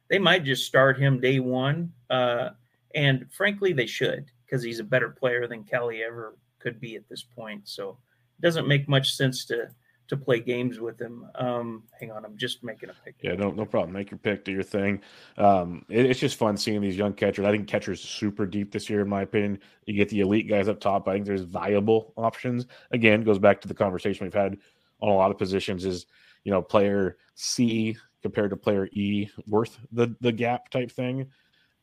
[0.09, 1.93] they might just start him day one.
[2.09, 2.51] Uh,
[2.95, 7.09] and frankly, they should because he's a better player than Kelly ever could be at
[7.09, 7.69] this point.
[7.69, 7.99] So
[8.39, 9.69] it doesn't make much sense to
[10.09, 11.27] to play games with him.
[11.35, 13.17] Um, hang on, I'm just making a pick.
[13.23, 13.93] Yeah, no, no problem.
[13.93, 15.01] Make your pick, do your thing.
[15.37, 17.45] Um, it, it's just fun seeing these young catchers.
[17.45, 19.61] I think catchers super deep this year, in my opinion.
[19.87, 21.07] You get the elite guys up top.
[21.07, 22.67] I think there's viable options.
[22.91, 24.59] Again, goes back to the conversation we've had
[25.01, 25.85] on a lot of positions.
[25.85, 26.07] Is
[26.45, 31.27] you know player C compared to player E worth the the gap type thing.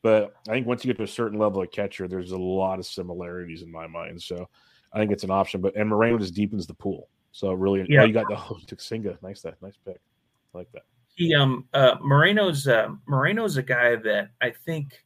[0.02, 2.78] But I think once you get to a certain level of catcher, there's a lot
[2.78, 4.22] of similarities in my mind.
[4.22, 4.48] So
[4.92, 5.60] I think it's an option.
[5.60, 7.08] But and Moreno just deepens the pool.
[7.36, 9.18] So really, yeah, oh, you got the oh, took Senga.
[9.20, 10.00] Nice that, nice pick.
[10.54, 10.84] I like that.
[11.16, 15.04] He um uh, Moreno's uh, Moreno's a guy that I think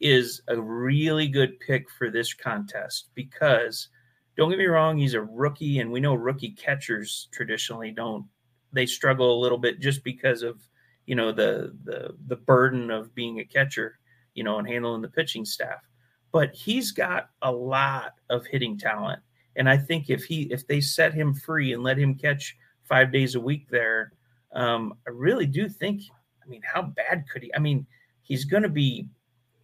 [0.00, 3.90] is a really good pick for this contest because
[4.36, 8.26] don't get me wrong, he's a rookie, and we know rookie catchers traditionally don't
[8.72, 10.60] they struggle a little bit just because of
[11.06, 14.00] you know the the the burden of being a catcher,
[14.34, 15.88] you know, and handling the pitching staff.
[16.32, 19.22] But he's got a lot of hitting talent
[19.58, 23.12] and I think if he if they set him free and let him catch five
[23.12, 24.12] days a week there,
[24.54, 26.02] um, I really do think.
[26.42, 27.54] I mean, how bad could he?
[27.54, 27.84] I mean,
[28.22, 29.08] he's going to be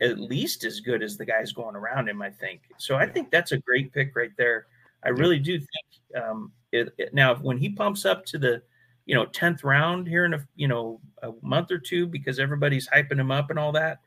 [0.03, 2.21] at least as good as the guys going around him.
[2.21, 2.63] I think.
[2.77, 4.67] So I think that's a great pick right there.
[5.05, 6.23] I really do think.
[6.23, 8.63] Um, it, it, now, when he pumps up to the,
[9.07, 12.89] you know, tenth round here in a you know a month or two because everybody's
[12.89, 14.01] hyping him up and all that.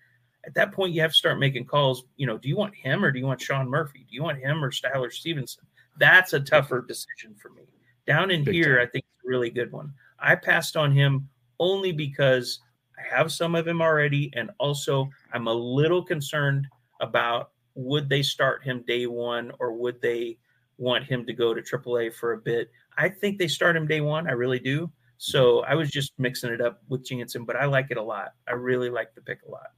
[0.45, 2.03] At that point, you have to start making calls.
[2.17, 4.05] You know, do you want him or do you want Sean Murphy?
[4.09, 5.63] Do you want him or Tyler Stephenson?
[5.99, 7.63] That's a tougher decision for me.
[8.05, 8.87] Down in Big here, time.
[8.87, 9.93] I think it's a really good one.
[10.19, 11.27] I passed on him
[11.59, 12.59] only because
[12.97, 16.67] I have some of him already, and also I'm a little concerned
[17.01, 20.37] about would they start him day one or would they
[20.77, 22.71] want him to go to AAA for a bit.
[22.97, 24.27] I think they start him day one.
[24.27, 24.91] I really do.
[25.17, 28.33] So I was just mixing it up with Jansen, but I like it a lot.
[28.47, 29.71] I really like the pick a lot.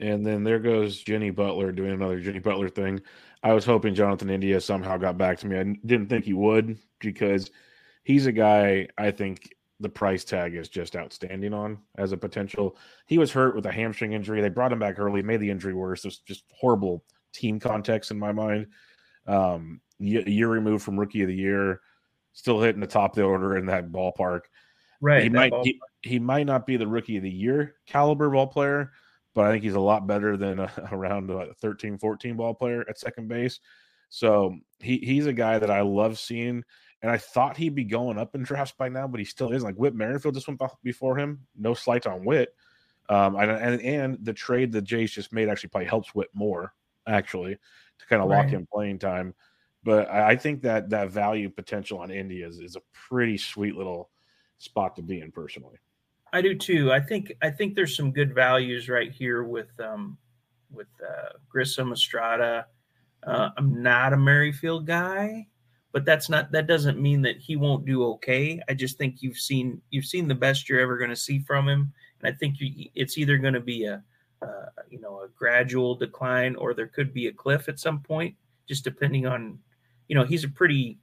[0.00, 3.00] And then there goes Jenny Butler doing another Jenny Butler thing.
[3.42, 5.58] I was hoping Jonathan India somehow got back to me.
[5.58, 7.50] I didn't think he would because
[8.02, 12.76] he's a guy I think the price tag is just outstanding on as a potential.
[13.06, 14.40] He was hurt with a hamstring injury.
[14.40, 16.04] They brought him back early, made the injury worse.
[16.04, 18.68] It's just horrible team context in my mind.
[19.26, 21.80] Um, a year removed from rookie of the year,
[22.32, 24.42] still hitting the top of the order in that ballpark.
[25.00, 25.24] Right.
[25.24, 25.52] He might.
[25.62, 28.92] He, he, might not be the rookie of the year caliber ball player,
[29.34, 32.84] but I think he's a lot better than a, around a 13, 14 ball player
[32.88, 33.60] at second base.
[34.08, 36.62] So he, he's a guy that I love seeing.
[37.02, 39.62] And I thought he'd be going up in drafts by now, but he still is.
[39.62, 41.40] Like Whit Merrifield just went before him.
[41.54, 42.54] No slight on Whit.
[43.10, 46.72] Um, and, and, and the trade the Jays just made actually probably helps Whit more,
[47.06, 47.58] actually,
[47.98, 48.44] to kind of right.
[48.44, 49.34] lock in playing time.
[49.82, 54.08] But I think that that value potential on India is, is a pretty sweet little
[54.56, 55.76] spot to be in personally.
[56.34, 56.92] I do too.
[56.92, 60.18] I think I think there's some good values right here with um,
[60.68, 62.66] with uh, Grissom Estrada.
[63.24, 65.46] Uh, I'm not a Merrifield guy,
[65.92, 68.60] but that's not that doesn't mean that he won't do okay.
[68.68, 71.68] I just think you've seen you've seen the best you're ever going to see from
[71.68, 74.02] him, and I think you, it's either going to be a
[74.42, 78.34] uh, you know a gradual decline or there could be a cliff at some point,
[78.66, 79.60] just depending on
[80.08, 80.98] you know, he's a pretty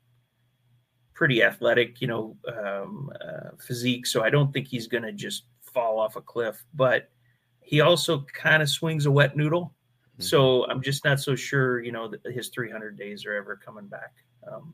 [1.14, 4.06] pretty athletic, you know, um, uh, physique.
[4.06, 6.64] So I don't think he's going to just fall off a cliff.
[6.74, 7.10] But
[7.60, 9.74] he also kind of swings a wet noodle.
[10.14, 10.24] Mm-hmm.
[10.24, 13.88] So I'm just not so sure, you know, that his 300 days are ever coming
[13.88, 14.14] back.
[14.52, 14.74] Um,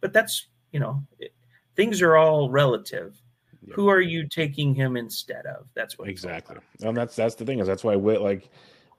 [0.00, 1.32] but that's, you know, it,
[1.74, 3.20] things are all relative.
[3.66, 3.74] Yep.
[3.74, 5.66] Who are you taking him instead of?
[5.74, 6.56] That's what exactly.
[6.80, 8.50] And that's that's the thing is that's why Witt like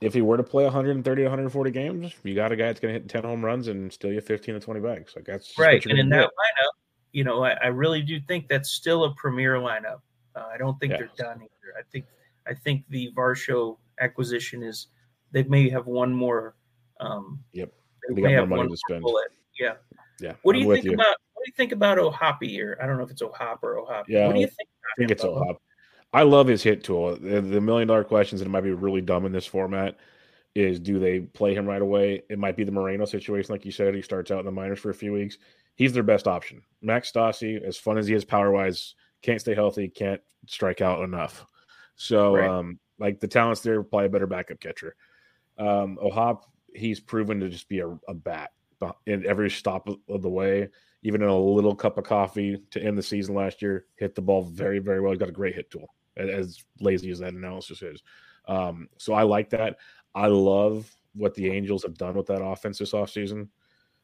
[0.01, 2.99] if he were to play 130 140 games, you got a guy that's going to
[2.99, 5.13] hit 10 home runs and steal you 15 to 20 bags.
[5.15, 5.85] Like that's right.
[5.85, 6.71] And in that lineup,
[7.11, 10.01] you know, I, I, really do think that's still a premier lineup.
[10.35, 11.77] Uh, I don't think they're done either.
[11.77, 12.05] I think
[12.47, 14.88] I think the Varsho acquisition is
[15.31, 16.55] they may have one more.
[16.99, 17.71] Um, yep,
[18.07, 19.01] they, they got more money to spend.
[19.01, 19.31] Bullet.
[19.59, 19.73] Yeah,
[20.19, 20.34] yeah.
[20.43, 20.93] What do I'm you think you.
[20.93, 21.15] about?
[21.34, 22.61] What do you think about O'Hoppe?
[22.61, 24.05] Or I don't know if it's O'Hop or O'Hop.
[24.07, 24.69] Yeah, what do you think?
[24.69, 25.61] I think it's O'Hop.
[26.11, 27.15] I love his hit tool.
[27.15, 29.98] The, the million dollar questions, and it might be really dumb in this format,
[30.56, 32.23] is do they play him right away?
[32.30, 33.94] It might be the Moreno situation, like you said.
[33.94, 35.38] He starts out in the minors for a few weeks
[35.80, 36.61] he's their best option.
[36.81, 41.03] Max Stassi, as fun as he is power wise, can't stay healthy, can't strike out
[41.03, 41.45] enough.
[41.95, 42.49] So, right.
[42.49, 44.95] um, like the talents there, probably a better backup catcher.
[45.57, 46.45] Um, O'Hop,
[46.76, 48.52] he's proven to just be a, a bat
[49.06, 50.68] in every stop of the way.
[51.02, 54.22] Even in a little cup of coffee to end the season last year, hit the
[54.22, 55.14] ball very, very well.
[55.14, 58.03] He's got a great hit tool, as lazy as that analysis is.
[58.47, 59.77] Um, so I like that.
[60.15, 63.49] I love what the Angels have done with that offense this offseason.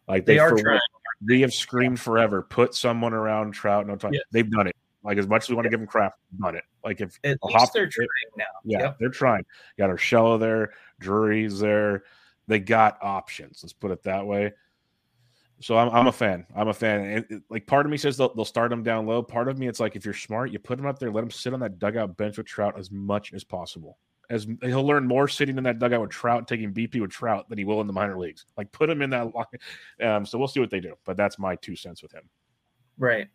[0.08, 0.80] Like they, they are trying
[1.26, 2.42] we have screamed forever.
[2.42, 3.88] Put someone around Trout.
[3.88, 4.14] No time.
[4.14, 4.20] Yeah.
[4.32, 4.76] They've done it.
[5.04, 6.64] Like as much as we want to give them crap, done it.
[6.84, 8.46] Like if at least Hop, they're trying now.
[8.64, 8.98] Yeah, yep.
[9.00, 9.46] they're trying.
[9.78, 12.04] Got Urshela there, Drury's there.
[12.48, 13.60] They got options.
[13.62, 14.54] Let's put it that way.
[15.62, 16.46] So I'm, I'm a fan.
[16.56, 17.02] I'm a fan.
[17.02, 19.24] And it, like part of me says they'll, they'll start them down low.
[19.24, 21.32] Part of me, it's like if you're smart, you put them up there, let them
[21.32, 23.98] sit on that dugout bench with Trout as much as possible
[24.30, 27.58] as he'll learn more sitting in that dugout with Trout, taking BP with Trout than
[27.58, 28.46] he will in the minor leagues.
[28.58, 29.46] Like put him in that line.
[30.02, 30.96] Um, so we'll see what they do.
[31.06, 32.30] But that's my two cents with him.
[32.98, 33.28] Right.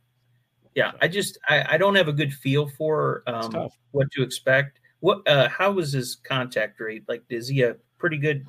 [0.75, 0.93] Yeah.
[1.01, 4.81] I just I, I don't have a good feel for um, what to expect.
[5.01, 7.05] What uh how was his contact rate?
[7.09, 8.47] Like is he a pretty good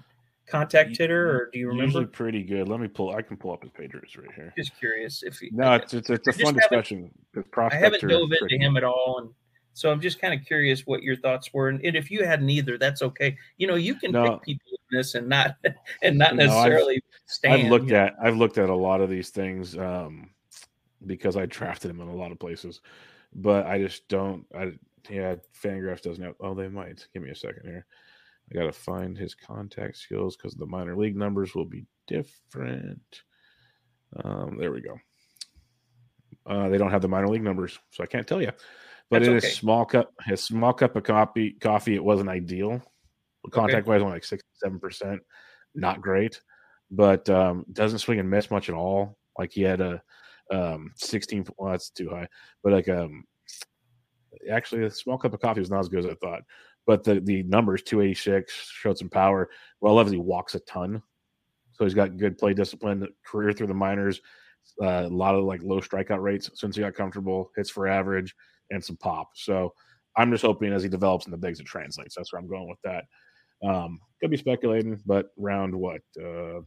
[0.52, 1.86] contact hitter or do you remember?
[1.86, 2.68] Usually pretty good.
[2.68, 4.54] Let me pull I can pull up his pagers right here.
[4.58, 7.12] Just curious if he No, it's it's, it's a fun discussion.
[7.58, 9.30] I haven't dove into him at all and
[9.74, 12.78] so I'm just kind of curious what your thoughts were, and, if you had neither,
[12.78, 13.38] that's okay.
[13.58, 14.24] You know, you can no.
[14.24, 15.56] pick people in this and not
[16.04, 17.62] and not necessarily no, I've, stand.
[17.64, 20.30] I've looked at I've looked at a lot of these things um,
[21.06, 22.82] because I drafted him in a lot of places,
[23.34, 24.46] but I just don't.
[24.56, 24.74] I
[25.10, 26.36] yeah, Fangraphs doesn't have.
[26.40, 27.08] Oh, they might.
[27.14, 27.86] Give me a second here.
[28.52, 33.22] I got to find his contact skills because the minor league numbers will be different.
[34.24, 34.98] Um, there we go.
[36.46, 38.52] Uh, they don't have the minor league numbers, so I can't tell you.
[39.10, 39.48] But That's it okay.
[39.48, 40.12] is small cup.
[40.26, 41.52] His small cup of coffee.
[41.62, 41.96] Coffee.
[41.96, 42.82] It wasn't ideal.
[43.52, 43.90] Contact okay.
[43.90, 45.22] wise, only like sixty-seven percent.
[45.76, 46.42] Not great,
[46.90, 49.18] but um, doesn't swing and miss much at all.
[49.38, 50.02] Like he had a
[50.52, 51.46] um, sixteen.
[51.58, 52.28] Well, that's too high.
[52.64, 53.24] But like um,
[54.52, 56.42] actually, a small cup of coffee was not as good as I thought.
[56.88, 59.50] But the the numbers two eighty six showed some power.
[59.80, 61.02] Well, obviously he walks a ton,
[61.74, 63.08] so he's got good play discipline.
[63.26, 64.22] Career through the minors,
[64.82, 67.52] uh, a lot of like low strikeout rates since he got comfortable.
[67.56, 68.36] Hits for average
[68.72, 69.30] and some pop.
[69.36, 69.74] So
[70.18, 72.16] I'm just hoping as he develops in the bigs, it translates.
[72.16, 73.06] That's where I'm going with that.
[73.64, 76.02] Um, could be speculating, but round what?
[76.20, 76.62] Uh,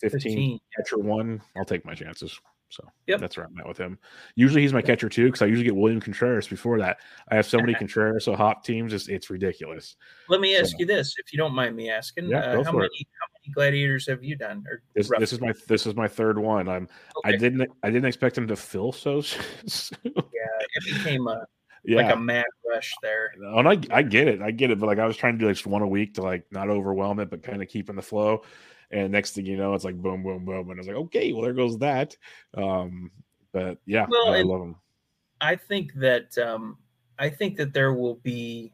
[0.00, 0.60] 15, 15.
[0.76, 1.40] catcher one.
[1.56, 2.38] I'll take my chances.
[2.74, 3.20] So yep.
[3.20, 3.98] that's where I'm at with him.
[4.34, 6.98] Usually he's my catcher too, because I usually get William Contreras before that.
[7.28, 9.96] I have so many Contreras so hop teams, it's, it's ridiculous.
[10.28, 12.28] Let me ask so, you this, if you don't mind me asking.
[12.28, 13.06] Yeah, uh, how many it.
[13.20, 14.64] how many gladiators have you done?
[14.68, 16.68] Or this, this is my this is my third one.
[16.68, 16.88] I'm
[17.18, 17.34] okay.
[17.34, 19.20] I didn't I didn't expect him to fill so
[19.66, 19.98] soon.
[20.04, 21.46] yeah, it became a
[21.84, 22.02] yeah.
[22.02, 23.30] like a mad rush there.
[23.38, 25.46] And I, I get it, I get it, but like I was trying to do
[25.46, 28.02] like just one a week to like not overwhelm it, but kind of keeping the
[28.02, 28.42] flow.
[28.94, 30.70] And next thing you know, it's like boom, boom, boom.
[30.70, 32.16] And I was like, okay, well, there goes that.
[32.56, 33.10] Um,
[33.52, 34.76] but yeah, well, I love them.
[35.40, 36.78] I think that um,
[37.18, 38.72] I think that there will be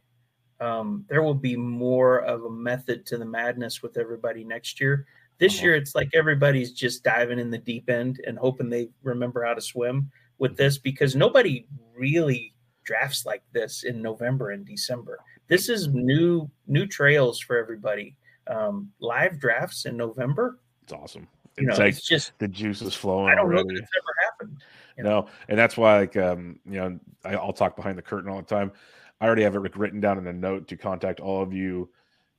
[0.61, 5.07] um, there will be more of a method to the madness with everybody next year.
[5.39, 5.65] This uh-huh.
[5.65, 9.55] year, it's like everybody's just diving in the deep end and hoping they remember how
[9.55, 11.67] to swim with this because nobody
[11.97, 12.53] really
[12.85, 15.19] drafts like this in November and December.
[15.49, 18.17] This is new new trails for everybody
[18.51, 20.59] um, live drafts in November.
[20.82, 21.28] It's awesome.
[21.59, 23.32] You it's know, like it's just the juice is flowing.
[23.32, 23.62] I don't already.
[23.62, 24.62] know that it's ever happened.
[24.97, 25.20] You know?
[25.20, 28.36] No, and that's why, like, um, you know, I, I'll talk behind the curtain all
[28.36, 28.72] the time.
[29.20, 31.90] I already have it written down in a note to contact all of you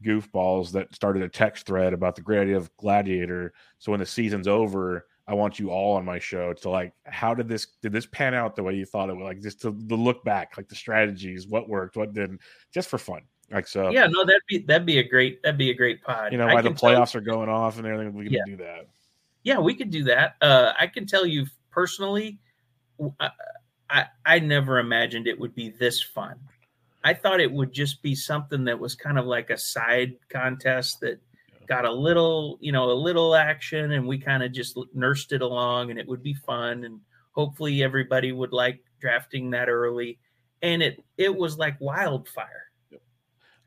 [0.03, 3.53] goofballs that started a text thread about the great idea of Gladiator.
[3.77, 7.33] So when the season's over, I want you all on my show to like, how
[7.33, 9.23] did this did this pan out the way you thought it would?
[9.23, 12.41] Like just to, to look back, like the strategies, what worked, what didn't,
[12.73, 13.21] just for fun.
[13.51, 16.31] Like so, yeah, no, that'd be that'd be a great that'd be a great pod.
[16.31, 18.45] You know, why the playoffs are going off and everything, we can yeah.
[18.45, 18.87] do that.
[19.43, 20.35] Yeah, we could do that.
[20.41, 22.39] Uh, I can tell you personally,
[23.19, 23.31] I,
[23.89, 26.35] I, I never imagined it would be this fun.
[27.03, 30.99] I thought it would just be something that was kind of like a side contest
[31.01, 31.19] that
[31.67, 35.41] got a little, you know, a little action, and we kind of just nursed it
[35.41, 36.99] along, and it would be fun, and
[37.31, 40.19] hopefully everybody would like drafting that early,
[40.61, 42.70] and it it was like wildfire.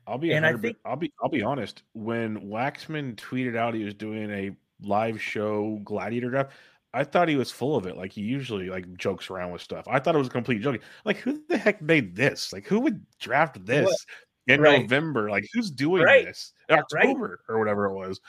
[0.07, 1.83] I'll be and I think I'll be I'll be honest.
[1.93, 4.51] When Waxman tweeted out he was doing a
[4.81, 6.51] live show gladiator draft,
[6.93, 7.97] I thought he was full of it.
[7.97, 9.85] Like he usually like jokes around with stuff.
[9.87, 10.79] I thought it was a complete joke.
[11.03, 12.53] Like who the heck made this?
[12.53, 14.53] Like who would draft this what?
[14.53, 14.81] in right.
[14.81, 15.29] November?
[15.29, 16.25] Like who's doing right.
[16.25, 17.53] this in October right.
[17.53, 18.21] or whatever it was?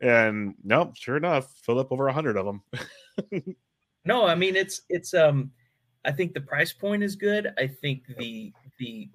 [0.00, 3.56] And nope, sure enough, fill up over a hundred of them.
[4.04, 5.50] no, I mean it's it's um
[6.04, 7.52] I think the price point is good.
[7.58, 9.08] I think the the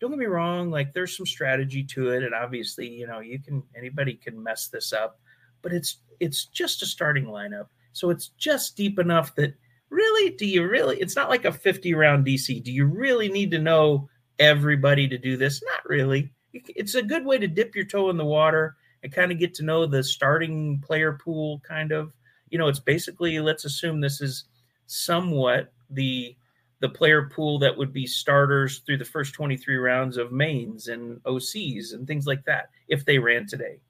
[0.00, 3.38] don't get me wrong, like there's some strategy to it, and obviously, you know, you
[3.38, 5.18] can anybody can mess this up,
[5.62, 7.66] but it's it's just a starting lineup.
[7.92, 9.54] So it's just deep enough that
[9.88, 10.98] really, do you really?
[10.98, 12.62] It's not like a 50 round DC.
[12.62, 14.08] Do you really need to know
[14.38, 15.62] everybody to do this?
[15.62, 16.32] Not really.
[16.52, 19.54] It's a good way to dip your toe in the water and kind of get
[19.54, 22.12] to know the starting player pool, kind of.
[22.50, 24.44] You know, it's basically, let's assume this is
[24.86, 26.36] somewhat the
[26.84, 31.18] the player pool that would be starters through the first 23 rounds of mains and
[31.22, 33.80] OCs and things like that if they ran today.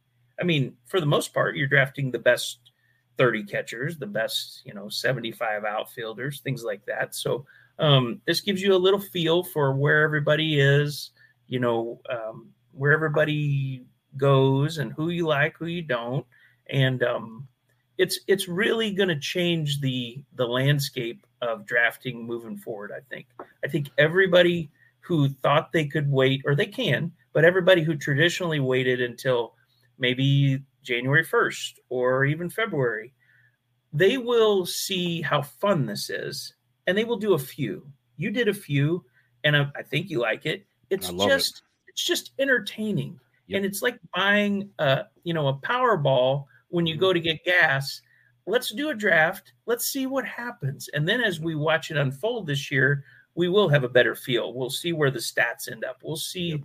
[0.41, 2.71] I mean, for the most part, you're drafting the best
[3.19, 7.16] 30 catchers, the best, you know, 75 outfielders, things like that.
[7.16, 7.45] So
[7.81, 11.11] um, this gives you a little feel for where everybody is,
[11.49, 13.83] you know, um, where everybody
[14.16, 16.25] goes and who you like, who you don't.
[16.71, 17.49] And um,
[17.99, 22.93] it's it's really going to change the the landscape of drafting moving forward.
[22.97, 23.27] I think.
[23.65, 28.61] I think everybody who thought they could wait, or they can, but everybody who traditionally
[28.61, 29.55] waited until
[29.99, 33.12] maybe January 1st or even February,
[33.93, 36.55] they will see how fun this is
[36.87, 37.87] and they will do a few.
[38.16, 39.05] You did a few,
[39.43, 40.66] and I, I think you like it.
[40.91, 41.62] It's just it.
[41.89, 43.19] it's just entertaining.
[43.47, 43.57] Yep.
[43.57, 46.45] And it's like buying a you know a Powerball
[46.75, 48.03] when you go to get gas.
[48.47, 49.53] Let's do a draft.
[49.65, 50.89] Let's see what happens.
[50.93, 53.05] And then as we watch it unfold this year,
[53.37, 54.53] we will have a better feel.
[54.53, 56.01] We'll see where the stats end up.
[56.03, 56.61] We'll see, yep.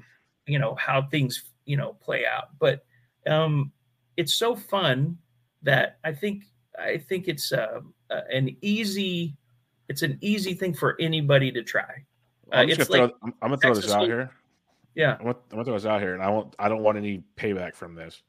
[0.47, 2.57] you know, how things, you know, play out.
[2.57, 2.83] But
[3.27, 3.71] um,
[4.17, 5.15] it's so fun
[5.61, 6.45] that I think
[6.77, 9.37] I think it's uh, uh, an easy
[9.89, 12.05] it's an easy thing for anybody to try.
[12.51, 14.31] Uh, I'm, gonna throw, I'm, I'm, gonna throw this out here.
[14.95, 16.55] Yeah, I'm gonna, I'm gonna throw this out here, and I won't.
[16.57, 18.23] I don't want any payback from this.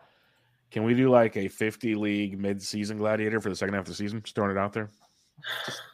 [0.70, 3.94] Can we do like a 50 league mid-season gladiator for the second half of the
[3.94, 4.22] season?
[4.22, 4.90] Just throwing it out there.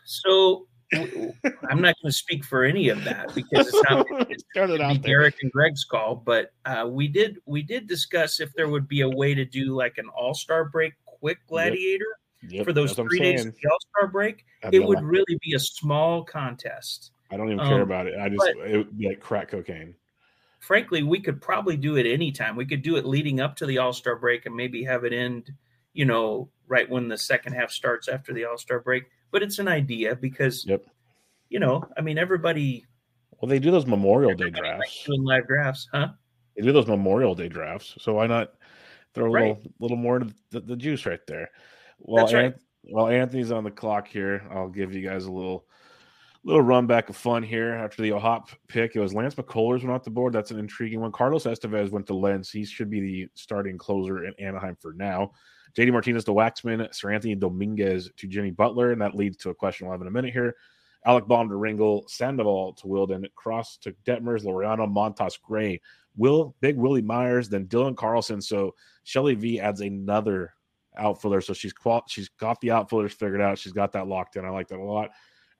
[0.05, 5.03] So I'm not going to speak for any of that because it's not it's it
[5.03, 6.17] Derek and Greg's call.
[6.17, 9.75] But uh, we did we did discuss if there would be a way to do
[9.75, 12.05] like an All Star break quick gladiator
[12.43, 12.53] yep.
[12.53, 12.65] Yep.
[12.67, 14.45] for those three days of the All Star break.
[14.71, 17.13] it would really be a small contest.
[17.31, 18.19] I don't even um, care about it.
[18.21, 19.95] I just it would be like crack cocaine.
[20.67, 22.57] Frankly, we could probably do it anytime.
[22.57, 25.13] We could do it leading up to the All Star break and maybe have it
[25.13, 25.53] end,
[25.93, 29.59] you know, right when the second half starts after the All Star break but it's
[29.59, 30.85] an idea because yep.
[31.49, 32.85] you know, I mean everybody
[33.39, 35.05] well they do those Memorial Day drafts.
[35.05, 36.09] Doing live drafts, huh?
[36.57, 37.95] They do those Memorial Day drafts.
[37.99, 38.55] So why not
[39.15, 39.43] throw a right.
[39.43, 41.51] little little more of the, the, juice right there?
[41.99, 42.55] Well, right.
[42.85, 45.67] while Anthony's on the clock here, I'll give you guys a little
[46.47, 48.95] little run back of fun here after the hop pick.
[48.95, 50.33] It was Lance McCullers went off the board.
[50.33, 51.11] That's an intriguing one.
[51.11, 52.51] Carlos Estevez went to Lens.
[52.51, 55.33] He should be the starting closer in Anaheim for now.
[55.77, 59.87] JD Martinez to Waxman, Seranthony Dominguez to Jenny Butler, and that leads to a question
[59.87, 60.55] we'll have in a minute here.
[61.05, 65.81] Alec Bohm to Ringle, Sandoval to Wilden, Cross to Detmers, Laureano, Montas, Gray,
[66.17, 68.41] Will, Big Willie Myers, then Dylan Carlson.
[68.41, 70.55] So Shelly V adds another
[70.97, 71.41] outfielder.
[71.41, 73.59] So she's qual- she's got the outfielders figured out.
[73.59, 74.45] She's got that locked in.
[74.45, 75.11] I like that a lot.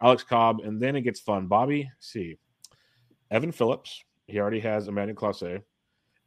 [0.03, 1.47] Alex Cobb, and then it gets fun.
[1.47, 2.37] Bobby, see,
[3.31, 4.03] Evan Phillips.
[4.27, 5.63] He already has Emmanuel Clase.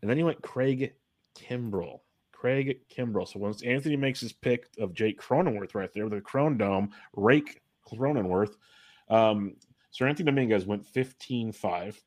[0.02, 0.94] And then he went Craig
[1.38, 2.00] Kimbrel.
[2.32, 3.28] Craig Kimbrel.
[3.28, 6.92] So once Anthony makes his pick of Jake Cronenworth right there, with the Crone Dome,
[7.14, 8.56] rake Cronenworth.
[9.10, 9.56] Um,
[9.92, 12.02] so Anthony Dominguez went 15 5.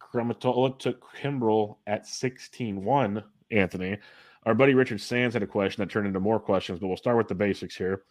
[0.00, 3.24] Crematola took Kimbrel at 16 1.
[3.50, 3.98] Anthony.
[4.44, 7.16] Our buddy Richard Sands had a question that turned into more questions, but we'll start
[7.16, 8.02] with the basics here.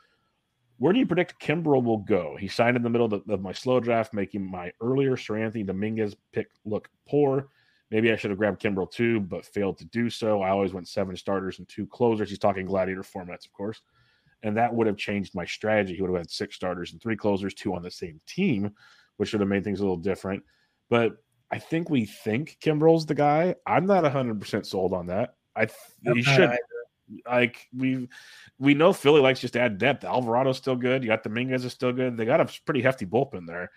[0.78, 2.36] Where do you predict Kimbrel will go?
[2.38, 5.66] He signed in the middle of, the, of my slow draft, making my earlier Seranthony
[5.66, 7.48] Dominguez pick look poor.
[7.92, 10.42] Maybe I should have grabbed Kimbrel too, but failed to do so.
[10.42, 12.30] I always went seven starters and two closers.
[12.30, 13.82] He's talking gladiator formats, of course.
[14.44, 15.96] And that would have changed my strategy.
[15.96, 18.72] He would have had six starters and three closers, two on the same team,
[19.18, 20.44] which would have made things a little different.
[20.90, 21.14] But
[21.52, 23.56] I think we think Kimbrel's the guy.
[23.66, 25.36] I'm not 100% sold on that.
[25.56, 26.50] I th- he should.
[27.28, 28.08] Like we
[28.60, 30.04] we know Philly likes just to add depth.
[30.04, 31.04] Alvarado's still good.
[31.04, 32.18] You got Dominguez is still good.
[32.18, 33.72] They got a pretty hefty bullpen there.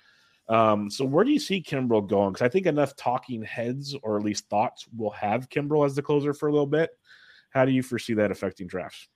[0.49, 2.33] Um, so where do you see Kimbrel going?
[2.33, 6.03] Because I think enough talking heads or at least thoughts will have Kimbrel as the
[6.03, 6.91] closer for a little bit.
[7.51, 9.09] How do you foresee that affecting drafts?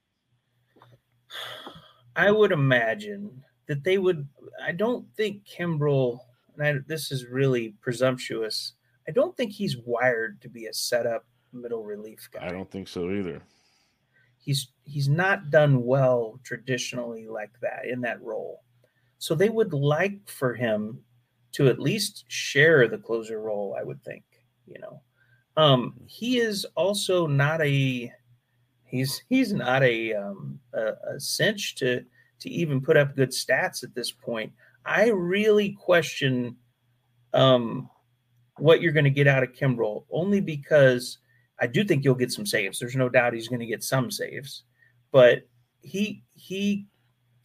[2.16, 4.28] I would imagine that they would.
[4.62, 6.18] I don't think Kimbrel.
[6.58, 8.74] And I, this is really presumptuous.
[9.08, 12.46] I don't think he's wired to be a setup middle relief guy.
[12.46, 13.42] I don't think so either.
[14.42, 18.62] He's he's not done well traditionally like that in that role.
[19.18, 21.00] So they would like for him
[21.52, 24.24] to at least share the closer role, I would think,
[24.66, 25.00] you know.
[25.56, 28.12] Um, he is also not a
[28.86, 32.04] he's he's not a, um, a, a cinch to
[32.40, 34.52] to even put up good stats at this point.
[34.84, 36.56] I really question
[37.32, 37.88] um,
[38.58, 41.18] what you're going to get out of Kimbrel, only because
[41.62, 42.80] I do think you'll get some saves.
[42.80, 44.64] There's no doubt he's going to get some saves,
[45.12, 45.48] but
[45.80, 46.86] he he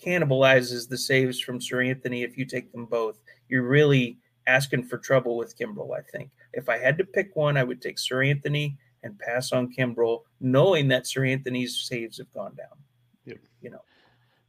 [0.03, 3.19] cannibalizes the saves from Seranthony if you take them both.
[3.47, 4.17] You're really
[4.47, 6.31] asking for trouble with Kimbrel, I think.
[6.53, 10.87] If I had to pick one, I would take Seranthony and pass on Kimbrel, knowing
[10.87, 12.77] that Seranthony's saves have gone down.
[13.25, 13.37] Yep.
[13.61, 13.81] You know.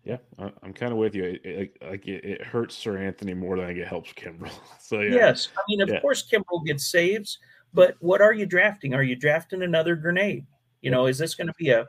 [0.04, 1.24] Yeah, I'm kind of with you.
[1.24, 4.50] It, it, like it, it, hurts Seranthony more than it helps Kimbrel.
[4.80, 5.16] So yeah.
[5.16, 6.00] Yes, I mean, of yeah.
[6.00, 7.38] course, Kimbrel gets saves,
[7.72, 8.94] but what are you drafting?
[8.94, 10.46] Are you drafting another grenade?
[10.80, 11.86] You know, is this going to be a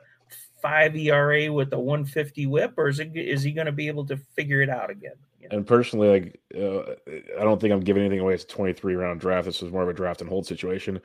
[0.60, 4.06] five ERA with a 150 WHIP, or is it is he going to be able
[4.06, 5.14] to figure it out again?
[5.40, 5.56] You know?
[5.56, 6.92] And personally, like uh,
[7.38, 8.34] I don't think I'm giving anything away.
[8.34, 9.46] It's a 23 round draft.
[9.46, 11.00] This is more of a draft and hold situation.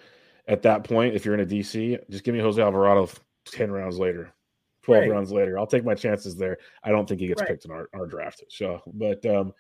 [0.47, 3.09] At that point, if you're in a DC, just give me Jose Alvarado
[3.45, 4.31] 10 rounds later,
[4.83, 5.11] 12 right.
[5.11, 5.57] rounds later.
[5.57, 6.57] I'll take my chances there.
[6.83, 7.49] I don't think he gets right.
[7.49, 8.43] picked in our, our draft.
[8.49, 9.53] So, but um, no,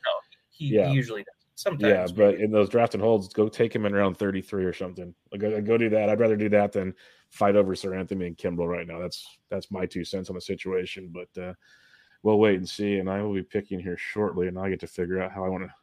[0.51, 0.89] he, yeah.
[0.89, 1.44] he usually does.
[1.57, 2.43] Sometimes, yeah, but maybe.
[2.43, 5.15] in those draft and holds, go take him in round 33 or something.
[5.37, 6.09] Go, go do that.
[6.09, 6.93] I'd rather do that than
[7.29, 8.99] fight over Seranthony and Kimbrel right now.
[8.99, 11.13] That's that's my two cents on the situation.
[11.13, 11.53] But uh,
[12.23, 12.97] we'll wait and see.
[12.97, 15.49] And I will be picking here shortly, and I get to figure out how I
[15.49, 15.73] want to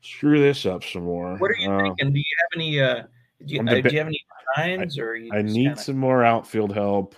[0.00, 1.36] screw this up some more.
[1.36, 2.12] What are you uh, thinking?
[2.12, 2.80] Do you have any?
[2.80, 3.02] Uh,
[3.46, 4.26] do you, uh, do you have any
[4.56, 5.80] lines, or I need kinda...
[5.80, 7.14] some more outfield help.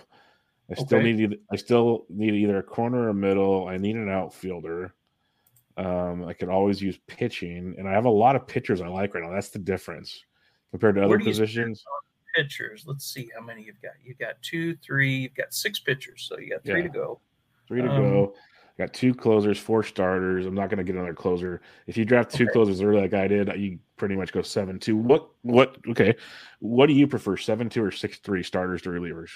[0.69, 1.13] I still okay.
[1.13, 3.67] need I still need either a corner or middle.
[3.67, 4.93] I need an outfielder.
[5.77, 9.13] Um, I could always use pitching, and I have a lot of pitchers I like
[9.13, 9.31] right now.
[9.31, 10.23] That's the difference
[10.71, 11.83] compared to other positions.
[12.35, 12.85] Pitchers.
[12.87, 13.91] Let's see how many you've got.
[14.03, 15.17] You've got two, three.
[15.17, 16.87] You've got six pitchers, so you got three yeah.
[16.87, 17.19] to go.
[17.67, 18.33] Three to um, go.
[18.79, 20.45] I got two closers, four starters.
[20.45, 21.61] I'm not going to get another closer.
[21.87, 22.53] If you draft two okay.
[22.53, 24.95] closers early, like I did, you pretty much go seven two.
[24.95, 25.29] What?
[25.41, 25.77] What?
[25.89, 26.15] Okay.
[26.59, 29.29] What do you prefer, seven two or six three starters to relievers?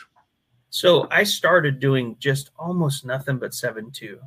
[0.70, 4.20] So I started doing just almost nothing but seven two.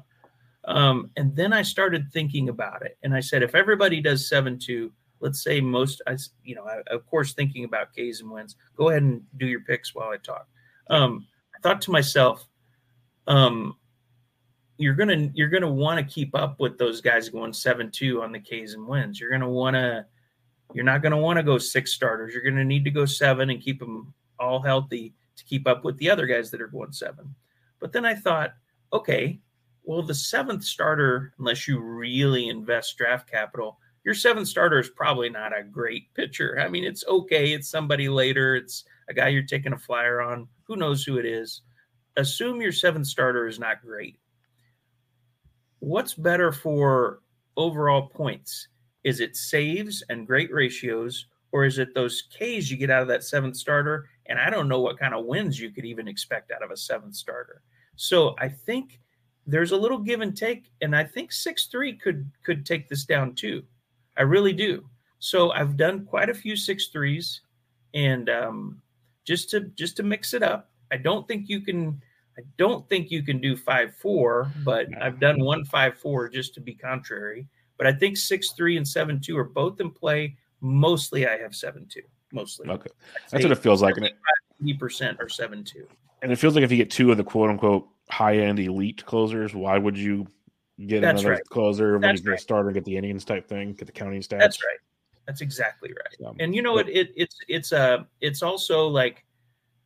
[0.64, 4.59] Um, and then I started thinking about it, and I said, if everybody does seven
[4.59, 8.56] two, let's say most, I, you know, I, of course, thinking about K's and wins.
[8.76, 10.47] Go ahead and do your picks while I talk.
[10.90, 11.26] Um,
[11.56, 12.47] I thought to myself,
[13.26, 13.76] um,
[14.78, 18.32] you're gonna you're gonna want to keep up with those guys going seven two on
[18.32, 19.20] the K's and wins.
[19.20, 20.06] You're gonna want to.
[20.74, 22.35] You're not to want to go six starters.
[22.35, 25.97] You're to need to go seven and keep them all healthy to keep up with
[25.97, 27.35] the other guys that are going seven.
[27.80, 28.55] But then I thought,
[28.93, 29.40] okay,
[29.89, 35.31] well, the seventh starter, unless you really invest draft capital, your seventh starter is probably
[35.31, 36.60] not a great pitcher.
[36.60, 37.55] I mean, it's okay.
[37.55, 38.55] It's somebody later.
[38.55, 40.47] It's a guy you're taking a flyer on.
[40.65, 41.62] Who knows who it is?
[42.19, 44.19] Assume your seventh starter is not great.
[45.78, 47.20] What's better for
[47.56, 48.69] overall points?
[49.05, 53.09] Is it saves and great ratios, or is it those Ks you get out of
[53.09, 54.10] that seventh starter?
[54.27, 56.77] And I don't know what kind of wins you could even expect out of a
[56.77, 57.62] seventh starter.
[57.97, 59.01] So I think
[59.49, 63.05] there's a little give and take, and I think six three could could take this
[63.05, 63.65] down too.
[64.16, 64.85] I really do.
[65.20, 67.41] So I've done quite a few six threes,
[67.95, 68.83] and um,
[69.25, 70.70] just to just to mix it up.
[70.93, 72.01] I don't think you can.
[72.39, 76.55] I don't think you can do five four, but I've done one five four just
[76.55, 77.47] to be contrary.
[77.79, 80.37] But I think six three and seven two are both in play.
[80.61, 82.03] Mostly, I have seven two.
[82.33, 82.91] Mostly, okay.
[83.31, 83.97] That's what it feels like.
[84.62, 85.89] Eighty percent or seven two.
[86.23, 89.05] And it feels like if you get two of the quote unquote high end elite
[89.05, 90.27] closers, why would you
[90.86, 91.45] get That's another right.
[91.51, 92.39] closer when That's you get right.
[92.39, 94.39] a starter, get the innings type thing, get the counting stats?
[94.39, 94.78] That's right.
[95.27, 96.16] That's exactly right.
[96.19, 96.89] So, and you know what?
[96.89, 99.24] It, it, it's it's uh it's also like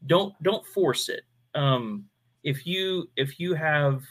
[0.07, 1.23] don't don't force it.
[1.55, 2.05] Um,
[2.45, 4.03] if you if you have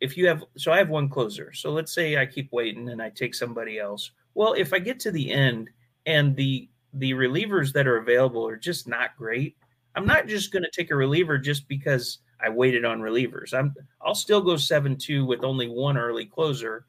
[0.00, 1.52] if you have so I have one closer.
[1.52, 4.10] So let's say I keep waiting and I take somebody else.
[4.34, 5.70] Well, if I get to the end
[6.06, 9.56] and the the relievers that are available are just not great,
[9.96, 13.54] I'm not just going to take a reliever just because I waited on relievers.
[13.54, 16.86] I'm I'll still go 7-2 with only one early closer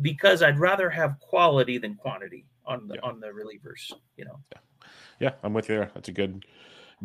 [0.00, 3.00] because I'd rather have quality than quantity on the yeah.
[3.02, 4.38] on the relievers, you know.
[4.52, 4.88] Yeah.
[5.20, 5.90] yeah, I'm with you there.
[5.94, 6.44] That's a good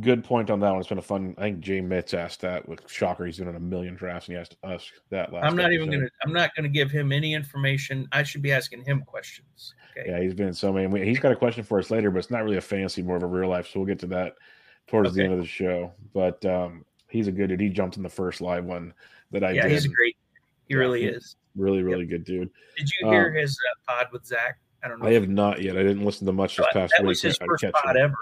[0.02, 0.80] good point on that one.
[0.80, 1.36] It's been a fun.
[1.38, 3.26] I think Jay Mitz asked that with Shocker.
[3.26, 5.46] He's doing a million drafts, and he asked us that last.
[5.46, 6.10] I'm not even gonna.
[6.24, 8.08] I'm not gonna give him any information.
[8.12, 9.74] I should be asking him questions.
[9.98, 10.10] Okay.
[10.10, 11.06] Yeah, he's been so many.
[11.06, 13.24] He's got a question for us later, but it's not really a fantasy, more of
[13.24, 13.68] a real life.
[13.68, 14.34] So we'll get to that
[14.88, 15.92] towards the end of the show.
[16.14, 17.60] But um, he's a good dude.
[17.60, 18.94] He jumped in the first live one
[19.32, 19.72] that I yeah, did.
[19.72, 20.16] he's a great.
[20.68, 21.36] He really is.
[21.56, 22.50] really, really good dude.
[22.78, 23.58] Did you hear Um, his
[23.88, 24.58] uh, pod with Zach?
[24.84, 25.08] I don't know.
[25.08, 25.78] I have not yet.
[25.78, 27.10] I didn't listen to much this past that week.
[27.10, 28.04] was his I'd first pod him.
[28.04, 28.16] ever.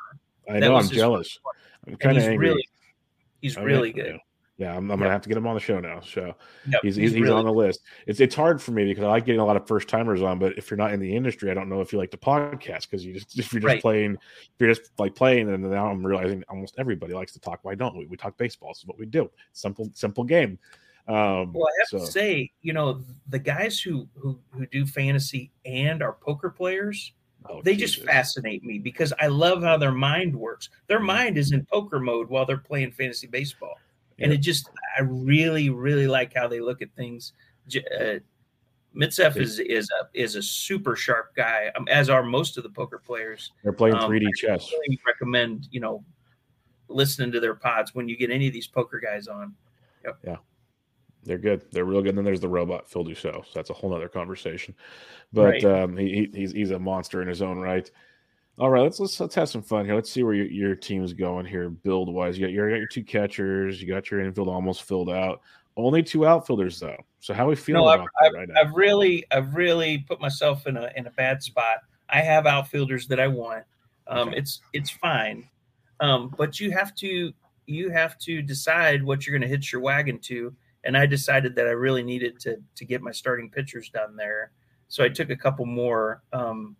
[0.49, 0.75] I That know.
[0.75, 1.39] I'm jealous.
[1.87, 2.49] I'm kind of angry.
[2.49, 2.67] really,
[3.41, 4.19] he's I'm really good.
[4.63, 5.99] Yeah, I'm, I'm gonna have to get him on the show now.
[6.01, 6.35] So
[6.65, 7.81] Yep, he's he's, he's really on the list.
[8.07, 10.39] It's it's hard for me because I like getting a lot of first timers on,
[10.39, 12.83] but if you're not in the industry, I don't know if you like the podcast
[12.83, 13.81] because you just if you're just Right.
[13.81, 17.59] playing, if you're just like playing, and now I'm realizing almost everybody likes to talk.
[17.63, 18.05] Why don't we?
[18.05, 18.69] We talk baseball.
[18.71, 19.29] This is what we do.
[19.51, 20.59] Simple simple game.
[21.07, 24.85] Um, Well, I have so to say, you know, the guys who who who do
[24.85, 27.13] fantasy and are poker players,
[27.49, 30.69] oh, they just fascinate me because I love how their mind works.
[30.87, 31.05] Their Mhm.
[31.05, 33.82] mind is in poker mode while they're playing fantasy baseball,
[34.23, 37.33] and it just I really really like how they look at things.
[37.75, 38.19] Uh,
[38.95, 42.69] Mitzef is is a is a super sharp guy, um, as are most of the
[42.69, 43.51] poker players.
[43.63, 44.71] They're playing um, 3D chess.
[44.71, 46.03] really recommend you know
[46.89, 49.53] listening to their pods when you get any of these poker guys on.
[50.23, 50.37] Yeah.
[51.25, 51.63] They're good.
[51.71, 52.09] They're real good.
[52.09, 53.45] And then there's the robot Phil Dussault.
[53.45, 54.75] So that's a whole nother conversation.
[55.31, 55.63] But Right.
[55.65, 57.89] um, he, he- he's he's a monster in his own right.
[58.59, 59.95] All right, let's let's let's have some fun here.
[59.95, 62.37] Let's see where your, your team's going here, build wise.
[62.37, 63.81] You got your, you got your two catchers.
[63.81, 65.41] You got your infield almost filled out.
[65.75, 66.97] Only two outfielders though.
[67.19, 68.61] So how are we feeling No, I've, I've, right now?
[68.61, 71.77] I've really, I've really put myself in a in a bad spot.
[72.09, 73.63] I have outfielders that I want.
[74.05, 74.37] Um, Okay.
[74.37, 75.49] It's it's fine,
[75.99, 77.33] um, but you have to
[77.65, 80.53] you have to decide what you're going to hitch your wagon to.
[80.83, 84.51] And I decided that I really needed to to get my starting pitchers done there,
[84.89, 86.21] so I took a couple more.
[86.33, 86.75] Um,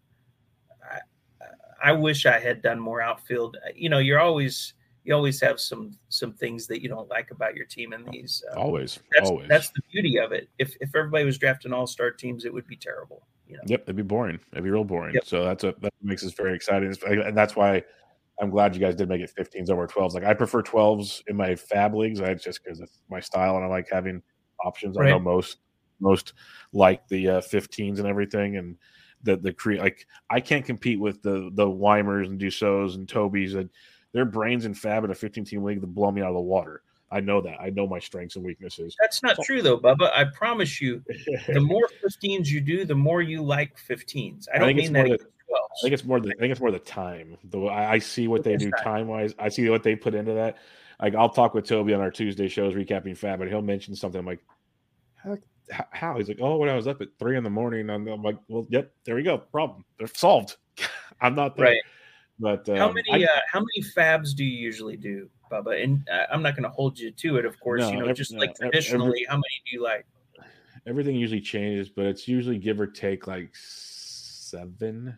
[1.84, 3.58] I wish I had done more outfield.
[3.76, 4.74] You know, you're always
[5.04, 8.44] you always have some some things that you don't like about your team in these.
[8.52, 9.50] uh, always, that's always.
[9.50, 10.50] that's the beauty of it.
[10.58, 13.28] If if everybody was drafting all star teams, it would be terrible.
[13.48, 14.40] You know, Yep, it'd be boring.
[14.54, 15.16] It'd be real boring.
[15.16, 15.26] Yep.
[15.26, 17.84] So that's a that makes us very exciting, and that's why
[18.42, 20.14] I'm glad you guys did make it 15s over 12s.
[20.14, 22.22] Like I prefer 12s in my fab leagues.
[22.22, 24.22] I just because it's my style, and I like having
[24.64, 24.98] options.
[24.98, 25.58] I know most
[26.00, 26.34] most
[26.72, 28.78] like the uh, 15s and everything, and
[29.24, 33.56] the the cre- like I can't compete with the the Weimers and Dussaults and Tobys
[33.56, 33.70] and
[34.14, 36.42] their brains and fab in a 15 team league that blow me out of the
[36.42, 36.82] water.
[37.12, 37.62] I know that.
[37.62, 38.96] I know my strengths and weaknesses.
[39.00, 40.12] that's not true though, Bubba.
[40.16, 41.04] I promise you,
[41.48, 44.48] the more 15s you do, the more you like 15s.
[44.52, 46.62] I I don't think mean that against I think it's more the I think it's
[46.62, 47.38] more the time.
[47.46, 48.84] The I, I see what they do time.
[48.84, 49.34] time wise.
[49.40, 50.58] I see what they put into that.
[51.00, 54.20] Like I'll talk with Toby on our Tuesday shows recapping Fab, and he'll mention something.
[54.20, 54.44] I'm like,
[55.16, 55.38] how?
[55.70, 56.18] How?
[56.18, 58.38] He's like, oh, when I was up at three in the morning, and I'm like,
[58.48, 60.58] well, yep, there we go, problem, they're solved.
[61.22, 61.82] I'm not there, Right.
[62.40, 65.84] but um, how many I- uh, how many fabs do you usually do, Bubba?
[65.84, 67.82] And uh, I'm not going to hold you to it, of course.
[67.82, 70.06] No, you know, every- just no, like ev- every- traditionally, how many do you like?
[70.86, 75.18] everything usually changes, but it's usually give or take like seven.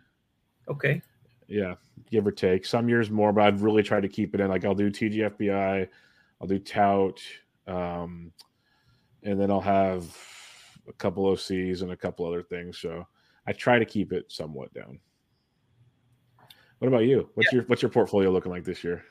[0.67, 1.01] Okay,
[1.47, 1.75] Yeah,
[2.11, 2.65] give or take.
[2.67, 4.49] Some years more, but I've really tried to keep it in.
[4.49, 5.87] Like I'll do TGFBI,
[6.41, 7.19] I'll do tout,
[7.67, 8.31] um,
[9.23, 10.05] and then I'll have
[10.87, 12.79] a couple OCs and a couple other things.
[12.79, 13.05] So
[13.47, 14.99] I try to keep it somewhat down.
[16.79, 17.29] What about you?
[17.35, 19.03] What's your what's your portfolio looking like this year?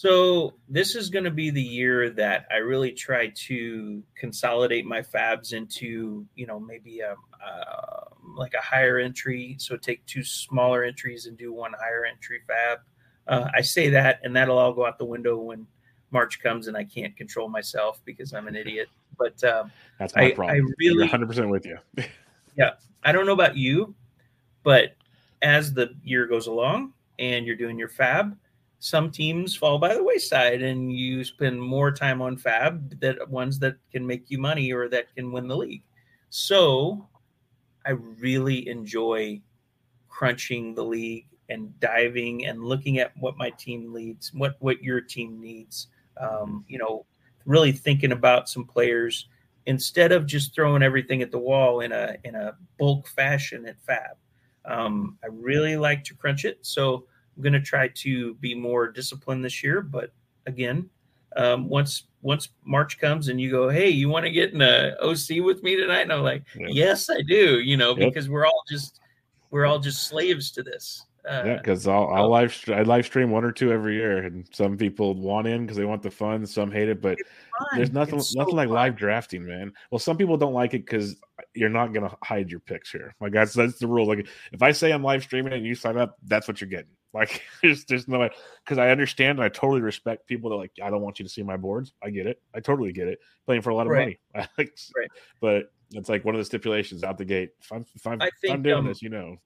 [0.00, 5.02] So this is going to be the year that I really try to consolidate my
[5.02, 8.04] fabs into, you know, maybe a uh,
[8.36, 9.56] like a higher entry.
[9.58, 12.78] So take two smaller entries and do one higher entry fab.
[13.26, 15.66] Uh, I say that, and that'll all go out the window when
[16.10, 18.88] March comes and I can't control myself because I'm an idiot.
[19.18, 20.74] But um, That's my I- I problem.
[20.78, 21.78] really- 100 percent with you.
[22.56, 22.72] Yeah,
[23.04, 23.94] I don't know about you,
[24.64, 24.96] but
[25.42, 28.36] as the year goes along and you're doing your fab,
[28.80, 33.60] some teams fall by the wayside and you spend more time on fab that ones
[33.60, 35.84] that can make you money or that can win the league.
[36.30, 37.06] So
[37.86, 39.40] I really enjoy
[40.08, 45.00] crunching the league and diving and looking at what my team needs, what what your
[45.00, 45.86] team needs.
[46.20, 47.06] Um, you know,
[47.48, 49.26] really thinking about some players
[49.66, 53.80] instead of just throwing everything at the wall in a in a bulk fashion at
[53.80, 54.16] Fab.
[54.66, 57.06] Um, I really like to crunch it, so
[57.36, 59.80] I'm going to try to be more disciplined this year.
[59.80, 60.12] But
[60.46, 60.88] again,
[61.36, 64.94] um, once once March comes and you go, hey, you want to get in a
[65.00, 66.02] OC with me tonight?
[66.02, 67.60] And I'm like, yes, I do.
[67.60, 68.08] You know, Yep.
[68.08, 69.00] because we're all just
[69.50, 71.04] we're all just slaves to this.
[71.28, 74.48] Uh, yeah, because I'll, I'll live I live stream one or two every year, and
[74.52, 76.46] some people want in because they want the fun.
[76.46, 77.18] Some hate it, but
[77.74, 78.74] there's nothing so nothing like fun.
[78.74, 79.72] live drafting, man.
[79.90, 81.16] Well, some people don't like it because
[81.54, 83.14] you're not gonna hide your picks here.
[83.20, 84.06] Like that's that's the rule.
[84.06, 86.90] Like if I say I'm live streaming and you sign up, that's what you're getting.
[87.14, 88.30] Like there's there's no way
[88.62, 91.30] because I understand and I totally respect people that like I don't want you to
[91.30, 91.94] see my boards.
[92.02, 92.40] I get it.
[92.54, 93.18] I totally get it.
[93.46, 94.18] Playing for a lot of Right.
[94.34, 94.46] money.
[94.58, 95.08] like, Right.
[95.40, 97.52] But it's like one of the stipulations out the gate.
[97.62, 99.38] If I'm if I'm, I if I'm doing um, this, you know.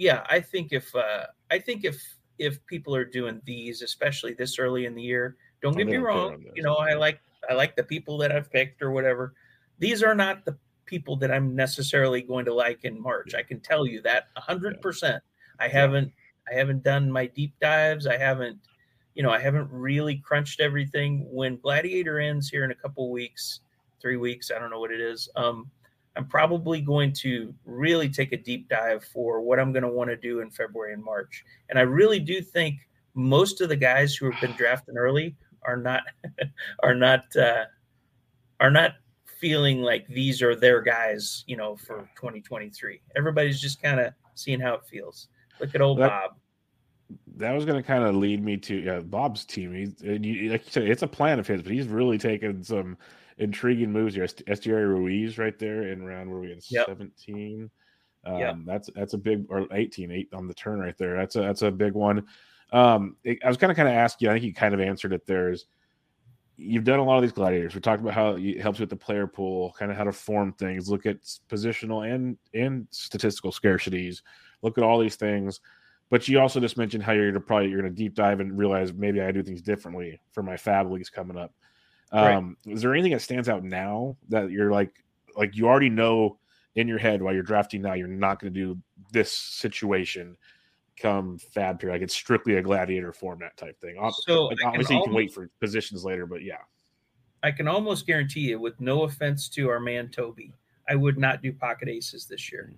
[0.00, 2.02] Yeah, I think if uh, I think if
[2.38, 6.42] if people are doing these, especially this early in the year, don't get me wrong.
[6.54, 7.20] You know, I like
[7.50, 9.34] I like the people that I've picked or whatever.
[9.78, 10.56] These are not the
[10.86, 13.34] people that I'm necessarily going to like in March.
[13.34, 15.22] I can tell you that a hundred percent.
[15.58, 16.10] I haven't
[16.50, 18.06] I haven't done my deep dives.
[18.06, 18.58] I haven't,
[19.14, 21.26] you know, I haven't really crunched everything.
[21.30, 23.60] When Gladiator ends here in a couple weeks,
[24.00, 25.28] three weeks, I don't know what it is.
[25.36, 25.70] Um,
[26.16, 30.10] I'm probably going to really take a deep dive for what I'm going to want
[30.10, 31.44] to do in February and March.
[31.68, 32.76] And I really do think
[33.14, 36.02] most of the guys who have been drafting early are not
[36.82, 37.64] are not uh,
[38.58, 38.92] are not
[39.40, 43.00] feeling like these are their guys, you know, for 2023.
[43.16, 45.28] Everybody's just kind of seeing how it feels.
[45.60, 46.30] Look at old That- Bob.
[47.36, 49.72] that was going to kind of lead me to yeah, Bob's team.
[49.74, 52.62] He's and you, like you said, it's a plan of his, but he's really taken
[52.62, 52.96] some
[53.40, 54.24] intriguing moves here.
[54.26, 56.86] Esteury Ruiz right there in round where we in Yep.
[56.86, 57.70] seventeen.
[58.24, 58.56] Um, Yep.
[58.66, 61.16] That's that's a big or 18, eight on the turn right there.
[61.16, 62.26] That's a that's a big one.
[62.72, 64.30] Um, it- I was kind of kind of asking you.
[64.30, 65.26] I think you kind of answered it.
[65.26, 65.66] There's
[66.56, 67.74] you've done a lot of these gladiators.
[67.74, 70.52] We talked about how it helps with the player pool, kind of how to form
[70.52, 74.20] things, look at positional and and statistical scarcities,
[74.62, 75.60] look at all these things.
[76.10, 78.92] But you also just mentioned how you're gonna probably you're gonna deep dive and realize
[78.92, 81.54] maybe I do things differently for my fab leagues coming up.
[82.12, 82.34] Right.
[82.34, 85.04] Um, is there anything that stands out now that you're like
[85.36, 86.38] like you already know
[86.74, 88.80] in your head while you're drafting now you're not going to do
[89.12, 90.36] this situation
[91.00, 94.62] come fab period like it's strictly a gladiator format type thing Ob- So like, I
[94.62, 96.58] can obviously you can wait for positions later but yeah
[97.42, 100.52] I can almost guarantee you, with no offense to our man Toby,
[100.88, 102.72] I would not do pocket aces this year.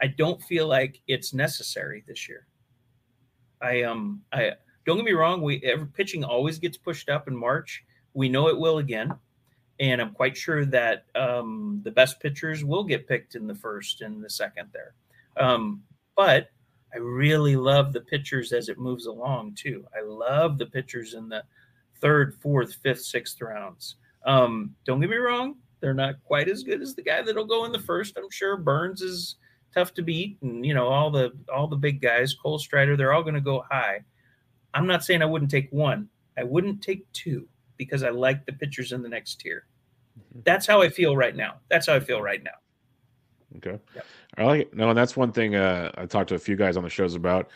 [0.00, 2.46] I don't feel like it's necessary this year.
[3.60, 4.52] I um I
[4.86, 7.84] don't get me wrong, we every pitching always gets pushed up in March.
[8.14, 9.14] We know it will again.
[9.80, 14.00] And I'm quite sure that um, the best pitchers will get picked in the first
[14.00, 14.94] and the second there.
[15.36, 15.82] Um,
[16.14, 16.50] but
[16.94, 19.86] I really love the pitchers as it moves along too.
[19.96, 21.42] I love the pitchers in the
[22.00, 23.96] third, fourth, fifth, sixth rounds.
[24.26, 27.64] Um, don't get me wrong; they're not quite as good as the guy that'll go
[27.64, 28.16] in the first.
[28.16, 29.36] I'm sure Burnes is
[29.74, 33.12] tough to beat, and you know all the all the big guys, Cole Strider, they're
[33.12, 34.04] all going to go high.
[34.74, 36.08] I'm not saying I wouldn't take one.
[36.36, 37.48] I wouldn't take two
[37.84, 39.66] because I like the pitchers in the next tier.
[40.44, 41.54] That's how I feel right now.
[41.68, 42.50] That's how I feel right now.
[43.58, 44.06] okay Yep.
[44.38, 46.76] i like it no and that's one thing uh, i talked to a few guys
[46.78, 47.50] on the shows about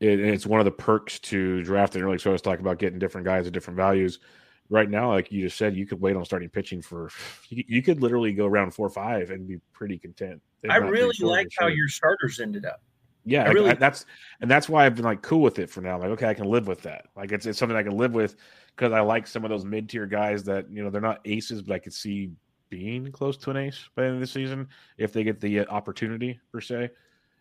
[0.00, 2.78] it, and it's one of the perks to drafting early so i was talking about
[2.80, 4.18] getting different guys at different values
[4.70, 7.10] right now like you just said you could wait on starting pitching for
[7.48, 11.14] you, you could literally go around four or five and be pretty content I really
[11.20, 12.80] like how your starters ended up.
[13.24, 14.04] Yeah, I like, really- I- that's
[14.40, 15.96] and that's why I've been like cool with it for now.
[15.96, 17.06] Like, okay, I can live with that.
[17.16, 18.34] Like, it's it's something I can live with
[18.76, 21.62] because I like some of those mid tier guys that you know they're not aces,
[21.62, 22.30] but I could see
[22.68, 25.60] being close to an ace by the end of the season if they get the
[25.60, 26.90] uh, opportunity per se.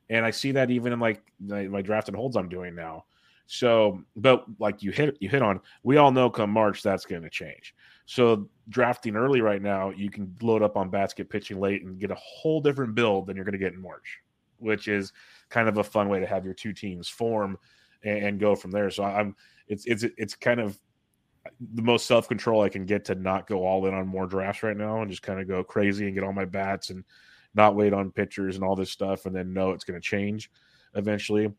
[0.10, 3.06] And I see that even in like my, draft and holds I'm doing now.
[3.48, 7.24] So, but like you hit you hit on, we all know come March that's going
[7.24, 7.76] to change.
[8.06, 12.12] So drafting early right now, you can load up on basket pitching late and get
[12.12, 14.20] a whole different build than you're going to get in March,
[14.58, 15.12] which is
[15.50, 17.58] kind of a fun way to have your two teams form
[18.04, 18.90] and, and go from there.
[18.90, 19.36] So I'm
[19.68, 20.78] it's it's it's kind of
[21.74, 24.64] the most self control I can get to not go all in on more drafts
[24.64, 27.04] right now and just kind of go crazy and get all my bats and
[27.54, 30.52] not wait on pitchers and all this stuff and then know it's going to change
[30.96, 31.52] eventually.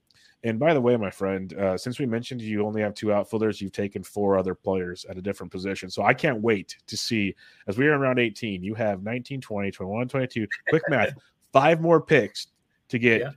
[0.45, 3.61] And by the way, my friend, uh, since we mentioned you only have two outfielders,
[3.61, 5.91] you've taken four other players at a different position.
[5.91, 7.35] So I can't wait to see
[7.67, 10.47] as we are in round 18, you have 19, 20, 21, 22.
[10.69, 11.15] Quick math,
[11.53, 12.49] five more picks
[12.89, 13.31] to get Yeah.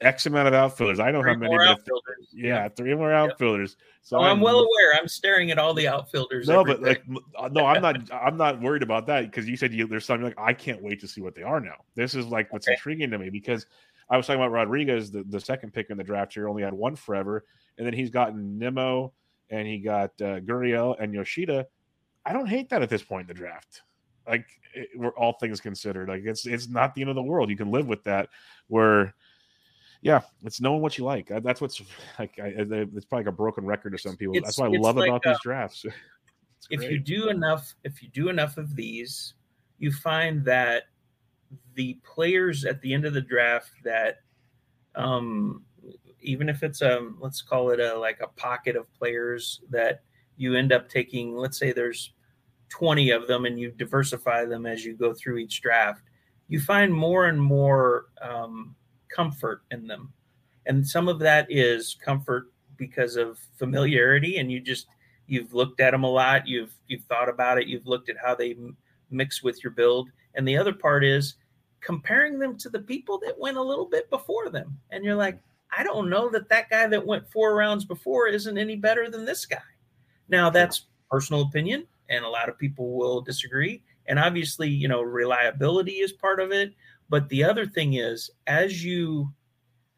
[0.00, 0.98] X amount of outfielders.
[0.98, 1.54] I know Three how many.
[1.58, 2.28] outfielders.
[2.32, 3.76] yeah, three more outfielders.
[4.02, 4.94] So Oh, I'm well aware.
[4.94, 6.48] I'm staring at all the outfielders.
[6.48, 6.88] no, but day.
[6.88, 7.02] like,
[7.38, 8.10] uh, no, I'm not.
[8.12, 11.00] I'm not worried about that because you said you, there's something like I can't wait
[11.00, 11.76] to see what they are now.
[11.94, 12.74] This is like what's Okay.
[12.74, 13.66] intriguing to me because
[14.08, 16.72] I was talking about Rodriguez, the, the second pick in the draft here, only had
[16.72, 17.44] one forever,
[17.78, 19.12] and then he's gotten Nimmo
[19.50, 21.66] and he got uh, Gurriel and Yoshida.
[22.24, 23.82] I don't hate that at this point in the draft.
[24.26, 26.08] Like, it, we're all things considered.
[26.08, 27.50] Like, it's it's not the end of the world.
[27.50, 28.28] You can live with that.
[28.68, 29.14] Where
[30.02, 31.30] yeah, it's knowing what you like.
[31.30, 31.80] Uh, That's what's
[32.18, 32.38] like.
[32.38, 34.34] I, it's probably like a broken record to some people.
[34.36, 35.86] It's- That's what I love like, about uh, these drafts.
[36.70, 39.32] If you do enough if you do enough of these
[39.78, 40.84] you find that
[41.74, 44.18] the players at the end of the draft that
[44.94, 45.64] um
[46.20, 50.02] even if it's a let's call it a like a pocket of players that
[50.36, 52.12] you end up taking let's say there's
[52.68, 56.02] 20 of them and you diversify them as you go through each draft
[56.48, 58.76] you find more and more um,
[59.14, 60.12] comfort in them
[60.66, 64.86] and some of that is comfort because of familiarity, and you just
[65.26, 68.34] you've looked at them a lot, you've you've thought about it, you've looked at how
[68.34, 68.56] they
[69.10, 71.34] mix with your build, and the other part is
[71.80, 75.38] comparing them to the people that went a little bit before them, and you're like,
[75.76, 79.24] I don't know that that guy that went four rounds before isn't any better than
[79.24, 79.58] this guy.
[80.28, 83.82] Now that's personal opinion, and a lot of people will disagree.
[84.06, 86.74] And obviously, you know, reliability is part of it.
[87.10, 89.30] But the other thing is, as you,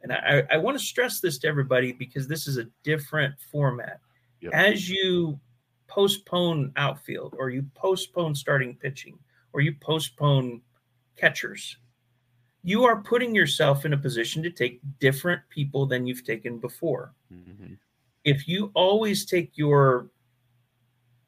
[0.02, 4.00] and I, I want to stress this to everybody because this is a different format.
[4.40, 4.52] Yep.
[4.54, 5.38] As you
[5.86, 9.18] postpone outfield or you postpone starting pitching
[9.52, 10.62] or you postpone
[11.16, 11.76] catchers,
[12.64, 17.12] you are putting yourself in a position to take different people than you've taken before.
[17.32, 17.74] Mm-hmm.
[18.24, 20.08] If you always take your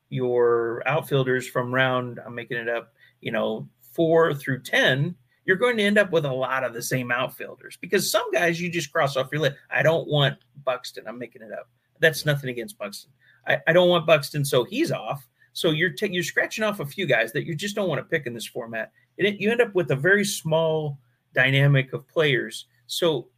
[0.09, 5.77] your outfielders from round, I'm making it up, you know, four through 10, you're going
[5.77, 8.93] to end up with a lot of the same outfielders because some guys you just
[8.93, 9.57] cross off your list.
[9.71, 11.05] I don't want Buxton.
[11.07, 11.69] I'm making it up.
[12.01, 13.11] That's nothing against Buxton.
[13.47, 15.27] I, I don't want Buxton, so he's off.
[15.53, 18.05] So you're t- you're scratching off a few guys that you just don't want to
[18.05, 18.91] pick in this format.
[19.17, 20.99] It, you end up with a very small
[21.35, 22.67] dynamic of players.
[22.87, 23.29] So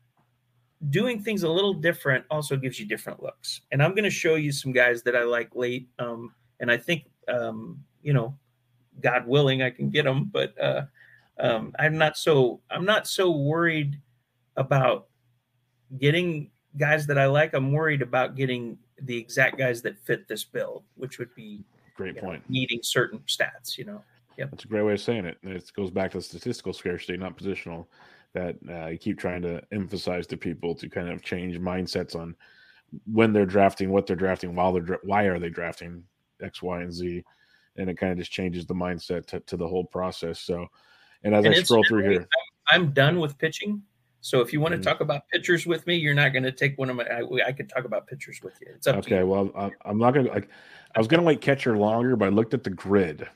[0.90, 3.60] doing things a little different also gives you different looks.
[3.72, 5.88] And I'm going to show you some guys that I like late.
[5.98, 8.36] Um, and I think um, you know,
[9.00, 10.30] God willing, I can get them.
[10.32, 10.82] But uh,
[11.38, 14.00] um, I'm not so I'm not so worried
[14.56, 15.06] about
[15.98, 17.54] getting guys that I like.
[17.54, 21.64] I'm worried about getting the exact guys that fit this build, which would be
[21.94, 22.40] great point.
[22.40, 24.02] Know, needing certain stats, you know.
[24.36, 24.50] Yep.
[24.50, 25.38] That's a great way of saying it.
[25.42, 27.86] It goes back to statistical scarcity, not positional.
[28.34, 32.34] That uh, you keep trying to emphasize to people to kind of change mindsets on
[33.10, 36.02] when they're drafting, what they're drafting, while they're why are they drafting
[36.42, 37.24] X, Y, and Z,
[37.76, 40.40] and it kind of just changes the mindset to, to the whole process.
[40.40, 40.66] So,
[41.26, 42.28] and as and I scroll through here,
[42.68, 43.82] I'm done with pitching.
[44.20, 44.84] So if you want to mm-hmm.
[44.84, 47.04] talk about pitchers with me, you're not going to take one of my.
[47.04, 48.68] I, I could talk about pitchers with you.
[48.74, 49.24] It's up okay.
[49.24, 50.32] Well, I, I'm not going to.
[50.32, 50.48] Like,
[50.94, 53.28] I was going to like catcher longer, but I looked at the grid,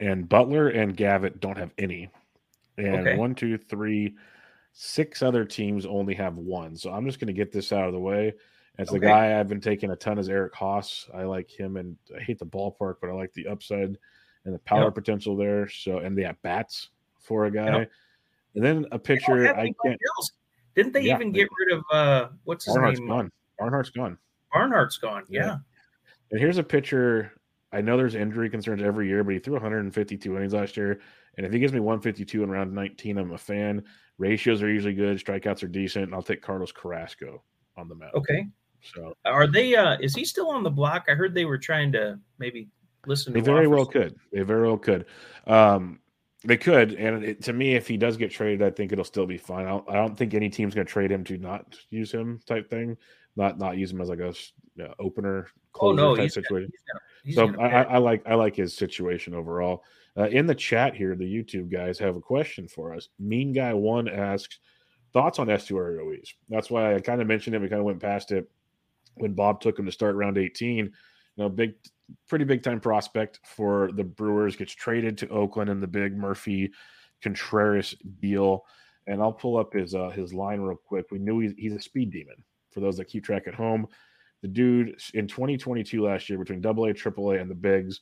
[0.00, 2.10] and Butler and Gavitt don't have any,
[2.78, 3.16] and okay.
[3.16, 4.16] one, two, three,
[4.72, 6.76] six other teams only have one.
[6.76, 8.34] So I'm just going to get this out of the way.
[8.78, 8.98] As okay.
[8.98, 11.08] the guy I've been taking a ton is Eric Haase.
[11.14, 13.96] I like him, and I hate the ballpark, but I like the upside
[14.44, 14.94] and the power yep.
[14.94, 15.68] potential there.
[15.68, 16.90] So, and the at bats
[17.26, 17.78] for a guy.
[17.78, 17.90] Yep.
[18.54, 20.00] And then a picture I can't.
[20.16, 20.32] Else.
[20.74, 23.08] Didn't they yeah, even get rid of uh what's his Barnhart's name?
[23.08, 23.32] Gone.
[23.60, 24.18] Barnhart's gone.
[24.54, 25.24] Barnhart's gone.
[25.28, 25.46] Yeah.
[25.46, 25.56] yeah.
[26.30, 27.32] And here's a picture.
[27.72, 31.00] I know there's injury concerns every year, but he threw 152 innings last year.
[31.36, 33.82] And if he gives me 152 in round 19, I'm a fan.
[34.18, 35.18] Ratios are usually good.
[35.18, 36.06] Strikeouts are decent.
[36.06, 37.42] And I'll take Carlos Carrasco
[37.76, 38.14] on the mound.
[38.14, 38.46] Okay.
[38.94, 39.74] So are they?
[39.74, 41.06] uh Is he still on the block?
[41.08, 42.68] I heard they were trying to maybe
[43.06, 43.32] listen.
[43.32, 44.14] They very well could.
[44.32, 45.06] They very well could.
[45.46, 46.00] Um
[46.46, 49.26] they could, and it, to me, if he does get traded, I think it'll still
[49.26, 49.66] be fine.
[49.66, 52.40] I don't, I don't think any team's going to trade him to not use him
[52.46, 52.96] type thing,
[53.36, 54.34] not not use him as like a
[54.82, 55.48] uh, opener
[55.80, 56.70] oh no type situation.
[56.92, 59.82] Gonna, he's gonna, he's so I, I, like I like his situation overall.
[60.16, 63.08] Uh, in the chat here, the YouTube guys have a question for us.
[63.18, 64.60] Mean guy one asks
[65.12, 66.34] thoughts on Esteury Ruiz.
[66.48, 67.60] That's why I kind of mentioned it.
[67.60, 68.48] We kind of went past it
[69.14, 70.76] when Bob took him to start round 18.
[70.76, 70.92] You
[71.36, 71.74] know, big
[72.28, 76.72] pretty big time prospect for the Brewers, gets traded to Oakland in the big Murphy
[77.22, 78.64] Contreras deal.
[79.06, 81.06] And I'll pull up his uh, his line real quick.
[81.10, 82.36] We knew he's, he's a speed demon.
[82.70, 83.86] For those that keep track at home,
[84.42, 88.00] the dude in 2022 last year between Double A, Triple A, and the bigs,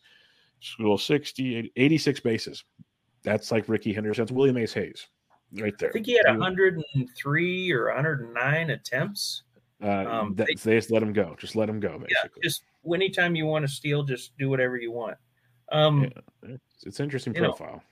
[0.60, 2.64] school 60, 86 bases.
[3.22, 4.22] That's like Rickey Henderson.
[4.22, 5.06] That's Willie Mays Hayes,
[5.60, 5.90] right there.
[5.90, 9.42] I think he had 103 or 109 attempts.
[9.82, 11.36] Uh, um, that, they, they, just let him go.
[11.38, 11.90] Just let him go.
[11.98, 15.16] Basically, yeah, just anytime you want to steal, just do whatever you want.
[15.72, 16.10] Um,
[16.44, 17.82] yeah, it's interesting profile.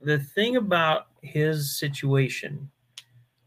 [0.00, 2.70] Know, the thing about his situation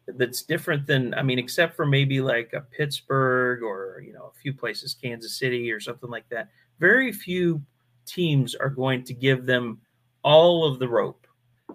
[0.07, 4.39] that's different than I mean, except for maybe like a Pittsburgh or you know a
[4.41, 6.49] few places, Kansas City or something like that.
[6.79, 7.61] Very few
[8.05, 9.79] teams are going to give them
[10.23, 11.27] all of the rope.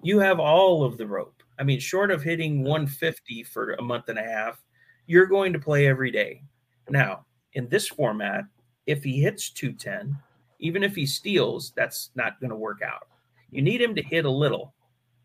[0.02, 1.42] You have all of the rope.
[1.58, 4.62] I mean, short of hitting 150 for a month and a half,
[5.06, 6.42] you're going to play every day.
[6.88, 8.44] Now, in this format,
[8.86, 10.16] if he hits 210,
[10.58, 13.08] even if he steals, that's not going to work out.
[13.50, 14.74] You need him to hit a little.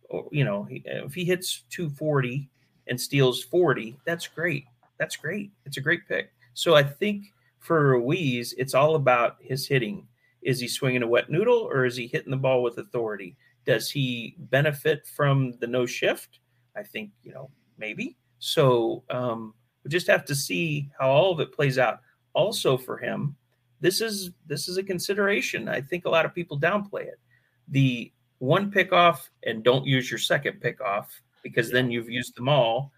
[0.10, 2.50] Or, you know, if he hits 240
[2.88, 4.66] and steals 40, that's great.
[4.98, 5.52] That's great.
[5.66, 6.32] It's a great pick.
[6.54, 10.08] So I think for Ruiz, it's all about his hitting.
[10.42, 13.36] Is he swinging a wet noodle or is he hitting the ball with authority?
[13.66, 16.40] Does he benefit from the no shift?
[16.76, 18.16] I think, you know, maybe.
[18.40, 19.54] So um,
[19.84, 22.00] we just have to see how all of it plays out.
[22.34, 23.36] Also for him,
[23.80, 25.70] this is this is a consideration.
[25.70, 27.20] I think a lot of people downplay it.
[27.68, 31.10] The one pick off and don't use your second pick off
[31.44, 31.74] because yeah.
[31.74, 32.92] then you've used them all.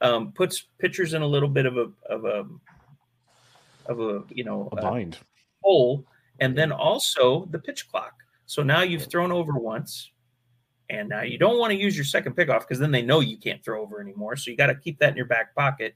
[0.00, 2.44] um, puts pitchers in a little bit of a of a
[3.86, 5.18] of a you know a bind
[5.62, 6.04] hole,
[6.40, 8.12] and then also the pitch clock.
[8.46, 10.10] So now you've thrown over once,
[10.90, 13.38] and now you don't want to use your second pickoff because then they know you
[13.38, 14.36] can't throw over anymore.
[14.36, 15.94] So you got to keep that in your back pocket.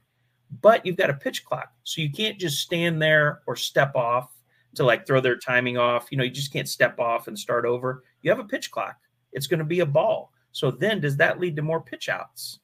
[0.59, 4.35] But you've got a pitch clock, so you can't just stand there or step off
[4.75, 6.07] to like throw their timing off.
[6.11, 8.03] You know, you just can't step off and start over.
[8.21, 8.97] You have a pitch clock.
[9.31, 10.31] It's going to be a ball.
[10.51, 12.59] So then, does that lead to more pitch outs?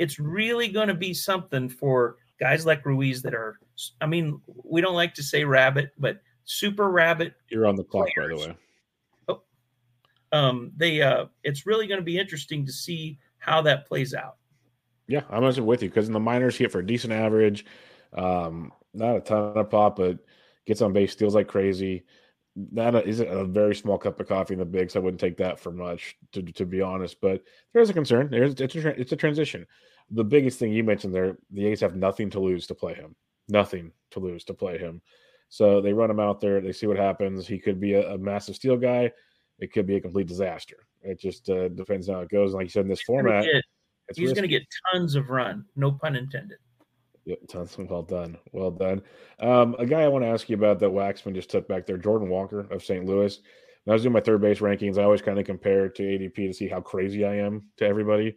[0.00, 3.60] It's really going to be something for guys like Ruiz that are.
[4.00, 7.34] I mean, we don't like to say rabbit, but super rabbit.
[7.48, 8.32] You're on the clock, players.
[8.32, 8.56] by the way
[10.32, 14.36] um, they uh, it's really going to be interesting to see how that plays out.
[15.10, 17.66] Yeah, I'm with you because in the minors, he hit for a decent average,
[18.12, 20.18] um, not a ton of pop, but
[20.66, 22.04] gets on base, steals like crazy.
[22.72, 24.94] That isn't a very small cup of coffee in the bigs.
[24.94, 27.20] I wouldn't take that for much, to, to be honest.
[27.20, 27.42] But
[27.72, 28.28] there's a concern.
[28.30, 29.66] There's it's a, it's a transition.
[30.12, 33.16] The biggest thing you mentioned there, the A's have nothing to lose to play him.
[33.48, 35.02] Nothing to lose to play him.
[35.48, 36.60] So they run him out there.
[36.60, 37.48] They see what happens.
[37.48, 39.10] He could be a, a massive steal guy
[39.60, 40.86] it could be a complete disaster.
[41.02, 42.54] It just uh, depends on how it goes.
[42.54, 43.44] Like you said in this format,
[44.14, 44.62] get, he's going to get
[44.92, 45.64] tons of run.
[45.76, 46.58] No pun intended.
[47.24, 47.76] Yeah, tons.
[47.78, 48.38] Well done.
[48.52, 49.02] Well done.
[49.38, 51.98] Um, a guy I want to ask you about that Waxman just took back there,
[51.98, 53.04] Jordan Walker of St.
[53.04, 53.38] Louis.
[53.84, 56.34] When I was doing my third base rankings, I always kind of compare to ADP
[56.34, 58.36] to see how crazy I am to everybody.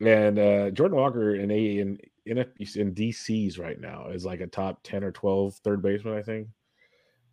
[0.00, 2.46] And uh, Jordan Walker in a in in, a,
[2.76, 6.48] in DC's right now is like a top ten or 12 third baseman, I think.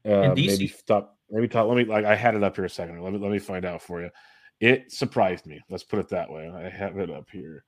[0.05, 1.67] Uh, maybe top Maybe top.
[1.67, 3.01] Let me like I had it up here a second.
[3.01, 4.09] Let me let me find out for you.
[4.59, 5.61] It surprised me.
[5.69, 6.49] Let's put it that way.
[6.49, 7.63] I have it up here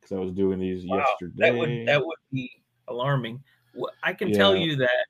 [0.00, 1.34] because I was doing these wow, yesterday.
[1.36, 2.50] That would that would be
[2.88, 3.42] alarming.
[4.02, 4.36] I can yeah.
[4.36, 5.06] tell you that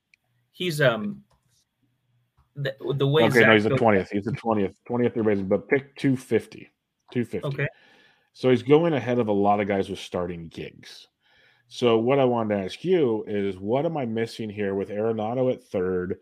[0.53, 1.25] he's um
[2.55, 3.25] the, the way.
[3.25, 4.11] Okay, Zach no, he's the twentieth.
[4.11, 6.71] He's the twentieth, twentieth baseman, but pick 250.
[7.13, 7.47] 250.
[7.49, 7.69] Okay.
[8.33, 11.09] So he's going ahead of a lot of guys with starting gigs.
[11.69, 15.53] So what I wanted to ask you is, what am I missing here with Arenado
[15.53, 16.19] at third?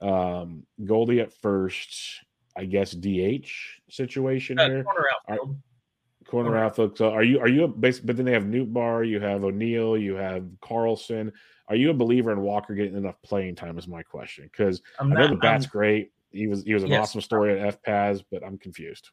[0.00, 2.24] Um, Goldie at first,
[2.56, 3.48] I guess DH
[3.88, 4.84] situation uh, here.
[4.84, 5.50] Corner outfield.
[5.50, 6.98] Are, corner, corner outfield.
[6.98, 8.00] So are you are you a base?
[8.00, 11.32] But then they have Nootbaar, you have O'Neill, you have Carlson.
[11.68, 13.78] Are you a believer in Walker getting enough playing time?
[13.78, 16.12] Is my question because I know the bat's I'm, great.
[16.30, 19.10] He was he was an yes, awesome story at FPAS, but I'm confused.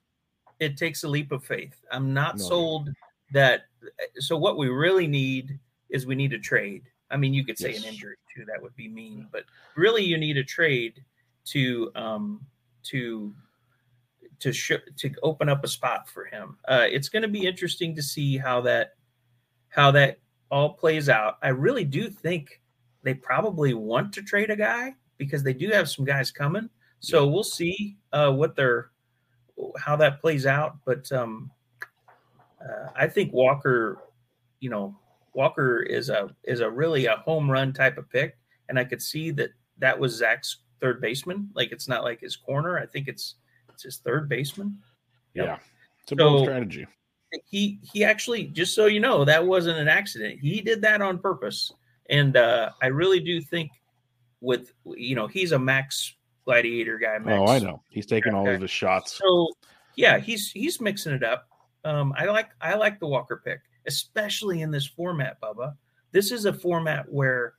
[0.59, 1.79] It takes a leap of faith.
[1.91, 2.43] I'm not no.
[2.43, 2.89] sold
[3.31, 3.61] that.
[4.17, 5.59] So what we really need
[5.89, 6.83] is we need a trade.
[7.11, 7.83] I mean, you could say yes.
[7.83, 8.45] an injury too.
[8.45, 9.43] That would be mean, but
[9.75, 11.03] really, you need a trade
[11.45, 12.45] to um,
[12.83, 13.33] to
[14.39, 16.57] to sh- to open up a spot for him.
[16.67, 18.95] Uh, it's going to be interesting to see how that
[19.69, 20.19] how that
[20.49, 21.37] all plays out.
[21.43, 22.61] I really do think
[23.03, 26.69] they probably want to trade a guy because they do have some guys coming.
[26.99, 28.91] So we'll see uh, what their
[29.77, 30.77] how that plays out.
[30.85, 31.51] But um,
[32.61, 33.99] uh, I think Walker,
[34.59, 34.97] you know,
[35.33, 38.37] Walker is a is a really a home run type of pick,
[38.67, 41.49] and I could see that that was Zach's third baseman.
[41.53, 42.77] Like it's not like his corner.
[42.77, 43.35] I think it's
[43.73, 44.77] it's his third baseman.
[45.33, 45.45] Yep.
[45.45, 45.57] Yeah,
[46.03, 46.87] it's a so, bold strategy.
[47.45, 50.39] He he actually just so you know that wasn't an accident.
[50.41, 51.71] He did that on purpose,
[52.09, 53.71] and uh, I really do think
[54.41, 56.15] with you know he's a max
[56.45, 57.19] gladiator guy.
[57.19, 59.17] Max, oh, I know he's taking all of his shots.
[59.17, 59.49] So
[59.95, 61.47] yeah, he's he's mixing it up.
[61.85, 65.75] Um, I like I like the Walker pick especially in this format, Bubba.
[66.11, 67.55] This is a format where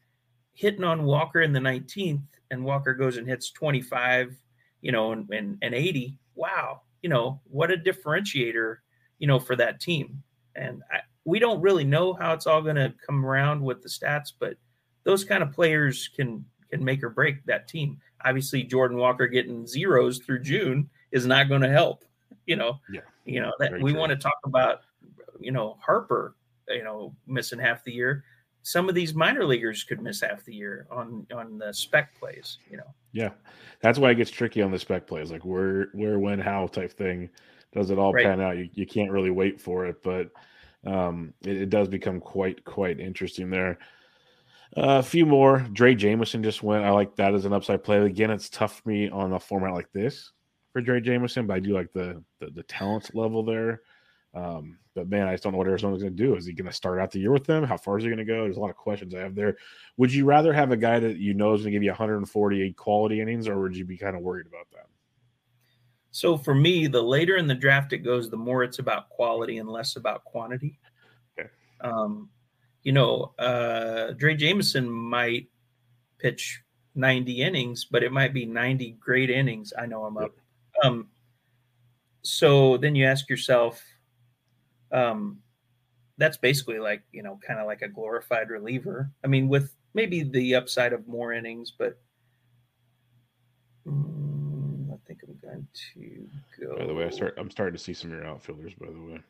[0.54, 4.36] hitting on Walker in the 19th and Walker goes and hits 25,
[4.80, 6.16] you know, and, and, and 80.
[6.34, 6.82] Wow.
[7.02, 8.76] You know, what a differentiator,
[9.18, 10.22] you know, for that team.
[10.56, 13.88] And I, we don't really know how it's all going to come around with the
[13.88, 14.54] stats, but
[15.04, 17.98] those kind of players can can make or break that team.
[18.24, 22.04] Obviously, Jordan Walker getting zeros through June is not going to help.
[22.46, 24.82] You know, yeah, you know that we want to talk about
[25.40, 26.36] you know, Harper,
[26.68, 28.24] you know, missing half the year.
[28.62, 32.58] Some of these minor leaguers could miss half the year on on the spec plays,
[32.70, 32.94] you know.
[33.12, 33.30] Yeah.
[33.80, 36.92] That's why it gets tricky on the spec plays, like where, where, when, how type
[36.92, 37.30] thing.
[37.72, 38.24] Does it all right.
[38.24, 38.58] pan out?
[38.58, 40.30] You, you can't really wait for it, but
[40.84, 43.78] um, it, it does become quite, quite interesting there.
[44.76, 45.60] Uh, a few more.
[45.72, 46.84] Drey Jameson just went.
[46.84, 47.98] I like that as an upside play.
[47.98, 50.32] Again, it's tough for me on a format like this
[50.72, 53.82] for Drey Jameson, but I do like the the, the talent level there.
[54.34, 56.36] Um, but man, I just don't know what Arizona's going to do.
[56.36, 57.64] Is he going to start out the year with them?
[57.64, 58.42] How far is he going to go?
[58.42, 59.56] There's a lot of questions I have there.
[59.96, 62.76] Would you rather have a guy that you know is going to give you 148
[62.76, 64.86] quality innings, or would you be kind of worried about that?
[66.12, 69.58] So for me, the later in the draft it goes, the more it's about quality
[69.58, 70.78] and less about quantity.
[71.38, 71.48] Okay.
[71.80, 72.28] Um,
[72.82, 75.48] you know, uh, Drey Jameson might
[76.18, 76.62] pitch
[76.94, 79.72] 90 innings, but it might be 90 great innings.
[79.78, 80.32] I know I'm up.
[80.82, 81.08] Um,
[82.22, 83.82] so then you ask yourself,
[84.92, 85.38] um,
[86.18, 89.10] that's basically like you know kind of like a glorified reliever.
[89.24, 91.98] I mean, with maybe the upside of more innings, but
[93.86, 96.28] mm, I think I'm going to
[96.60, 96.78] go.
[96.78, 97.34] By the way, I start.
[97.38, 98.74] I'm starting to see some of your outfielders.
[98.74, 99.20] By the way.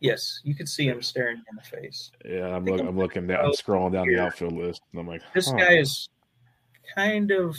[0.00, 2.10] Yes, you can see him staring in the face.
[2.22, 5.22] Yeah, I'm, look, I'm looking down, I'm scrolling down the outfield list, and I'm like,
[5.34, 5.56] this huh.
[5.56, 6.08] guy is
[6.94, 7.56] kind of.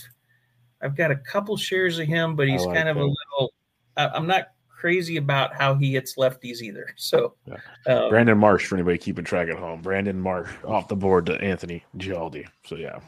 [0.80, 3.02] I've got a couple shares of him, but he's like kind of that.
[3.02, 3.54] a little.
[3.98, 6.88] I, I'm not crazy about how he hits lefties either.
[6.98, 7.58] So, Yeah.
[7.88, 9.82] um, Brandon Marsh for anybody keeping track at home.
[9.82, 12.46] Brandon Marsh off the board to Anthony Gialde.
[12.66, 13.00] So yeah,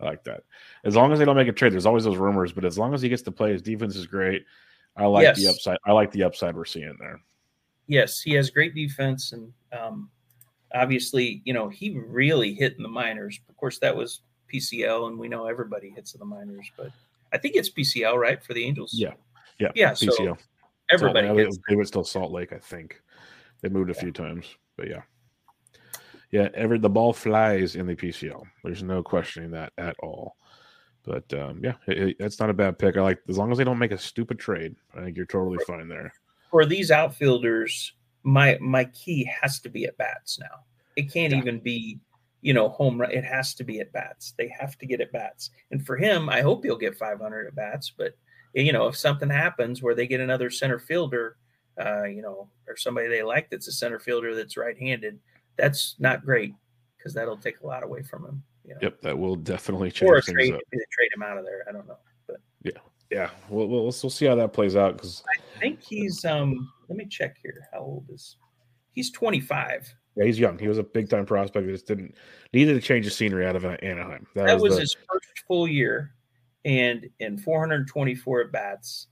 [0.00, 0.42] I like that.
[0.84, 2.92] As long as they don't make a trade, there's always those rumors, but as long
[2.94, 4.44] as he gets to play, his defense is great.
[4.96, 5.78] I like the upside.
[5.86, 7.20] I like the upside we're seeing there.
[7.86, 10.10] yes, he has great defense, and um,
[10.74, 13.38] obviously, you know, he really hit in the minors.
[13.48, 14.20] Of course, that was
[14.52, 16.90] PCL, and we know everybody hits in the minors, but
[17.32, 18.92] I think it's PCL, right, for the Angels.
[18.94, 19.12] Yeah.
[19.58, 20.38] Yeah, Yeah, so PCL.
[20.90, 21.58] Everybody Salt hits.
[21.68, 23.00] They went still Salt Lake, I think.
[23.62, 24.46] They moved a few times,
[24.76, 25.02] but yeah,
[26.30, 26.48] yeah.
[26.54, 28.44] Every the ball flies in the PCL.
[28.64, 30.36] There's no questioning that at all.
[31.04, 32.96] But um, yeah, it, that's not a bad pick.
[32.96, 34.74] I like as long as they don't make a stupid trade.
[34.94, 36.12] I think you're totally fine there.
[36.50, 37.92] For these outfielders,
[38.24, 40.64] my my key has to be at bats now.
[40.96, 41.38] It can't Yeah.
[41.38, 42.00] even be,
[42.42, 43.12] you know, home run.
[43.12, 44.34] It has to be at bats.
[44.36, 45.50] They have to get at bats.
[45.70, 47.92] And for him, I hope he'll get 500 at bats.
[47.96, 48.16] But
[48.64, 51.36] you know, if something happens where they get another center fielder,
[51.78, 55.18] uh, you know, or somebody they like that's a center fielder that's right-handed,
[55.56, 56.54] that's not great
[56.96, 58.42] because that'll take a lot away from him.
[58.64, 58.80] You know?
[58.82, 60.60] Yep, that will definitely Or change things trade, up.
[60.72, 61.64] trade him out of there.
[61.68, 61.98] I don't know.
[62.26, 62.72] But yeah,
[63.10, 66.72] yeah, we'll, we'll, we'll see how that plays out because I think he's um.
[66.88, 67.68] Let me check here.
[67.72, 68.36] How old is?
[68.92, 69.92] He's 25.
[70.16, 70.58] yeah, he's young.
[70.58, 71.66] He was a big time prospect.
[71.66, 72.14] He just didn't
[72.52, 74.26] needed to change the scenery out of Anaheim.
[74.34, 76.14] That, That was, was the, his first full year,
[76.66, 79.06] and in 424 at bats,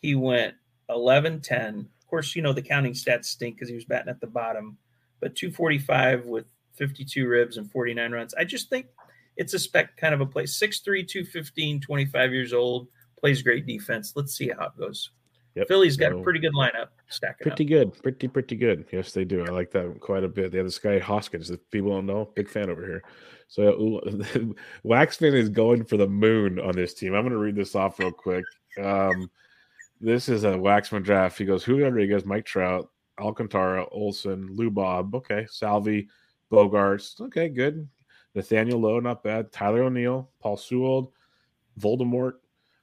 [0.00, 0.54] he went
[0.90, 1.88] 11 10.
[2.02, 4.76] Of course, you know the counting stats stink because he was batting at the bottom,
[5.20, 8.34] but 245 with 52 ribs and 49 runs.
[8.34, 8.86] I just think
[9.36, 10.44] it's a spec kind of a play.
[10.44, 12.88] 6'3, 215, 25 years old,
[13.18, 14.12] plays great defense.
[14.16, 15.10] Let's see how it goes.
[15.56, 15.68] Yep.
[15.68, 17.68] Philly's got a pretty good lineup stacking pretty up.
[17.68, 18.84] good, pretty pretty good.
[18.92, 19.42] Yes, they do.
[19.42, 20.52] I like that quite a bit.
[20.52, 22.30] They have this guy Hoskins that people don't know.
[22.34, 23.02] Big fan over here.
[23.48, 24.00] So ooh,
[24.84, 27.14] Waxman is going for the moon on this team.
[27.14, 28.44] I'm going to read this off real quick.
[28.78, 29.30] Um,
[29.98, 31.38] this is a Waxman draft.
[31.38, 35.14] He goes Julio Rodriguez, Mike Trout, Alcantara, Olson, Lou Bob.
[35.14, 36.08] Okay, Salvy,
[36.52, 37.18] Bogaerts.
[37.18, 37.88] Okay, good.
[38.34, 39.50] Nathaniel Lowe, not bad.
[39.52, 41.12] Tyler O'Neill, Paul Sewald,
[41.80, 42.34] Voldemort,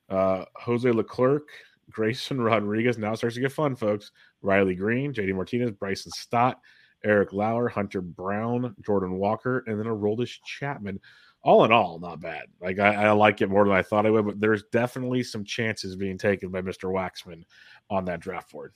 [0.09, 1.47] uh, Jose Leclerc,
[1.89, 2.97] Grayson Rodriguez.
[2.97, 4.11] Now starts to get fun, folks.
[4.41, 6.59] Riley Greene, JD Martinez, Bryson Stott,
[7.03, 10.99] Eric Lauer, Hunter Brown, Jordan Walker, and then Aroldis Chapman.
[11.43, 12.45] All in all, not bad.
[12.61, 15.43] Like I, I like it more than I thought I would, but there's definitely some
[15.43, 16.89] chances being taken by Mr.
[16.89, 17.43] Waxman
[17.89, 18.73] on that draft board.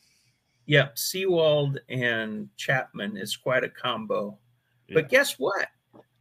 [0.65, 4.37] Yep, Sewald and Chapman is quite a combo.
[4.93, 5.67] But guess what?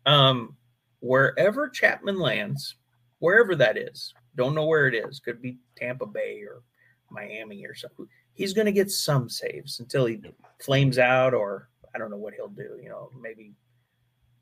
[0.06, 0.56] Um,
[1.00, 2.76] wherever Chapman lands,
[3.18, 5.18] wherever that is, don't know where it is.
[5.18, 6.62] Could be Tampa Bay or
[7.10, 8.08] Miami or something.
[8.34, 10.20] He's going to get some saves until he
[10.62, 12.78] flames out, or I don't know what he'll do.
[12.82, 13.54] You know, maybe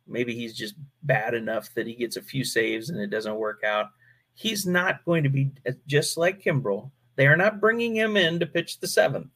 [0.06, 3.62] maybe he's just bad enough that he gets a few saves and it doesn't work
[3.64, 3.86] out.
[4.34, 6.90] He's not going to be uh, just like Kimbrel.
[7.16, 9.30] They are not bringing him in to pitch the seventh.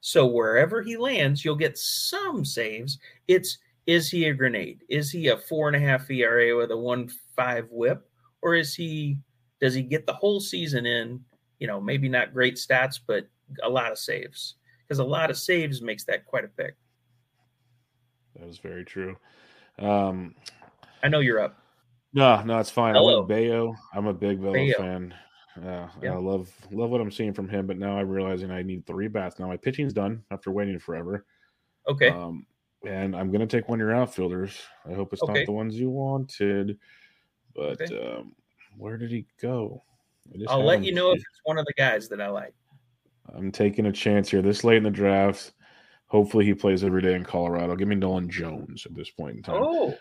[0.00, 2.98] So wherever he lands, you'll get some saves.
[3.26, 4.82] It's is he a grenade?
[4.88, 8.08] Is he a four and a half ERA with a one five whip?
[8.42, 9.18] Or is he
[9.60, 11.24] does he get the whole season in?
[11.64, 13.26] You know, maybe not great stats, but
[13.62, 14.56] a lot of saves.
[14.82, 16.74] Because a lot of saves makes that quite a pick.
[18.36, 19.16] That is very true.
[19.78, 20.34] Um,
[21.02, 21.56] I know you're up.
[22.12, 22.92] no, no, it's fine.
[22.92, 23.14] Bello.
[23.14, 23.74] I went Bello.
[23.94, 24.72] I'm a big Bello Bello.
[24.76, 25.14] fan.
[25.56, 26.12] Yeah, Yeah.
[26.12, 29.08] I love love what I'm seeing from him, but now I'm realizing I need three
[29.08, 29.38] bats.
[29.38, 31.24] Now my pitching's done after waiting forever.
[31.88, 32.08] Okay.
[32.10, 32.44] Um,
[32.86, 34.60] and I'm gonna take one of your outfielders.
[34.84, 35.32] I hope it's Okay.
[35.32, 36.78] not the ones you wanted.
[37.56, 37.98] But Okay.
[37.98, 38.36] um,
[38.76, 39.82] where did he go?
[40.48, 42.54] I'll let you know if it's one of the guys that I like.
[43.34, 45.52] I'm taking a chance here this late in the draft.
[46.06, 47.74] Hopefully he plays every day in Colorado.
[47.76, 49.62] Give me Nolan Jones at this point in time.
[49.62, 49.96] Oh,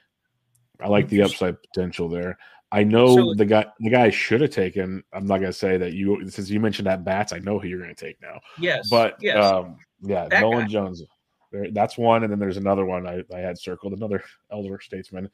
[0.79, 2.37] I like the upside potential there.
[2.71, 5.03] I know So- the guy the guy should have taken.
[5.13, 7.79] I'm not gonna say that you since you mentioned that bats, I know who you're
[7.79, 8.39] gonna take now.
[8.59, 8.87] yes.
[8.89, 9.43] But yes.
[9.43, 10.67] um, yeah, That Nolan guy.
[10.67, 11.03] Jones.
[11.51, 15.29] There, that's one, and then there's another one I, I had circled, another elder statesman.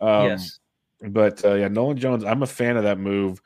[0.00, 0.58] Um, yes.
[1.00, 3.40] But uh, yeah, Nolan Jones, I'm a fan of that move.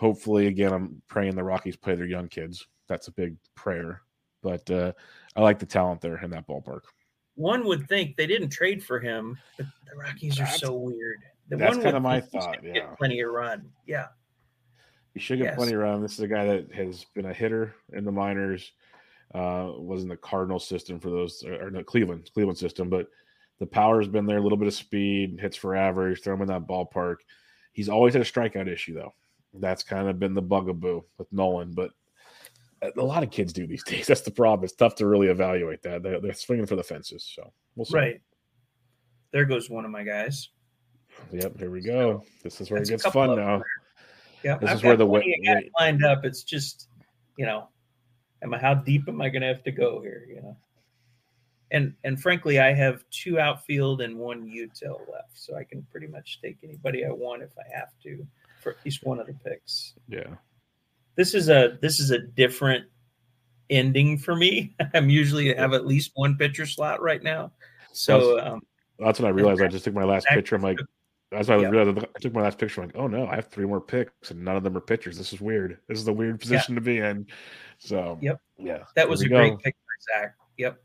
[0.00, 2.66] Hopefully, again, I'm praying the Rockies play their young kids.
[2.88, 4.00] That's a big prayer.
[4.42, 4.92] But uh,
[5.36, 6.80] I like the talent there in that ballpark.
[7.34, 11.18] One would think they didn't trade for him, but the Rockies are so weird.
[11.50, 12.72] The that's one kinda my thought, yeah.
[12.72, 13.68] Get plenty of run.
[13.86, 14.06] Yeah.
[15.12, 15.56] He should get Yes.
[15.56, 16.00] plenty run.
[16.00, 18.72] This is a guy that has been a hitter in the minors.
[19.34, 23.06] Uh, was in the Cardinal system for those, or, or no, Cleveland, Cleveland system, but
[23.58, 26.48] the power's been there, a little bit of speed, hits for average, throw him in
[26.48, 27.16] that ballpark.
[27.72, 29.14] He's always had a strikeout issue, though.
[29.54, 31.90] That's kind of been the bugaboo with Nolan, but
[32.82, 34.06] uh, a lot of kids do these days.
[34.06, 34.64] That's the problem.
[34.64, 36.02] It's tough to really evaluate that.
[36.02, 37.30] They're, they're swinging for the fences.
[37.34, 37.96] So we'll see.
[37.96, 38.20] Right.
[39.32, 40.48] There goes one of my guys.
[41.32, 41.58] Yep.
[41.58, 42.24] Here we go.
[42.42, 43.62] This is where That's it gets fun now.
[44.42, 44.56] Yeah.
[44.58, 46.24] This I've is where the way lined up.
[46.24, 46.88] It's just,
[47.36, 47.68] you know,
[48.42, 50.26] am I, how deep am I going to have to go here?
[50.28, 50.56] You know,
[51.72, 55.34] and, and frankly, I have two outfield and one util left.
[55.34, 58.26] So I can pretty much take anybody I want if I have to
[58.60, 59.94] for at least one of the picks.
[60.08, 60.36] Yeah
[61.20, 62.86] this is a this is a different
[63.68, 64.74] ending for me.
[64.94, 67.52] I'm usually have at least one pitcher slot right now.
[67.92, 68.60] So that's, um,
[68.98, 70.56] that's when I realized I just took my last picture.
[70.56, 70.78] I'm like,
[71.30, 71.68] that's why I yeah.
[71.68, 72.80] realized I took my last picture.
[72.80, 75.18] I'm like, oh no, I have three more picks and none of them are pitchers.
[75.18, 75.78] This is weird.
[75.88, 76.78] This is a weird position yeah.
[76.78, 77.26] to be in.
[77.78, 79.36] So yep, yeah, that was a go.
[79.36, 80.34] great pick for Zach.
[80.56, 80.80] Yep.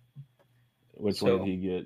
[0.95, 1.85] Which so, one did he get?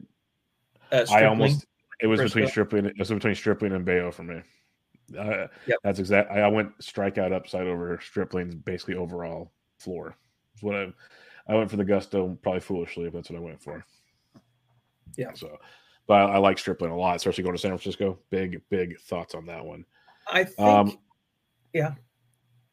[0.92, 1.68] Uh, I almost
[2.00, 2.86] it was between Stripling.
[2.86, 4.42] It was between Stripling and Bello for me.
[5.18, 5.78] Uh, yep.
[5.84, 6.32] That's exact.
[6.32, 10.16] I, I went strikeout upside over Stripling's basically overall floor.
[10.62, 10.94] What I
[11.48, 13.84] I went for the gusto probably foolishly if that's what I went for.
[15.18, 15.34] Yeah.
[15.34, 15.58] So,
[16.08, 18.20] but I, I like Stripling a lot, especially going to San Francisco.
[18.30, 19.86] Big big thoughts on that one.
[20.32, 20.60] I think.
[20.60, 21.00] Um,
[21.74, 21.94] yeah.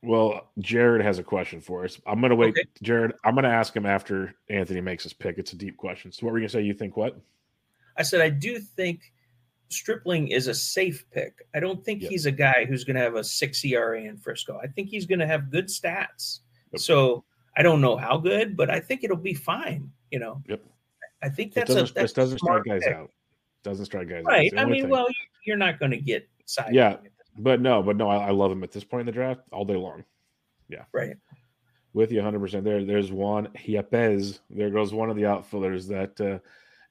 [0.03, 1.99] Well, Jared has a question for us.
[2.07, 2.51] I'm going to wait.
[2.51, 2.65] Okay.
[2.83, 5.39] Jared, I'm going to ask him after Anthony makes his pick.
[5.39, 6.13] It's a deep question.
[6.13, 6.63] So, what were you going to say?
[6.63, 7.19] You think what?
[7.97, 9.13] I said, I do think
[9.69, 11.47] Stripling is a safe pick.
[11.55, 12.11] I don't think yep.
[12.11, 14.61] he's a guy who's going to have a six ERA in Frisco.
[14.63, 16.41] I think he's going to have good stats.
[16.73, 16.81] Yep.
[16.81, 17.25] So
[17.57, 19.91] I don't know how good, but I think it'll be fine.
[20.11, 20.43] You know.
[20.49, 20.63] Yep.
[21.23, 22.95] I think that's a that's doesn't strike guys pick.
[22.95, 23.11] out.
[23.63, 24.53] Doesn't strike guys right.
[24.53, 24.57] out.
[24.57, 24.67] Right.
[24.67, 24.91] I mean, thing.
[24.91, 25.07] well,
[25.45, 26.75] you're not going to get side.
[26.75, 26.99] Yeah,
[27.39, 29.65] but no, but no, I, I, love him at this point in the draft all
[29.65, 30.05] day long.
[30.69, 30.85] Yeah.
[30.93, 31.17] Right.
[31.93, 32.39] With you 100.
[32.39, 34.41] percent There, there's Juan Yepez.
[34.51, 36.21] There goes one of the outfielders that.
[36.21, 36.39] Uh,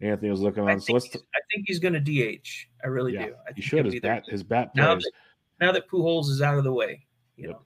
[0.02, 0.80] Anthony was looking on.
[0.80, 1.10] So let's.
[1.10, 2.48] T- I think he's going to DH.
[2.84, 3.34] I really yeah, do.
[3.48, 3.86] I he should.
[3.86, 5.12] His bat, his bat now that,
[5.62, 7.06] now that Pujols is out of the way,
[7.38, 7.52] you yep.
[7.52, 7.62] know.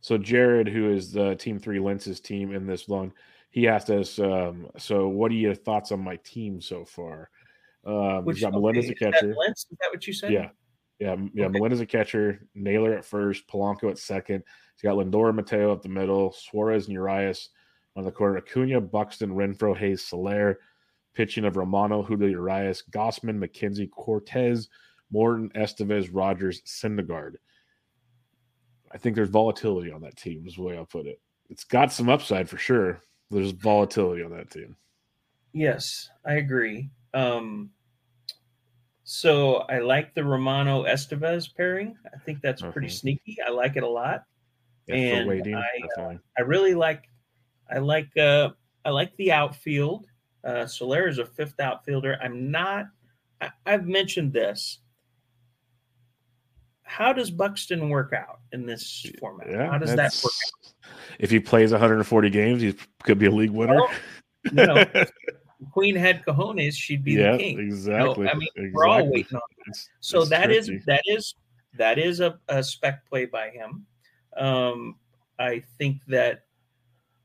[0.00, 3.12] So Jared, who is the Team Three Lenses team in this one,
[3.50, 4.18] he asked us.
[4.18, 7.30] Um, so, what are your thoughts on my team so far?
[7.86, 9.34] Um, Which, got okay, Melendez a catcher.
[9.34, 10.32] Lentz, is that what you said?
[10.32, 10.48] Yeah,
[10.98, 11.46] yeah, yeah.
[11.46, 11.52] Okay.
[11.52, 12.48] Melendez a catcher.
[12.54, 13.46] Naylor at first.
[13.46, 14.42] Polanco at second.
[14.74, 16.32] He's got Lindor and Mateo up the middle.
[16.32, 17.50] Suarez and Urias
[17.94, 18.38] on the corner.
[18.38, 20.58] Acuna, Buxton, Renfro, Hayes, Soler
[21.14, 24.68] pitching of Romano, Julio Urias, Gausman, McKenzie, Cortes,
[25.10, 27.34] Morton, Estevez, Rogers, Syndergaard.
[28.92, 31.20] I think there's volatility on that team, is the way I'll put it.
[31.50, 33.00] It's got some upside for sure.
[33.30, 34.76] There's volatility on that team.
[35.52, 36.90] Yes, I agree.
[37.12, 37.70] Um,
[39.04, 41.96] so I like the Romano Estevez pairing.
[42.12, 42.96] I think that's pretty uh-huh.
[42.96, 43.36] sneaky.
[43.46, 44.24] I like it a lot.
[44.86, 47.08] Yeah, and waiting, I, uh, I really like
[47.70, 48.50] I like uh
[48.84, 50.06] I like the outfield.
[50.44, 52.18] Uh, Soler is a fifth outfielder.
[52.22, 52.86] I'm not,
[53.40, 54.80] I, have mentioned this.
[56.82, 59.50] How does Buxton work out in this format?
[59.50, 60.32] Yeah, How does that work
[60.66, 60.92] out?
[61.18, 63.76] If he plays 140 games, he could be a league winner.
[63.76, 63.90] Well,
[64.44, 64.84] you know,
[65.72, 67.58] Queen had cojones, she'd be yeah, the king.
[67.58, 68.18] Exactly.
[68.18, 68.70] You know, I mean, exactly.
[68.74, 69.68] we're all waiting on that.
[69.68, 71.34] It's, so it's that is, that is
[71.76, 73.86] that is a, a spec play by him.
[74.36, 74.96] Um,
[75.38, 76.44] I think that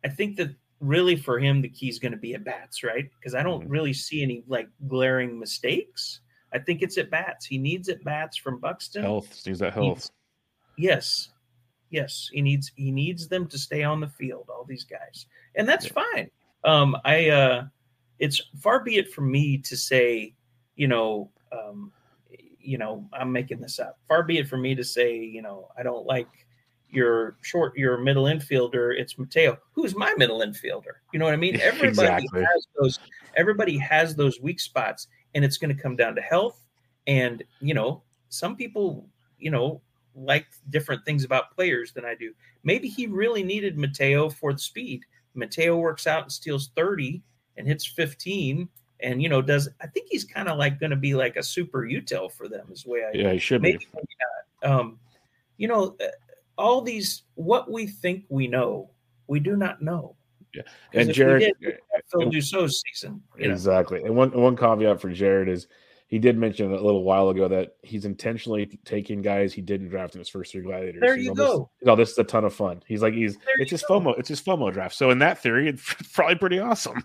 [0.03, 3.09] I think that really for him the key is going to be at bats, right?
[3.19, 3.71] Because I don't mm-hmm.
[3.71, 6.21] really see any like glaring mistakes.
[6.53, 7.45] I think it's at bats.
[7.45, 9.03] He needs at bats from Buxton.
[9.03, 10.09] Health needs that health.
[10.77, 11.29] yes,
[11.89, 14.49] yes, he needs he needs them to stay on the field.
[14.49, 16.03] All these guys, and that's yeah.
[16.13, 16.29] fine.
[16.63, 17.65] Um, I uh,
[18.17, 20.33] it's far be it from me to say,
[20.75, 21.91] you know, um,
[22.59, 23.97] you know, I'm making this up.
[24.07, 26.27] Far be it from me to say, you know, I don't like
[26.91, 30.97] your short your middle infielder it's mateo who's my middle infielder.
[31.13, 31.59] You know what i mean?
[31.61, 32.41] Everybody exactly.
[32.41, 32.99] has those
[33.35, 36.65] everybody has those weak spots and it's going to come down to health.
[37.07, 39.07] And you know some people
[39.39, 39.81] you know
[40.15, 42.33] like different things about players than i do.
[42.63, 45.05] Maybe he really needed mateo for the speed.
[45.35, 47.21] Mateo works out and steals 30
[47.57, 48.67] and hits 15
[49.01, 51.43] and you know does i think he's kind of like going to be like a
[51.43, 54.97] super util for them is the way i yeah he should maybe, be um
[55.57, 55.95] you know
[56.59, 58.91] all these what we think we know,
[59.27, 60.15] we do not know.
[60.53, 60.63] Yeah,
[60.93, 61.77] and Jared, did,
[62.11, 63.21] Phil Dussault's season.
[63.37, 64.07] Exactly, know?
[64.07, 65.67] and one one caveat for Jared is
[66.07, 70.15] he did mention a little while ago that he's intentionally taking guys he didn't draft
[70.15, 71.01] in his first three gladiators.
[71.01, 71.69] There you go.
[71.79, 72.81] This, oh, this is a ton of fun.
[72.87, 73.99] He's like he's there it's his go.
[73.99, 74.19] FOMO.
[74.19, 74.95] It's his FOMO draft.
[74.95, 77.03] So in that theory, it's probably pretty awesome.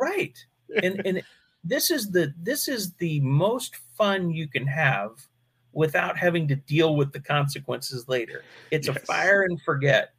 [0.00, 0.38] right,
[0.82, 1.22] and and
[1.64, 5.10] this is the this is the most fun you can have
[5.72, 8.44] without having to deal with the consequences later.
[8.70, 8.96] It's yes.
[8.96, 10.10] a fire and forget.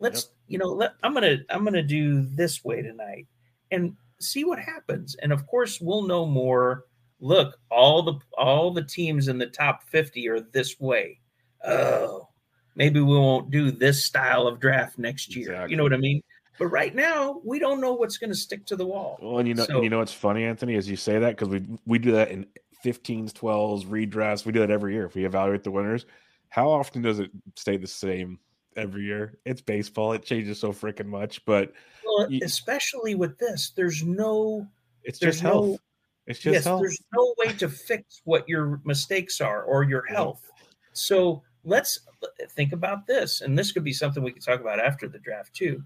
[0.00, 0.30] Let's, yep.
[0.48, 3.26] you know, let, I'm gonna I'm gonna do this way tonight,
[3.70, 5.14] and see what happens.
[5.22, 6.84] And of course, we'll know more.
[7.20, 11.20] Look, all the all the teams in the top 50 are this way.
[11.64, 12.28] Oh,
[12.74, 15.52] maybe we won't do this style of draft next year.
[15.52, 15.70] Exactly.
[15.70, 16.22] You know what I mean?
[16.58, 19.18] But right now, we don't know what's going to stick to the wall.
[19.22, 21.30] Well, and you know, so, and you know what's funny, Anthony, as you say that
[21.30, 22.46] because we we do that in
[22.84, 24.44] 15s, 12s, redrafts.
[24.44, 25.06] We do that every year.
[25.06, 26.06] If we evaluate the winners,
[26.48, 28.38] how often does it stay the same
[28.76, 29.38] every year?
[29.44, 30.12] It's baseball.
[30.12, 31.44] It changes so freaking much.
[31.44, 31.72] But
[32.04, 34.66] well, you, especially with this, there's no.
[35.04, 35.66] It's just health.
[35.66, 35.78] No,
[36.26, 36.82] it's just yes, health.
[36.82, 40.48] There's no way to fix what your mistakes are or your health.
[40.92, 44.78] So let's uh, think about this, and this could be something we could talk about
[44.78, 45.82] after the draft too.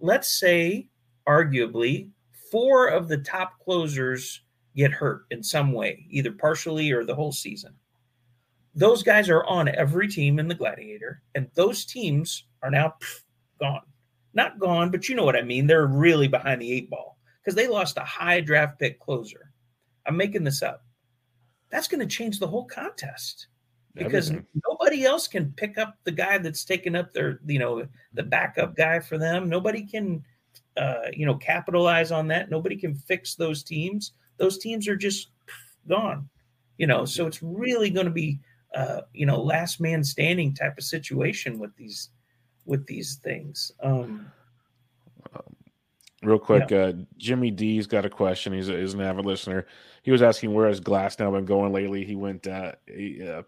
[0.00, 0.88] Let's say,
[1.26, 2.10] arguably,
[2.50, 4.42] four of the top closers
[4.78, 7.74] get hurt in some way, either partially or the whole season.
[8.74, 13.22] Those guys are on every team in the Gladiator, and those teams are now pff,
[13.60, 13.82] gone.
[14.34, 15.66] Not gone, but you know what I mean.
[15.66, 19.52] They're really behind the eight ball because they lost a high draft pick closer.
[20.06, 20.84] I'm making this up.
[21.70, 23.48] That's going to change the whole contest
[23.94, 24.46] because Everything.
[24.68, 28.76] nobody else can pick up the guy that's taken up their, you know, the backup
[28.76, 29.48] guy for them.
[29.48, 30.22] Nobody can,
[30.76, 32.48] uh, you know, capitalize on that.
[32.48, 34.12] Nobody can fix those teams.
[34.38, 35.28] Those teams are just
[35.88, 36.28] gone,
[36.78, 37.04] you know.
[37.04, 38.40] So it's really going to be,
[38.74, 42.10] uh, you know, last man standing type of situation with these,
[42.64, 43.72] with these things.
[43.82, 44.30] Um,
[46.22, 46.78] Real quick, yeah.
[46.78, 48.52] uh, Jimmy D's got a question.
[48.52, 49.66] He's, a, he's an avid listener.
[50.02, 52.04] He was asking where has Glasnow been going lately.
[52.04, 53.42] He went uh, uh,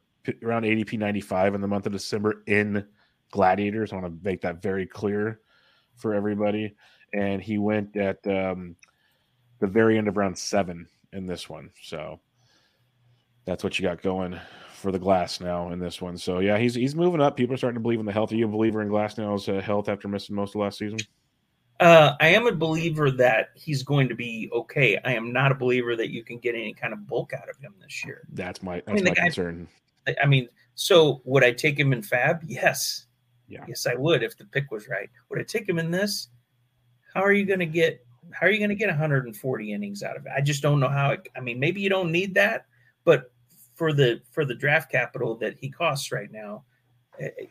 [0.44, 2.86] around ADP 95 in the month of December in
[3.32, 3.92] Gladiators.
[3.92, 5.40] I want to make that very clear
[5.96, 6.76] for everybody.
[7.12, 8.76] And he went at um,
[9.60, 11.70] the very end of round seven in this one.
[11.82, 12.20] So
[13.44, 14.38] that's what you got going
[14.74, 16.16] for the Glasnow in this one.
[16.16, 17.36] So yeah, he's he's moving up.
[17.36, 18.32] People are starting to believe in the health.
[18.32, 20.98] Are you a believer in Glasnow's uh, health after missing most of last season?
[21.80, 24.98] Uh, I am a believer that he's going to be okay.
[25.04, 27.56] I am not a believer that you can get any kind of bulk out of
[27.58, 28.26] him this year.
[28.32, 29.68] That's my that's I mean, my concern.
[30.22, 32.42] I mean, so would I take him in Fab?
[32.46, 33.06] Yes.
[33.48, 33.64] Yeah.
[33.66, 35.10] Yes, I would if the pick was right.
[35.28, 36.28] Would I take him in this?
[37.14, 38.04] How are you going to get?
[38.32, 40.32] How are you going to get 140 innings out of it?
[40.34, 41.10] I just don't know how.
[41.10, 42.66] It, I mean, maybe you don't need that,
[43.04, 43.32] but
[43.74, 46.64] for the for the draft capital that he costs right now,
[47.18, 47.46] it, eh,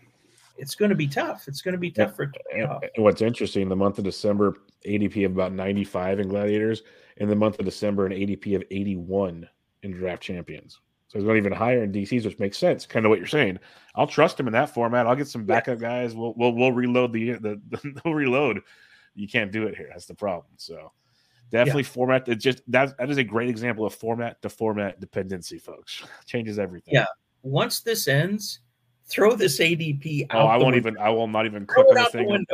[0.57, 1.47] it's going to be tough.
[1.47, 2.31] It's going to be tough for.
[2.97, 6.83] What's interesting, the month of December, ADP of about 95 in Gladiators,
[7.17, 9.47] in the month of December, an ADP of 81
[9.83, 10.81] in Draft Champions.
[11.07, 12.85] So he's going even higher in DCs, which makes sense.
[12.85, 13.57] Kind of what you're saying.
[13.95, 15.07] I'll trust him in that format.
[15.07, 16.13] I'll get some backup guys.
[16.13, 18.61] We'll we'll, we'll reload the the, the we'll reload.
[19.15, 19.87] You can't do it here.
[19.91, 20.53] That's the problem.
[20.57, 20.91] So
[21.51, 21.89] definitely yeah.
[21.89, 22.27] format.
[22.27, 26.03] It just that that is a great example of format to format dependency, folks.
[26.25, 26.93] Changes everything.
[26.93, 27.05] Yeah.
[27.43, 28.59] Once this ends,
[29.05, 30.41] throw this ADP out.
[30.41, 30.89] Oh, I won't window.
[30.89, 30.97] even.
[30.97, 32.45] I will not even click on this thing.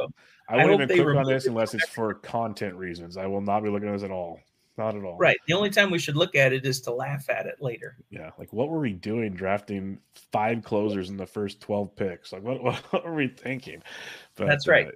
[0.47, 3.17] I won't even click on this unless it's for content reasons.
[3.17, 4.39] I will not be looking at this at all.
[4.77, 5.17] Not at all.
[5.17, 5.37] Right.
[5.47, 7.95] The only time we should look at it is to laugh at it later.
[8.09, 8.31] Yeah.
[8.37, 9.99] Like, what were we doing drafting
[10.33, 12.33] five closers in the first 12 picks?
[12.33, 12.61] Like, what,
[12.91, 13.81] what were we thinking?
[14.35, 14.87] But, That's right.
[14.87, 14.91] Uh,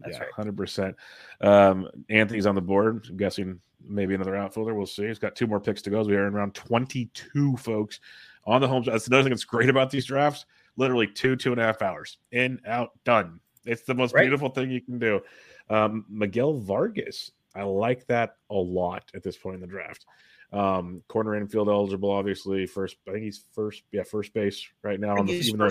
[0.00, 0.46] That's yeah, right.
[0.46, 0.94] 100%.
[1.40, 3.06] Um, Anthony's on the board.
[3.08, 4.74] I'm guessing maybe another outfielder.
[4.74, 5.06] We'll see.
[5.06, 6.02] He's got two more picks to go.
[6.02, 8.00] We are in round 22, folks,
[8.44, 8.82] on the home.
[8.84, 10.46] That's another thing that's great about these drafts.
[10.76, 12.18] Literally two, two and a half hours.
[12.32, 13.40] In, out, done.
[13.66, 14.22] It's the most right.
[14.22, 15.20] beautiful thing you can do.
[15.68, 20.06] Um, Miguel Vargas I like that a lot at this point in the draft.
[20.52, 22.66] Um, corner infield eligible, obviously.
[22.66, 25.16] First, I think he's first, yeah, first base right now.
[25.16, 25.70] On the, even though,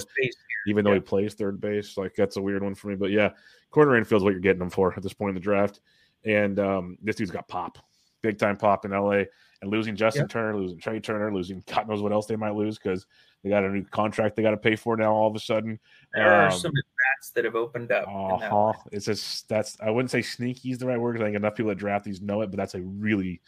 [0.67, 0.97] even though yeah.
[0.97, 2.95] he plays third base, like that's a weird one for me.
[2.95, 3.31] But yeah,
[3.71, 5.81] corner infield is what you're getting him for at this point in the draft.
[6.25, 7.77] And um, this dude's got pop,
[8.21, 9.23] big time pop in LA.
[9.61, 10.29] And losing Justin yep.
[10.29, 13.05] Turner, losing Trea Turner, losing God knows what else they might lose because
[13.43, 15.11] they got a new contract they got to pay for now.
[15.13, 15.77] All of a sudden,
[16.13, 18.07] there um, are some bats that have opened up.
[18.07, 18.71] Uh-huh.
[18.93, 21.55] It's just that's I wouldn't say sneaky is the right word because I think enough
[21.55, 23.41] people that draft these know it, but that's a really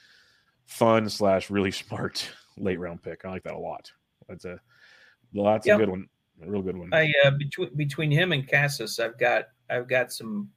[0.71, 2.27] fun slash really smart
[2.57, 3.25] late round pick.
[3.25, 3.91] I like that a lot.
[4.27, 4.59] That's a
[5.33, 5.77] well, that's yep.
[5.77, 6.07] a good one,
[6.43, 6.93] a real good one.
[6.93, 10.49] I uh, between between him and Casas, I've got I've got some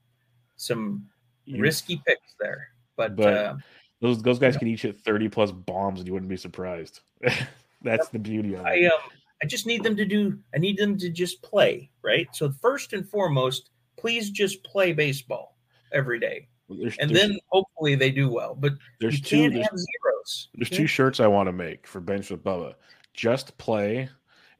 [0.56, 1.06] some
[1.44, 3.16] you, risky picks there, but.
[3.16, 3.56] but uh,
[4.00, 7.00] those those guys can each hit 30 plus bombs and you wouldn't be surprised.
[7.82, 8.66] That's the beauty of it.
[8.66, 9.00] I um
[9.42, 12.28] I just need them to do I need them to just play, right?
[12.32, 15.56] So first and foremost, please just play baseball
[15.92, 16.48] every day.
[16.68, 18.54] There's, and there's, then hopefully they do well.
[18.54, 20.48] But there's you can't two, have zeros.
[20.54, 22.74] There's two shirts I want to make for Benched with Bubba.
[23.12, 24.08] Just play,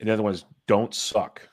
[0.01, 1.49] and the other one is don't suck.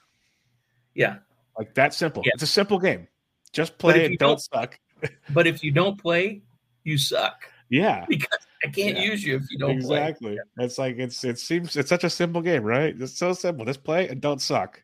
[0.94, 1.18] Yeah.
[1.57, 2.23] Like that simple.
[2.26, 2.32] Yeah.
[2.34, 3.07] It's a simple game.
[3.53, 4.80] Just play and don't, don't suck.
[5.34, 6.41] but if you don't play,
[6.84, 7.44] you suck.
[7.69, 8.06] Yeah.
[8.10, 9.03] Because I can't yeah.
[9.03, 10.36] use you if you don't exactly.
[10.36, 10.65] Play.
[10.65, 12.94] It's like it's it seems it's such a simple game, right?
[12.99, 13.65] It's so simple.
[13.65, 14.84] Just play and don't suck.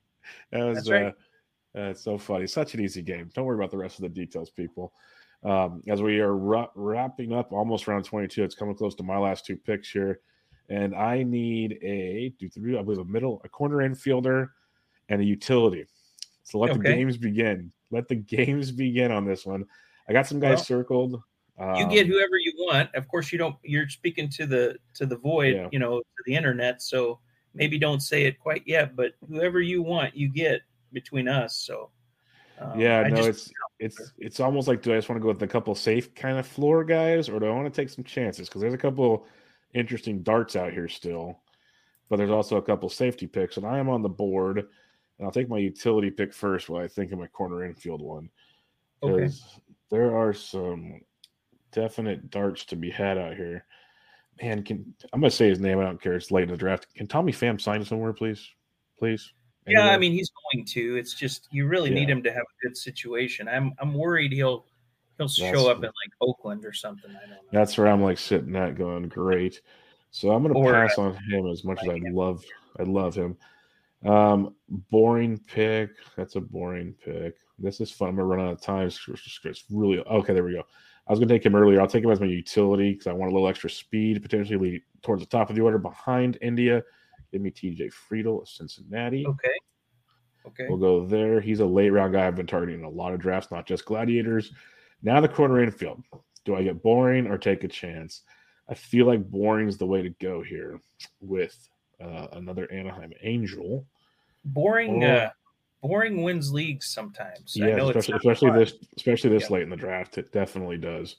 [0.52, 1.08] That was right.
[1.08, 1.12] uh,
[1.76, 2.48] That's so funny.
[2.48, 3.30] Such an easy game.
[3.36, 4.94] Don't worry about the rest of the details, people.
[5.44, 9.18] Um, as we are ra- wrapping up almost round 22, it's coming close to my
[9.18, 10.20] last two picks here.
[10.70, 14.50] And I need a, do three, I believe, a middle, a corner infielder
[15.10, 15.86] and a utility.
[16.44, 16.80] So let okay.
[16.80, 17.72] the games begin.
[17.92, 19.66] Let the games begin on this one.
[20.10, 21.22] I got some guys well, circled.
[21.60, 22.94] Um, you get um, whoever you want.
[22.96, 23.56] Of course, you don't.
[23.64, 25.68] You're speaking to the to the void, yeah.
[25.72, 26.82] you know, to the internet.
[26.82, 27.20] So
[27.54, 30.62] maybe don't say it quite yet, but whoever you want, you get
[30.94, 31.58] between us.
[31.58, 31.90] So
[32.60, 35.24] um, yeah, I no, just, it's it's it's almost like do I just want to
[35.24, 37.90] go with a couple safe kind of floor guys, or do I want to take
[37.90, 38.48] some chances?
[38.48, 39.28] Because there's a couple
[39.74, 41.40] interesting darts out here still,
[42.10, 45.32] but there's also a couple safety picks, and I am on the board, and I'll
[45.32, 48.30] take my utility pick first while I think of my corner infield one.
[49.04, 49.32] Okay.
[49.90, 51.02] There are some
[51.72, 53.66] definite darts to be had out here.
[54.42, 55.80] Man, can I'm gonna say his name.
[55.80, 56.16] I don't care.
[56.16, 56.88] It's late in the draft.
[56.96, 58.48] Can Tommy Pham sign somewhere, please?
[58.98, 59.32] Please.
[59.68, 60.96] Yeah, I mean he's going to.
[60.98, 61.96] It's just you really yeah.
[61.96, 63.48] need him to have a good situation.
[63.48, 64.66] I'm I'm worried he'll
[65.18, 67.12] he'll that's, show up in like Oakland or something.
[67.12, 67.38] I don't know.
[67.52, 69.62] That's where I'm like sitting at going great.
[70.12, 72.44] So I'm gonna or, pass on him as much as I love
[72.80, 73.38] I love him.
[74.06, 75.92] Um, boring pick.
[76.16, 77.36] That's a boring pick.
[77.60, 78.10] This is fun.
[78.10, 78.88] I'm gonna run out of time.
[78.88, 79.00] It's,
[79.44, 80.34] it's really okay.
[80.34, 80.64] There we go.
[81.08, 81.80] I was going to take him earlier.
[81.80, 85.22] I'll take him as my utility because I want a little extra speed, potentially towards
[85.22, 86.84] the top of the order behind India.
[87.32, 89.26] Give me TJ Friedl of Cincinnati.
[89.26, 89.50] Okay.
[90.48, 90.66] Okay.
[90.70, 91.42] We'll go there.
[91.42, 94.54] He's a late round guy I've been targeting a lot of drafts, not just gladiators.
[95.04, 96.04] Now the corner infield.
[96.46, 98.22] Do I get boring or take a chance?
[98.70, 100.80] I feel like boring is the way to go here
[101.20, 101.56] with
[102.02, 103.86] uh, another Anaheim Angel.
[104.46, 105.04] Boring.
[105.04, 105.30] Or, uh,
[105.82, 107.54] boring wins leagues sometimes.
[107.56, 111.18] Yeah, especially, especially this, especially this late in the draft, it definitely does.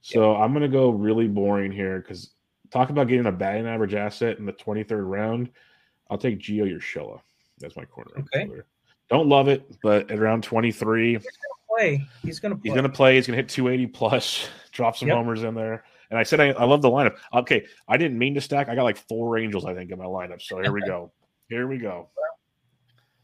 [0.00, 2.30] So I'm going to go really boring here because
[2.70, 5.50] talk about getting a batting average asset in the 23rd round.
[6.10, 7.20] I'll take Gio Urshela.
[7.58, 8.12] That's my corner.
[8.18, 8.48] Okay.
[9.10, 11.26] Don't love it, but at around 23, he's
[11.78, 12.06] play.
[12.22, 12.70] He's going to play.
[12.70, 13.14] He's going to play.
[13.16, 15.16] He's going to hit 280 plus, drop some yep.
[15.16, 15.84] homers in there.
[16.10, 17.16] And I said I, I love the lineup.
[17.34, 18.68] Okay, I didn't mean to stack.
[18.68, 20.40] I got like four Angels, I think, in my lineup.
[20.40, 21.12] So here we go.
[21.48, 22.08] Here we go.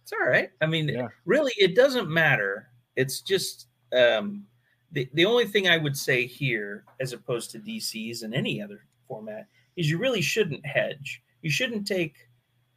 [0.03, 0.51] It's all right.
[0.61, 1.09] I mean, yeah.
[1.25, 2.69] really, it doesn't matter.
[2.95, 4.45] It's just um,
[4.93, 8.85] the the only thing I would say here, as opposed to DCs and any other
[9.07, 11.23] format, is you really shouldn't hedge.
[11.43, 12.17] You shouldn't take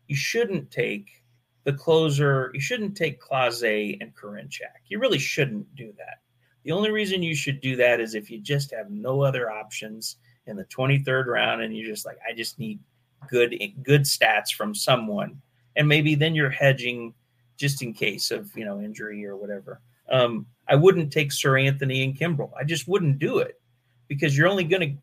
[0.08, 1.24] you shouldn't take
[1.66, 2.52] the closer.
[2.54, 4.88] You shouldn't take Clase and Karinchak.
[4.88, 6.20] You really shouldn't do that.
[6.64, 10.18] The only reason you should do that is if you just have no other options
[10.46, 12.80] in the 23rd round and you're just like, I just need
[13.28, 15.42] good good stats from someone
[15.76, 17.14] and maybe then you're hedging
[17.58, 19.82] just in case of you know injury or whatever.
[20.10, 22.52] Um, I wouldn't take Seranthony and Kimbrel.
[22.60, 23.60] I just wouldn't do it
[24.08, 25.02] because you're only going to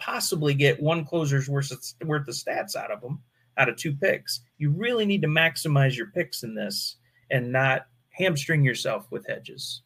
[0.00, 1.78] possibly get one closer's worth of,
[2.08, 3.20] worth of stats out of them
[3.60, 4.40] out of two picks.
[4.58, 6.96] You really need to maximize your picks in this
[7.30, 9.82] and not hamstring yourself with hedges.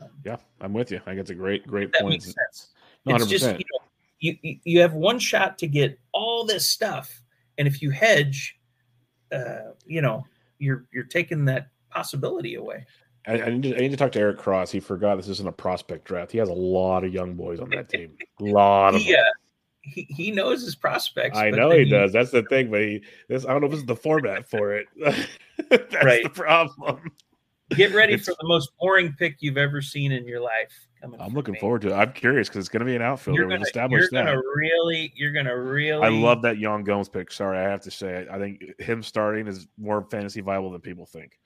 [0.00, 0.98] Um, yeah, I'm with you.
[0.98, 2.12] I think it's a great, great that point.
[2.12, 2.70] Makes sense.
[3.06, 3.20] 100%.
[3.20, 3.84] It's just you know,
[4.18, 7.22] you you have one shot to get all this stuff,
[7.58, 8.58] and if you hedge,
[9.30, 10.24] uh, you know,
[10.58, 12.86] you're you're taking that possibility away.
[13.26, 14.70] I, I, need to, I, need to, talk to Eric Cross.
[14.70, 16.30] He forgot this isn't a prospect draft.
[16.30, 18.16] He has a lot of young boys on that team.
[18.40, 19.16] A lot of yeah.
[19.16, 19.22] Uh,
[19.80, 21.38] he, he knows his prospects.
[21.38, 22.12] I know he, he, does.
[22.12, 24.72] That's the thing, but he this I don't know if this is the format for
[24.72, 24.86] it.
[25.70, 26.22] That's right.
[26.22, 27.10] the problem.
[27.70, 30.86] Get ready it's, for the most boring pick you've ever seen in your life.
[31.02, 31.60] I'm looking me.
[31.60, 31.94] forward to it.
[31.94, 33.42] I'm curious because it's going to be an outfielder.
[33.42, 36.02] Gonna, We've established you're gonna really, you're going to really.
[36.02, 37.30] I love that Yan Gomes pick.
[37.30, 41.04] Sorry, I have to say, I think him starting is more fantasy viable than people
[41.04, 41.38] think.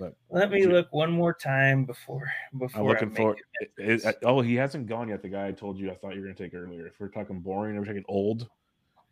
[0.00, 3.36] But let me look one more time before before I'm looking for.
[3.76, 5.20] It, it, oh, he hasn't gone yet.
[5.20, 6.86] The guy I told you I thought you were going to take earlier.
[6.86, 8.48] If we're talking boring, are we talking old?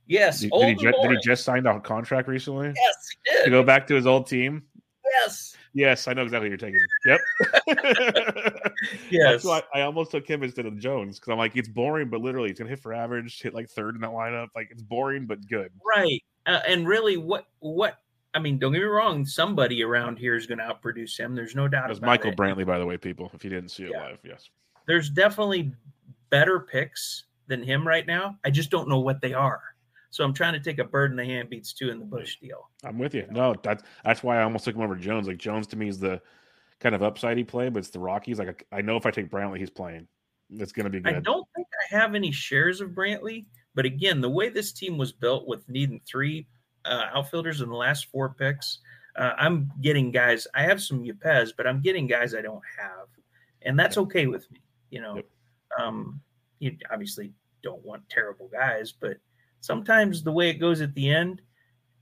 [0.07, 2.69] Yes, did, old did, he just, did he just signed a contract recently?
[2.69, 3.45] Yes, he did.
[3.45, 4.63] To go back to his old team.
[5.21, 5.55] Yes.
[5.75, 6.87] Yes, I know exactly what you're taking.
[7.05, 7.21] Yep.
[9.11, 9.43] yes.
[9.43, 12.23] That's why I almost took him instead of Jones because I'm like, it's boring, but
[12.23, 14.49] literally, it's gonna hit for average, hit like third in that lineup.
[14.57, 15.71] Like it's boring but good.
[15.87, 16.25] Right.
[16.47, 17.99] Uh, and really, what what
[18.35, 19.25] I mean, don't get me wrong.
[19.25, 21.35] Somebody around here is going to outproduce him.
[21.35, 21.91] There's no doubt.
[21.91, 22.37] It Michael it.
[22.37, 23.31] Brantley, by the way, people.
[23.35, 24.05] If you didn't see it yeah.
[24.05, 24.51] live, yes.
[24.87, 25.73] There's definitely
[26.31, 28.39] better picks than him right now.
[28.45, 29.63] I just don't know what they are.
[30.11, 32.37] So I'm trying to take a bird in the hand beats two in the bush
[32.41, 32.71] deal.
[32.85, 33.27] I'm with you.
[33.31, 35.27] No, that's that's why I almost took him over Jones.
[35.27, 36.21] Like Jones to me is the
[36.81, 38.39] kind of upside he play, but it's the Rockies.
[38.39, 40.07] Like I know if I take Brantley, he's playing.
[40.51, 41.15] It's going to be good.
[41.15, 43.45] I don't think I have any shares of Brantley,
[43.75, 46.47] but again, the way this team was built with needing three
[46.85, 48.79] uh, outfielders in the last four picks,
[49.17, 50.47] uh, I'm getting guys.
[50.55, 53.09] I have some Yepez, but I'm getting guys I don't have,
[53.63, 54.61] and that's okay with me.
[54.91, 55.27] You know, yep.
[55.79, 56.21] um,
[56.61, 57.33] you obviously
[57.63, 59.17] don't want terrible guys, but
[59.61, 61.43] sometimes the way it goes at the end,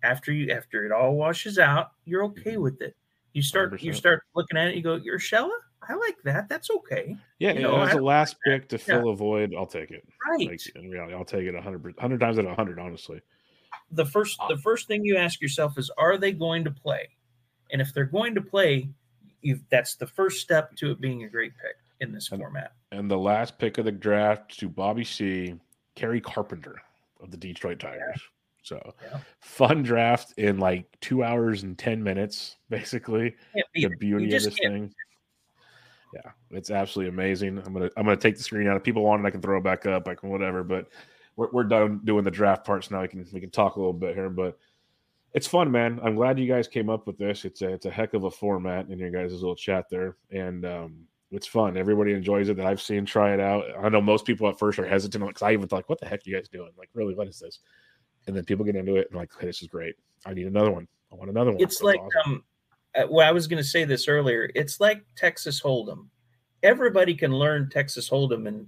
[0.02, 2.94] after you after it all washes out, you're okay with it.
[3.32, 3.96] You start you 100%.
[3.96, 4.76] start looking at it.
[4.76, 5.50] You go, Urshela.
[5.88, 6.48] I like that.
[6.48, 7.16] That's okay.
[7.38, 8.68] Yeah, You you know, as a last like that.
[8.68, 8.98] pick to Yeah.
[9.00, 10.06] fill a void, I'll take it.
[10.28, 10.48] Right.
[10.48, 13.20] Like in reality, I'll take it 100, 100 times out of 100, honestly.
[13.90, 17.08] The first the first thing you ask yourself is are they going to play
[17.70, 18.88] and if they're going to play
[19.42, 22.72] you that's the first step to it being a great pick in this And- format
[22.92, 25.54] And the last pick of the draft to Bobby C,
[25.94, 26.76] Kerry Carpenter
[27.20, 28.20] of the Detroit Tigers.
[28.62, 29.20] So Yeah.
[29.40, 33.36] fun draft in like two hours and 10 minutes, basically.
[33.74, 34.94] The beauty of this can't- thing.
[36.14, 37.58] Yeah, it's absolutely amazing.
[37.58, 38.76] I'm gonna I'm gonna take the screen out.
[38.76, 40.08] If people want it, I can throw it back up.
[40.08, 40.62] I can whatever.
[40.64, 40.88] But
[41.36, 43.02] we're, we're done doing the draft parts now.
[43.02, 44.58] We can we can talk a little bit here, but
[45.32, 46.00] it's fun, man.
[46.02, 47.44] I'm glad you guys came up with this.
[47.44, 50.64] It's a it's a heck of a format in your guys' little chat there, and
[50.64, 51.76] um, it's fun.
[51.76, 53.64] Everybody enjoys it that I've seen try it out.
[53.78, 56.06] I know most people at first are hesitant because I even thought, like, "What the
[56.06, 56.70] heck are you guys doing?
[56.78, 57.60] Like, really, what is this?"
[58.26, 59.94] And then people get into it and like, hey, "This is great.
[60.24, 60.88] I need another one.
[61.12, 62.32] I want another one." it's That's like awesome.
[62.32, 62.44] um
[62.96, 66.06] uh, well i was going to say this earlier it's like texas hold'em
[66.62, 68.66] everybody can learn texas hold'em in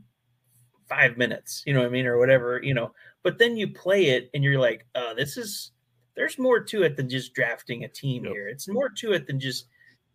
[0.89, 2.93] five minutes you know what i mean or whatever you know.
[3.25, 5.73] But then you play it and you're like oh this is
[6.17, 8.33] there's more to it than just drafting a team Yep.
[8.33, 8.49] here.
[8.49, 9.67] It's more to it than just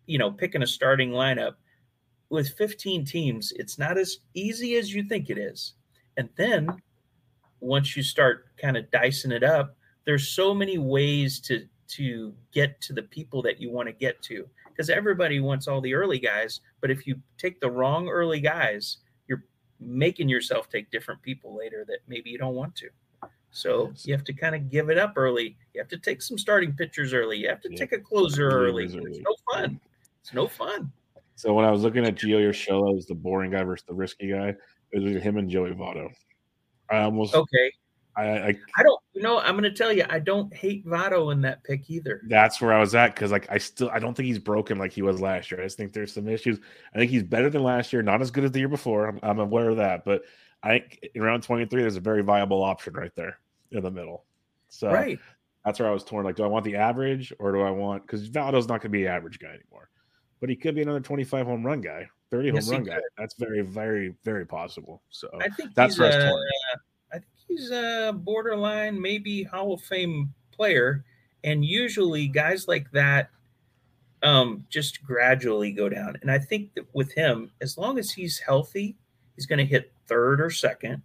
[0.08, 1.56] you know picking a starting lineup.
[2.30, 5.74] With 15 teams it's not as easy as you think it is.
[6.18, 6.70] And then
[7.60, 9.76] once you start kind of dicing it up
[10.06, 14.22] there's so many ways to to get to the people that you want to get
[14.24, 14.48] to.
[14.70, 18.98] Because everybody wants all the early guys but if you take the wrong early guys
[19.86, 22.90] making yourself take different people later that maybe you don't want to.
[23.52, 25.56] So you have to kind of give it up early.
[25.74, 27.38] You have to take some starting pitchers early.
[27.38, 27.78] You have to Yeah.
[27.78, 28.88] take a closer early.
[28.88, 29.80] Relievers it's no fun.
[30.22, 30.92] It's no fun.
[31.36, 34.30] So when I was looking at Gio Urshela as the boring guy versus the risky
[34.30, 34.56] guy,
[34.92, 36.10] it was him and Joey Votto.
[36.90, 37.72] I almost, okay
[38.16, 41.32] I, I, i don't you know i'm going to tell you i don't hate Votto
[41.32, 44.14] in that pick either that's where I was at because like I still, I don't
[44.14, 45.62] think he's broken like he was last year.
[45.62, 46.60] I just think there's some issues.
[46.94, 49.08] I think he's better than last year, not as good as the year before.
[49.08, 50.24] I'm, I'm aware of that, but
[50.62, 53.40] I think in round 23, there's a very viable option right there
[53.72, 54.26] in the middle.
[54.70, 55.20] So right
[55.64, 56.26] that's where I was torn.
[56.26, 58.90] Like, do I want the average or do I want because Votto's not going to
[58.90, 59.90] be an average guy anymore,
[60.40, 63.00] but he could be another 25 home run guy, 30 Yes, home run guy.
[63.18, 65.02] That's very, very, very possible.
[65.10, 66.44] So I think that's where I was torn.
[66.44, 66.83] Think
[67.48, 71.04] he's a borderline, maybe Hall of Fame player.
[71.44, 73.30] And usually guys like that
[74.24, 76.18] um, just gradually go down.
[76.22, 78.96] And I think that with him, as long as he's healthy,
[79.36, 81.02] he's going to hit third or second.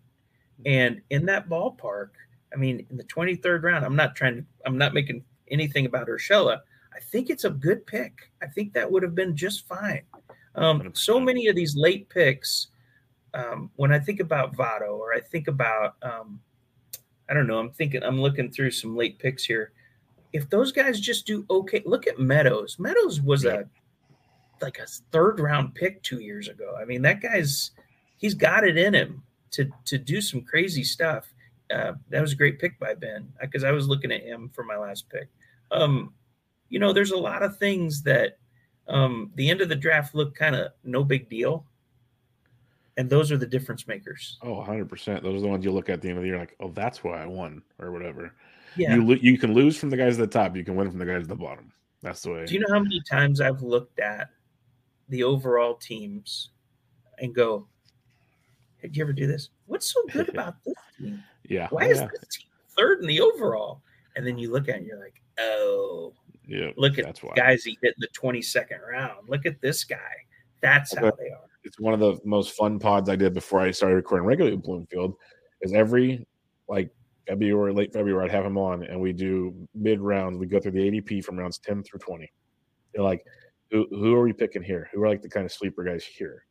[0.65, 2.10] And in that ballpark,
[2.52, 6.08] I mean, in the 23rd round, I'm not trying to, I'm not making anything about
[6.08, 6.60] Urshela.
[6.94, 8.31] I think it's a good pick.
[8.42, 10.02] I think that would have been just fine.
[10.55, 12.68] Um, so many of these late picks,
[13.34, 16.40] um, when I think about Votto or I think about, um,
[17.28, 19.73] I don't know, I'm thinking, I'm looking through some late picks here.
[20.32, 22.78] If those guys just do okay, look at Meadows.
[22.78, 23.60] Meadows was Yeah.
[23.60, 23.65] a
[24.60, 26.76] like a third round pick two years ago.
[26.81, 27.70] I mean, that guy's
[28.16, 31.32] he's got it in him to to do some crazy stuff.
[31.73, 34.65] Uh, that was a great pick by Ben because I was looking at him for
[34.65, 35.28] my last pick.
[35.70, 36.12] Um,
[36.70, 38.39] you know, there's a lot of things that
[38.89, 41.65] um, the end of the draft looked kind of no big deal,
[42.99, 44.39] and those are the difference makers.
[44.43, 45.23] Oh, 100%.
[45.23, 47.05] Those are the ones you look at the end of the year, like, oh, that's
[47.05, 48.35] why I won, or whatever.
[48.77, 48.97] Yeah.
[48.97, 50.99] You lo- you can lose from the guys at the top, you can win from
[50.99, 51.73] the guys at the bottom.
[52.02, 52.44] That's the way.
[52.44, 54.31] Do you know how many times I've looked at
[55.09, 56.51] the overall teams
[57.18, 57.67] and go,
[58.83, 59.51] "Did you ever do this?
[59.67, 61.23] What's so good about this team?
[61.49, 61.68] yeah.
[61.70, 62.09] Why oh, is yeah.
[62.12, 62.47] this team
[62.77, 63.81] third in the overall?"
[64.17, 66.12] And then you look at it and you're like, "Oh,
[66.47, 66.70] Yeah.
[66.77, 67.33] look at that's why.
[67.35, 69.28] guys he hit in the 22nd round.
[69.28, 69.97] Look at this guy.
[70.60, 73.70] That's how they are." It's one of the most fun pods I did before I
[73.72, 75.14] started recording regularly with Bloomfield.
[75.60, 76.26] Is every
[76.66, 76.90] like
[77.28, 80.38] February, late February, I'd have him on, and we do mid rounds.
[80.38, 82.32] We go through the ADP from rounds ten through twenty.
[82.94, 83.22] They're like,
[83.70, 84.88] who who are we picking here?
[84.94, 86.47] Who are like the kind of sleeper guys here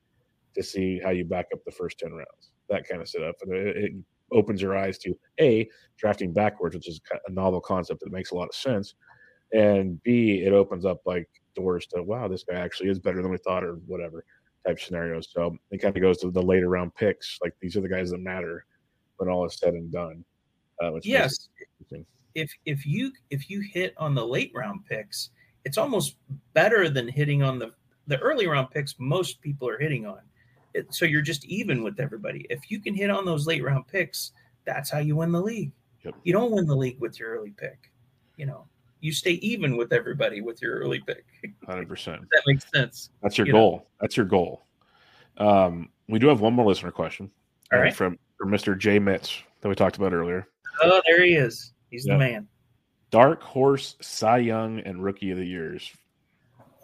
[0.56, 2.52] to see how you back up the first ten rounds?
[2.70, 3.92] That kind of setup, and it, it
[4.32, 8.36] opens your eyes to a drafting backwards, which is a novel concept that makes a
[8.36, 8.94] lot of sense,
[9.52, 13.32] and b it opens up like doors to wow, this guy actually is better than
[13.32, 14.24] we thought, or whatever
[14.68, 15.30] type scenarios.
[15.32, 17.38] So it kind of goes to the later round picks.
[17.42, 18.66] Like these are the guys that matter
[19.18, 20.24] when all is said and done.
[20.82, 21.50] Uh, which Yes.
[22.36, 25.32] If if you if you hit on the late round picks,
[25.66, 26.18] it's almost
[26.54, 27.72] better than hitting on the
[28.06, 28.96] the early round picks.
[29.00, 30.20] Most people are hitting on.
[30.76, 32.46] It, so you're just even with everybody.
[32.52, 34.34] If you can hit on those late round picks,
[34.66, 35.72] that's how you win the league.
[36.04, 36.16] Yep.
[36.24, 37.92] You don't win the league with your early pick.
[38.36, 38.68] You know,
[39.08, 41.26] you stay even with everybody with your early pick.
[41.66, 42.22] Hundred percent.
[42.32, 43.10] that makes sense.
[43.24, 43.60] That's your You know.
[43.60, 43.88] goal.
[44.02, 44.66] That's your goal.
[45.38, 47.32] Um, we do have one more listener question.
[47.72, 47.96] All uh.
[47.96, 48.78] From from Mr.
[48.78, 50.46] J Mitz that we talked about earlier.
[50.84, 51.74] Oh, there he is.
[51.90, 52.14] He's Yeah.
[52.16, 52.48] the man.
[53.10, 55.90] Dark horse, Cy Young, and Rookie of the Years.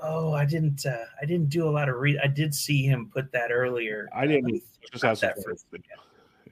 [0.02, 0.86] Oh, I didn't.
[0.86, 2.18] Uh, I didn't do a lot of read.
[2.24, 4.08] I did see him put that earlier.
[4.16, 4.56] I didn't.
[4.56, 5.84] Uh, just have that for- fun.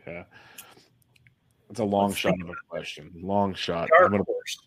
[0.05, 0.23] Yeah.
[1.71, 3.11] It's a long Let's shot of a question.
[3.15, 3.89] Long shot.
[3.97, 4.23] Dark I'm gonna.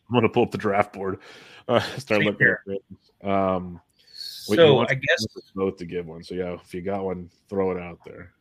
[0.09, 1.21] I'm gonna pull up the draft board.
[1.67, 3.27] Uh, start looking at it.
[3.27, 3.81] Um
[4.13, 5.25] So I guess
[5.55, 6.23] both to give one.
[6.23, 8.35] So yeah, if you got one, throw it out there.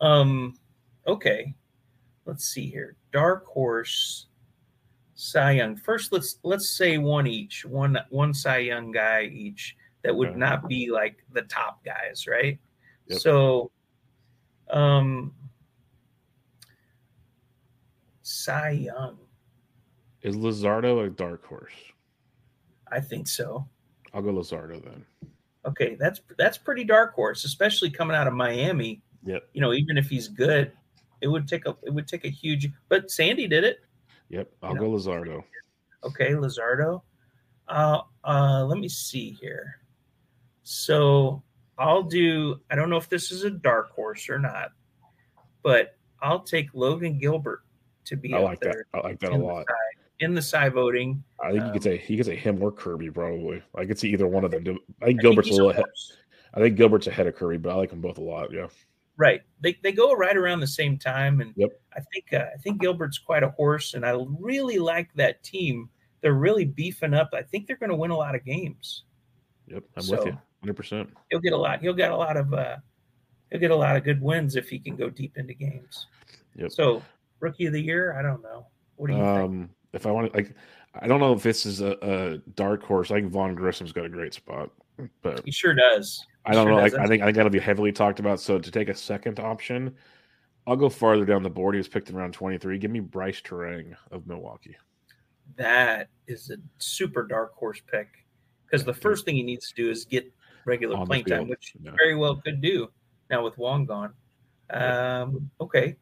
[0.00, 0.54] Um,
[1.04, 1.52] okay.
[2.26, 2.94] Let's see here.
[3.12, 4.26] Dark horse,
[5.16, 5.74] Cy Young.
[5.74, 7.64] First, let's let's say one each.
[7.64, 9.76] One one Cy Young guy each.
[10.02, 12.56] That would not be like the top guys, right?
[13.08, 13.18] Yep.
[13.18, 13.72] So,
[14.70, 15.32] um,
[18.32, 19.18] Cy Young.
[20.22, 21.72] Is Luzardo a dark horse?
[22.90, 23.68] I think so.
[24.14, 25.04] I'll go Luzardo then.
[25.64, 29.02] Okay, that's that's pretty dark horse, especially coming out of Miami.
[29.24, 29.48] Yep.
[29.52, 30.72] You know, even if he's good,
[31.20, 32.70] it would take a it would take a huge.
[32.88, 33.80] But Sandy did it.
[34.30, 34.50] Yep.
[34.62, 35.44] I'll You go Luzardo.
[36.04, 37.02] Okay, Luzardo.
[37.68, 39.78] Uh, uh, let me see here.
[40.62, 41.42] So
[41.78, 42.60] I'll do.
[42.70, 44.70] I don't know if this is a dark horse or not,
[45.62, 47.62] but I'll take Logan Gilbert
[48.04, 48.76] to be I like that.
[48.94, 49.66] I like that a the lot.
[50.20, 51.22] in the side voting.
[51.42, 53.62] I think you Um, could say he could say him or Kirby probably.
[53.74, 54.64] I could see either one of them.
[54.64, 55.84] do- I think I Gilbert's he's a little ahead.
[56.54, 58.52] I think Gilbert's ahead of Kirby, but I like them both a lot.
[58.52, 58.68] Yeah.
[59.16, 59.42] Right.
[59.60, 61.70] They they go right around the same time, and Yep.
[61.94, 65.90] I think uh, I think Gilbert's quite a horse, and I really like that team.
[66.20, 67.30] They're really beefing up.
[67.34, 69.04] I think they're going to win a lot of games.
[69.66, 69.84] Yep.
[69.96, 70.38] I'm So- with you.
[70.60, 71.10] Hundred percent.
[71.30, 71.80] He'll get a lot.
[71.80, 72.54] He'll get a lot of.
[72.54, 72.76] Uh,
[73.50, 76.06] he'll get a lot of good wins if he can go deep into games.
[76.56, 76.70] Yep.
[76.70, 77.02] So
[77.42, 78.66] rookie of the year, I don't know.
[78.96, 79.28] What do you think?
[79.28, 80.54] Um, if I want to, like,
[80.94, 83.10] I don't know if this is a, a dark horse.
[83.10, 84.70] I think Vaughn Grissom's got a great spot,
[85.22, 86.24] but He sure does.
[86.46, 86.80] He I don't sure know.
[86.80, 88.40] Like, I think I think that'll be heavily talked about.
[88.40, 89.94] So to take a second option,
[90.66, 91.74] I'll go farther down the board.
[91.74, 92.78] He was picked in round twenty three.
[92.78, 94.76] Give me Brice Turang of Milwaukee.
[95.56, 98.08] that is a super dark horse pick
[98.64, 100.32] because the first thing he needs to do is get
[100.64, 101.90] regular On playing time, which yeah.
[101.96, 102.88] very well could do
[103.30, 104.12] now with Wong gone.
[104.70, 105.96] Um, okay,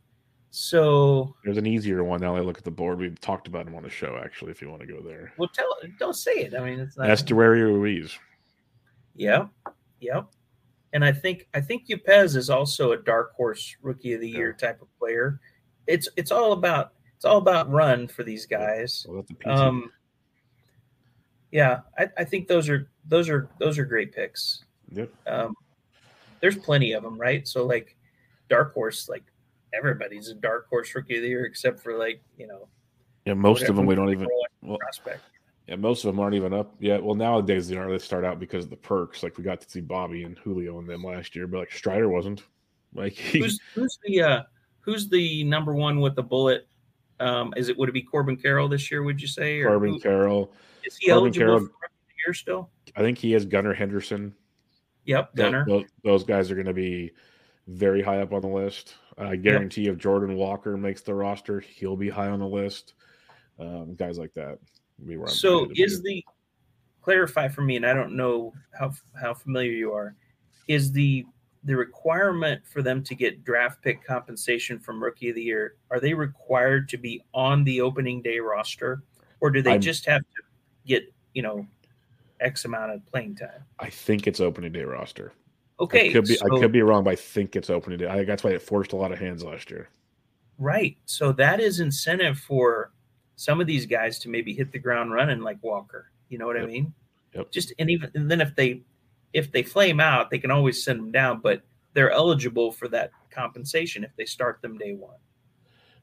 [0.51, 2.35] so There's an easier one now.
[2.37, 2.99] I look at the board.
[2.99, 4.21] We've talked about him on the show.
[4.23, 6.55] Actually, if you want to go there, well, tell don't say it.
[6.55, 7.09] I mean, it's not.
[7.09, 8.19] Esteury Ruiz.
[9.15, 9.47] Yeah,
[10.01, 10.23] yeah,
[10.93, 14.53] And I think I think Yepez is also a dark horse rookie of the year
[14.53, 15.41] type of player.
[15.87, 19.07] It's it's all about it's all about run for these guys.
[19.09, 19.27] Well.
[19.45, 19.93] Um,
[21.53, 24.65] yeah, I, I think those are those are those are great picks.
[24.91, 25.13] yep.
[25.27, 25.55] Um,
[26.41, 27.47] there's plenty of them, right?
[27.47, 27.97] So like
[28.49, 29.25] dark horse, like
[29.75, 32.69] everybody's a dark horse rookie of the year except for like you know
[33.25, 34.27] Yeah, most of them we don't even.
[34.63, 35.23] Well, prospect.
[35.67, 37.03] Yeah, most of them aren't even up yet.
[37.03, 37.89] Well, nowadays they are.
[37.91, 39.23] They start out because of the perks.
[39.23, 42.09] Like we got to see Bobby and Julio and them last year, but like Strider
[42.09, 42.43] wasn't.
[42.95, 44.43] Like he, Who's who's the uh,
[44.81, 46.67] who's the number one with the bullet?
[47.21, 49.03] Um, is it would it be Corbin Carroll this year?
[49.05, 49.63] Would you say?
[49.63, 50.53] Corbin who- Carroll.
[50.85, 52.71] is he Corbin eligible Carroll- for rookie of the year still?
[52.97, 54.35] I think he has Gunnar Henderson.
[55.05, 55.65] Yep, Gunnar.
[55.67, 57.13] Those, those guys are going to be
[57.71, 58.95] very high up on the list.
[59.17, 62.95] I guarantee if Jordan Walker makes the roster, he'll be high on the list.
[63.59, 64.59] Um, guys like that.
[65.07, 66.25] Be So is the
[67.03, 70.15] clarify for me, and I don't know how how familiar you are.
[70.69, 71.27] Is the
[71.65, 75.75] the requirement for them to get draft pick compensation from rookie of the year?
[75.91, 79.03] Are they required to be on the opening day roster,
[79.41, 80.43] or do they I'm- just have to
[80.87, 81.67] get you know
[82.41, 83.65] x amount of playing time?
[83.79, 85.33] I think it's opening day roster.
[85.81, 88.09] Okay, I could be I could be wrong, but I think it's opening day.
[88.09, 89.89] I think that's why it forced a lot of hands last year.
[90.59, 90.99] Right.
[91.07, 92.93] So that is incentive for
[93.37, 96.11] some of these guys to maybe hit the ground running like Walker.
[96.29, 96.93] You know what I mean?
[97.35, 97.51] Yep.
[97.51, 98.83] Just and even and then if they
[99.33, 101.63] if they flame out, they can always send them down, but
[101.95, 105.17] they're eligible for that compensation if they start them day one.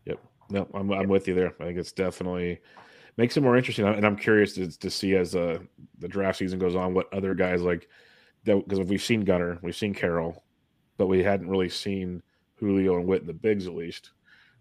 [0.05, 0.19] Yep.
[0.49, 1.53] No, I'm I'm with you there.
[1.59, 2.59] I think it's definitely
[3.17, 5.59] makes it more interesting, and I'm curious to, to see as uh,
[5.99, 7.89] the draft season goes on what other guys like
[8.55, 10.43] because we've seen Gunnar, we've seen Carroll,
[10.97, 12.23] but we hadn't really seen
[12.55, 14.11] Julio and Witt in the bigs at least.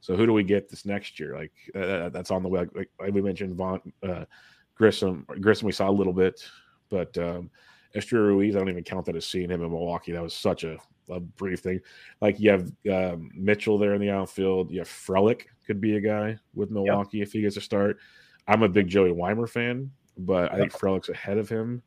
[0.01, 1.35] So who do we get this next year?
[1.35, 2.67] Like uh, that's on the way.
[2.75, 4.25] Like, like we mentioned, Vaughn, uh,
[4.75, 5.27] Grissom.
[5.41, 6.45] Grissom we saw a little bit,
[6.91, 7.51] but um,
[7.95, 10.13] Esteury Ruiz, I don't even count that as seeing him in Milwaukee.
[10.13, 10.77] That was such a,
[11.09, 11.81] a brief thing.
[12.21, 14.71] Like you have um, Mitchell there in the outfield.
[14.71, 17.99] You have Frelick could be a guy with Milwaukee if he gets a start.
[18.47, 21.83] I'm a big Joey Wiemer fan, but I think Frelick's ahead of him.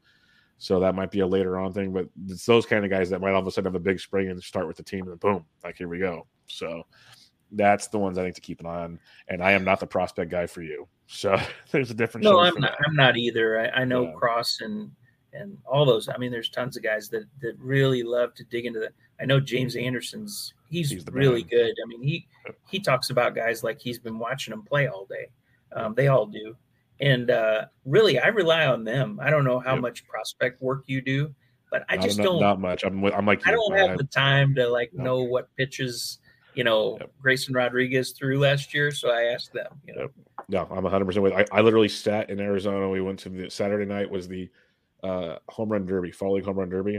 [0.59, 3.21] So that might be a later on thing, but it's those kind of guys that
[3.21, 5.19] might all of a sudden have a big spring and start with the team and
[5.19, 6.27] boom, like here we go.
[6.47, 6.83] So
[7.53, 8.99] that's the ones I think to keep an eye on.
[9.29, 10.87] And I am not the prospect guy for you.
[11.07, 11.37] So
[11.71, 12.25] there's a different.
[12.25, 12.79] No, I'm not that.
[12.85, 13.59] I'm not either.
[13.59, 14.13] I, I know Yeah.
[14.13, 14.91] Cross and
[15.31, 16.09] and all those.
[16.09, 18.91] I mean, there's tons of guys that that really love to dig into that.
[19.21, 21.49] I know James Anderson's he's, He's really man.
[21.49, 21.75] good.
[21.83, 22.27] I mean, he
[22.67, 25.29] he talks about guys like he's been watching them play all day.
[25.75, 26.55] Um, they all do.
[26.99, 29.19] And uh, really, I rely on them.
[29.21, 29.81] I don't know how Yep.
[29.81, 31.33] much prospect work you do,
[31.71, 32.41] but I Not just enough- don't.
[32.41, 32.83] Not much.
[32.83, 33.03] I'm.
[33.05, 33.47] I'm like.
[33.47, 35.03] I don't I- have the time to like No.
[35.03, 36.19] know what pitches
[36.55, 37.11] you know Yep.
[37.21, 38.91] Grayson Rodriguez threw last year.
[38.91, 39.79] So I asked them.
[39.87, 40.07] You know.
[40.49, 41.33] No, I'm 100 percent with.
[41.33, 42.89] I, I literally sat in Arizona.
[42.89, 44.49] We went to the Saturday night was the
[45.03, 46.95] uh, home run derby, fall league home run derby,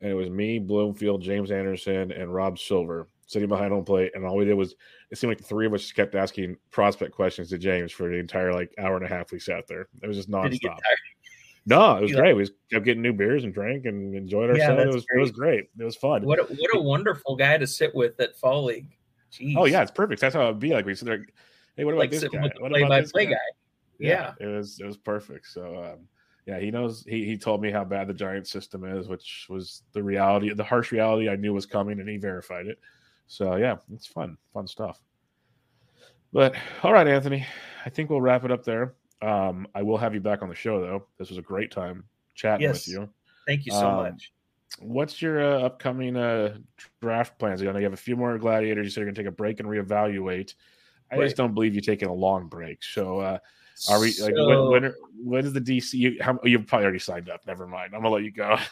[0.00, 4.12] and it was me, Bloomfield, James Anderson, and Rob Silver sitting behind home plate.
[4.14, 4.74] And all we did was
[5.10, 8.08] it seemed like the three of us just kept asking prospect questions to James for
[8.08, 9.88] the entire like hour and a half we sat there.
[10.02, 10.78] It was just nonstop.
[11.68, 12.34] No, it was great.
[12.34, 14.82] We just kept getting new beers and drank and enjoyed Yeah, ourselves.
[14.82, 15.68] it that's was it was great.
[15.78, 16.24] It was fun.
[16.24, 18.96] What a, what a wonderful guy to sit with at Fall League.
[19.32, 19.54] Jeez.
[19.56, 20.20] Oh yeah, it's perfect.
[20.20, 20.72] That's how it'd be.
[20.72, 21.26] Like we sit there.
[21.76, 22.50] Hey, what about like this guy?
[22.58, 23.32] What about this play-by-play guy?
[23.32, 23.38] guy.
[23.98, 24.32] Yeah.
[24.38, 25.46] it was it was perfect.
[25.48, 26.06] So um,
[26.46, 27.04] yeah, he knows.
[27.08, 30.62] He he told me how bad the Giants system is, which was the reality, the
[30.62, 32.78] harsh reality I knew was coming, and he verified it.
[33.26, 35.00] So yeah, it's fun, fun stuff.
[36.32, 37.46] But all right, Anthony,
[37.84, 38.94] I think we'll wrap it up there.
[39.22, 41.06] Um, I will have you back on the show though.
[41.18, 42.86] This was a great time chatting Yes.
[42.86, 43.08] with you.
[43.46, 44.32] Thank you so Um, much.
[44.80, 46.58] What's your uh, upcoming uh,
[47.00, 47.62] draft plans?
[47.62, 48.84] I know you have a few more gladiators.
[48.84, 50.54] You said you're going to take a break and reevaluate.
[51.10, 51.24] I Right.
[51.24, 52.82] just don't believe you're taking a long break.
[52.82, 53.38] So, uh,
[53.88, 55.94] are we like when, when, are- when is the DC?
[55.94, 57.46] You, how, you've probably already signed up.
[57.46, 57.94] Never mind.
[57.94, 58.56] I'm gonna let you go.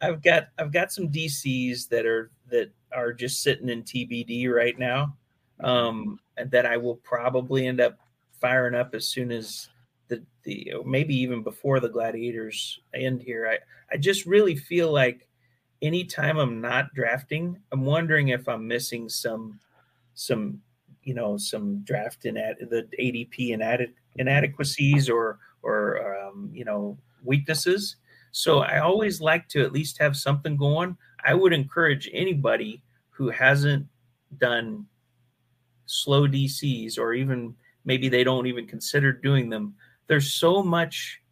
[0.00, 4.78] I've got I've got some DCs that are that are just sitting in TBD right
[4.78, 5.16] now,
[5.60, 7.98] um, and that I will probably end up
[8.40, 9.68] firing up as soon as
[10.08, 13.46] the the maybe even before the gladiators end here.
[13.46, 13.58] I
[13.92, 15.28] I just really feel like
[15.82, 19.60] anytime I'm not drafting, I'm wondering if I'm missing some
[20.14, 20.60] some
[21.02, 26.96] you know some draft in at the ADP inadequ- inadequacies or or um, you know
[27.22, 27.96] weaknesses.
[28.36, 30.96] So I always like to at least have something going.
[31.24, 33.86] I would encourage anybody who hasn't
[34.38, 34.86] done
[35.86, 37.54] slow DCs or even
[37.84, 39.76] maybe they don't even consider doing them.
[40.08, 41.22] There's so much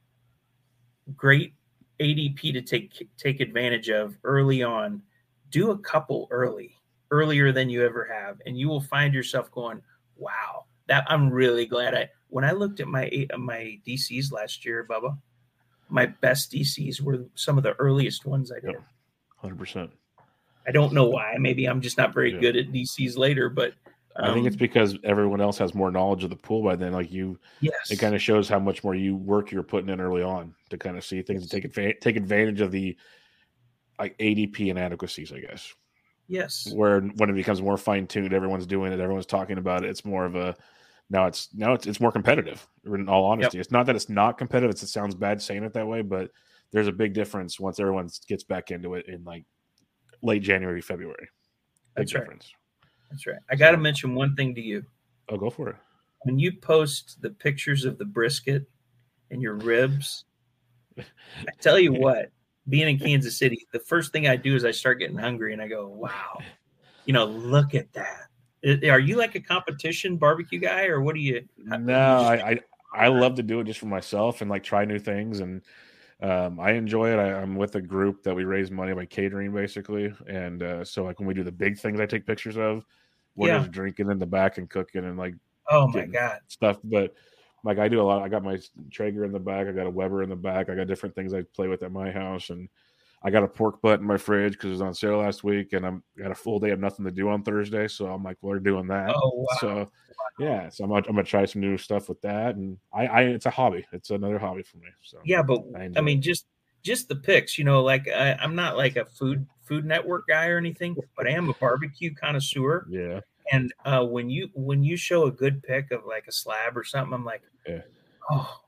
[1.16, 1.55] great
[1.98, 5.02] ADP to take take advantage of early on.
[5.50, 6.76] Do a couple early,
[7.10, 9.82] earlier than you ever have, and you will find yourself going,
[10.14, 14.86] "Wow, that I'm really glad I." When I looked at my my DCs last year,
[14.89, 15.18] Bubba,
[15.92, 18.72] my best DCs were some of the earliest ones I did.
[18.72, 18.82] Yep.
[19.36, 19.90] Hundred percent.
[20.66, 21.34] I don't know why.
[21.38, 22.40] Maybe I'm just not very Yeah.
[22.40, 23.74] good at DCs later, but
[24.16, 26.92] I think it's um, because everyone else has more knowledge of the pool by then.
[26.92, 30.00] Like you, yes, it kind of shows how much more you work you're putting in
[30.00, 32.96] early on to kind of see things and take advantage take advantage of the
[33.98, 35.72] like ADP inadequacies, I guess.
[36.28, 39.90] yes, where when it becomes more fine tuned, everyone's doing it, everyone's talking about it.
[39.90, 40.56] It's more of a
[41.12, 42.66] now it's now it's it's more competitive.
[42.86, 44.70] In all honesty, it's not that it's not competitive.
[44.70, 46.31] It's, it sounds bad saying it that way, but
[46.73, 49.44] there's a big difference once everyone gets back into it in like
[50.23, 51.16] late January, February.
[51.20, 51.28] Big
[51.97, 52.20] That's right.
[52.20, 52.50] difference.
[53.10, 53.36] that's right.
[53.50, 54.82] I got to So- mention one thing to you.
[55.28, 55.76] Oh, go for it.
[56.23, 58.65] When you post the pictures of the brisket
[59.31, 60.24] and your ribs,
[60.97, 61.05] I
[61.60, 62.31] tell you what,
[62.68, 65.60] being in Kansas City, the first thing I do is I start getting hungry and
[65.60, 66.39] I go, "Wow,
[67.05, 68.28] you know, look at that."
[68.65, 71.47] Are you like a competition barbecue guy, or what do you?
[71.58, 72.60] No, you I, I
[72.94, 75.62] I love to do it just for myself and like try new things and
[76.23, 77.18] um, I enjoy it.
[77.18, 81.02] I, I'm with a group that we raise money by catering basically, and uh, so
[81.05, 82.86] like when we do the big things, I take pictures of.
[83.34, 83.58] We're Yeah.
[83.60, 85.34] just drinking in the back and cooking and like
[85.70, 86.78] oh my god, stuff.
[86.84, 87.15] But
[87.65, 88.23] like I do a lot.
[88.23, 88.58] I got my
[88.91, 89.66] Traeger in the back.
[89.66, 90.68] I got a Weber in the back.
[90.68, 92.68] I got different things I play with at my house, and
[93.25, 95.73] I got a pork butt in my fridge because it was on sale last week,
[95.73, 98.36] and I'm got a full day of nothing to do on Thursday, so I'm like,
[98.41, 99.15] we're doing that.
[99.17, 99.91] oh wow, So
[100.39, 103.20] yeah, so I'm gonna, I'm gonna try some new stuff with that, and I, I
[103.23, 103.86] it's a hobby.
[103.92, 104.89] It's another hobby for me.
[105.02, 106.23] So yeah, but I I, mean, it.
[106.23, 106.47] just
[106.83, 110.49] just the pics, you know, like I, I'm not like a food food network guy
[110.49, 112.86] or anything, but I am a barbecue connoisseur.
[112.91, 113.20] yeah,
[113.52, 116.83] And uh, when you when you show a good pick of like a slab or
[116.83, 117.83] something, I'm like, Yeah.
[118.31, 118.61] oh,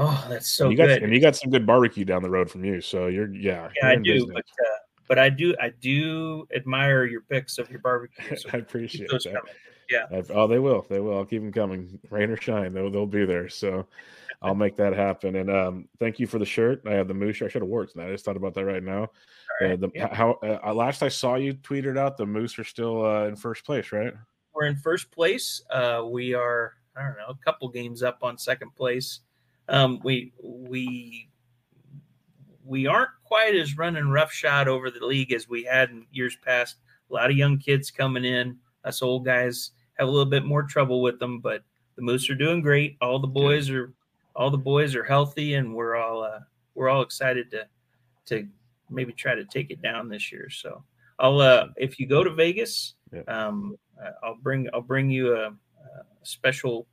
[0.00, 1.02] oh, that's so you got good.
[1.02, 3.92] and you got some good barbecue down the road from you, so you're yeah, yeah,
[3.92, 7.80] you're I do, but uh, but I do I do admire your picks of your
[7.80, 8.36] barbecue.
[8.36, 9.34] So I appreciate those that.
[9.34, 9.52] coming.
[10.12, 10.86] I've- oh, they will.
[10.88, 11.18] They will.
[11.18, 12.72] I'll keep them coming, rain or shine.
[12.72, 13.48] They'll they'll be there.
[13.48, 13.86] So
[14.42, 15.36] I'll make that happen.
[15.36, 16.82] And um, thank you for the shirt.
[16.86, 17.50] I have the moose shirt.
[17.50, 18.08] I should have wore it tonight.
[18.08, 19.08] I just thought about that right now.
[19.60, 20.14] All Uh, the, yeah.
[20.14, 23.64] How uh, last I saw you tweeted out, the moose are still uh, in first
[23.64, 24.14] place, right?
[24.54, 25.62] We're in first place.
[25.70, 29.20] Uh, we are I don't know a couple games up on second place.
[29.70, 31.28] Um, we we
[32.64, 36.76] we aren't quite as running roughshod over the league as we had in years past.
[37.10, 38.56] A lot of young kids coming in.
[38.84, 41.62] Us old guys have a little bit more trouble with them, but
[41.96, 42.96] the Moose are doing great.
[43.00, 43.92] All the boys are
[44.36, 46.40] all the boys are healthy, and we're all uh,
[46.74, 47.66] we're all excited to
[48.26, 48.46] to
[48.90, 50.50] maybe try to take it down this year.
[50.50, 50.82] So
[51.18, 53.22] I'll uh, if you go to Vegas, Yeah.
[53.28, 55.54] um, uh, I'll bring I'll bring you a, a
[56.22, 56.86] special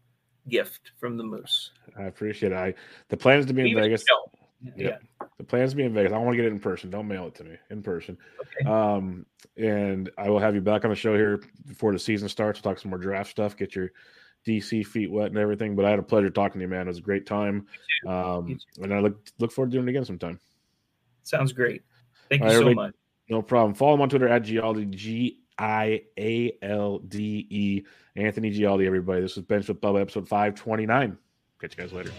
[0.50, 1.72] gift from the Moose.
[1.98, 2.56] I appreciate it.
[2.56, 2.74] I
[3.10, 4.04] the plan is to be in Even Vegas.
[4.76, 4.98] Yeah.
[5.38, 6.12] The plan is to be in Vegas.
[6.12, 6.90] I want to get it in person.
[6.90, 8.18] Don't mail it to me in person.
[8.42, 8.70] Okay.
[8.70, 12.62] Um, and I will have you back on the show here before the season starts.
[12.62, 13.56] We'll talk some more draft stuff.
[13.56, 13.92] Get your
[14.48, 15.76] DC feet wet and everything.
[15.76, 16.82] But I had a pleasure talking to you, man.
[16.82, 17.68] It was a great time.
[18.08, 20.40] Um, and I look look forward to doing it again sometime.
[21.24, 21.84] Sounds great.
[22.30, 22.96] Thank All you right, so much.
[23.30, 23.74] No problem.
[23.74, 27.84] Follow him on Twitter at Gialde, G I A L D E.
[28.16, 29.22] Anthony Gialde, everybody.
[29.22, 31.18] This was Benched with Bubba, episode 529.
[31.60, 32.12] Catch you guys later.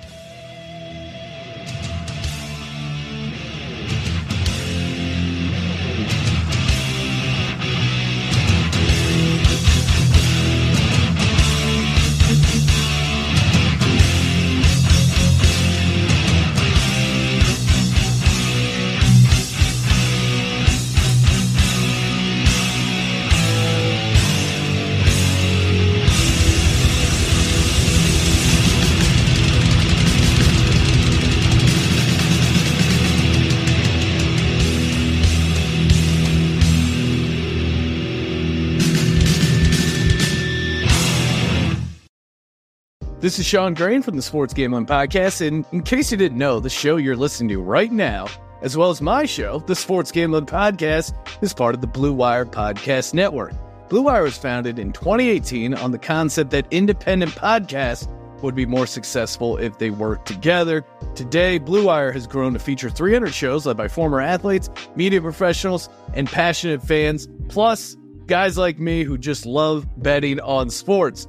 [43.28, 45.46] This is Sean Green from the Sports Gambling Podcast.
[45.46, 48.26] And in case you didn't know, the show you're listening to right now,
[48.62, 52.46] as well as my show, the Sports Gambling Podcast, is part of the Blue Wire
[52.46, 53.52] Podcast Network.
[53.90, 58.08] Blue Wire was founded in 2018 on the concept that independent podcasts
[58.40, 60.82] would be more successful if they worked together.
[61.14, 65.90] Today, Blue Wire has grown to feature 300 shows led by former athletes, media professionals,
[66.14, 71.28] and passionate fans, plus guys like me who just love betting on sports.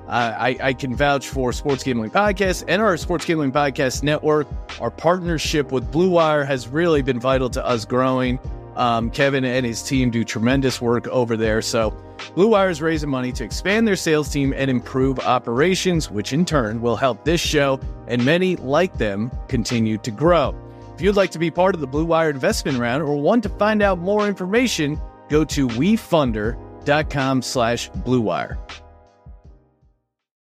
[0.11, 4.47] I, I can vouch for Sports Gambling Podcast and our Sports Gambling Podcast Network.
[4.81, 8.37] Our partnership with Blue Wire has really been vital to us growing.
[8.75, 11.61] Um, Kevin and his team do tremendous work over there.
[11.61, 11.95] So,
[12.35, 16.45] Blue Wire is raising money to expand their sales team and improve operations, which in
[16.45, 20.55] turn will help this show and many like them continue to grow.
[20.93, 23.49] If you'd like to be part of the Blue Wire investment round or want to
[23.49, 28.57] find out more information, go to wefunder.com slash bluewire.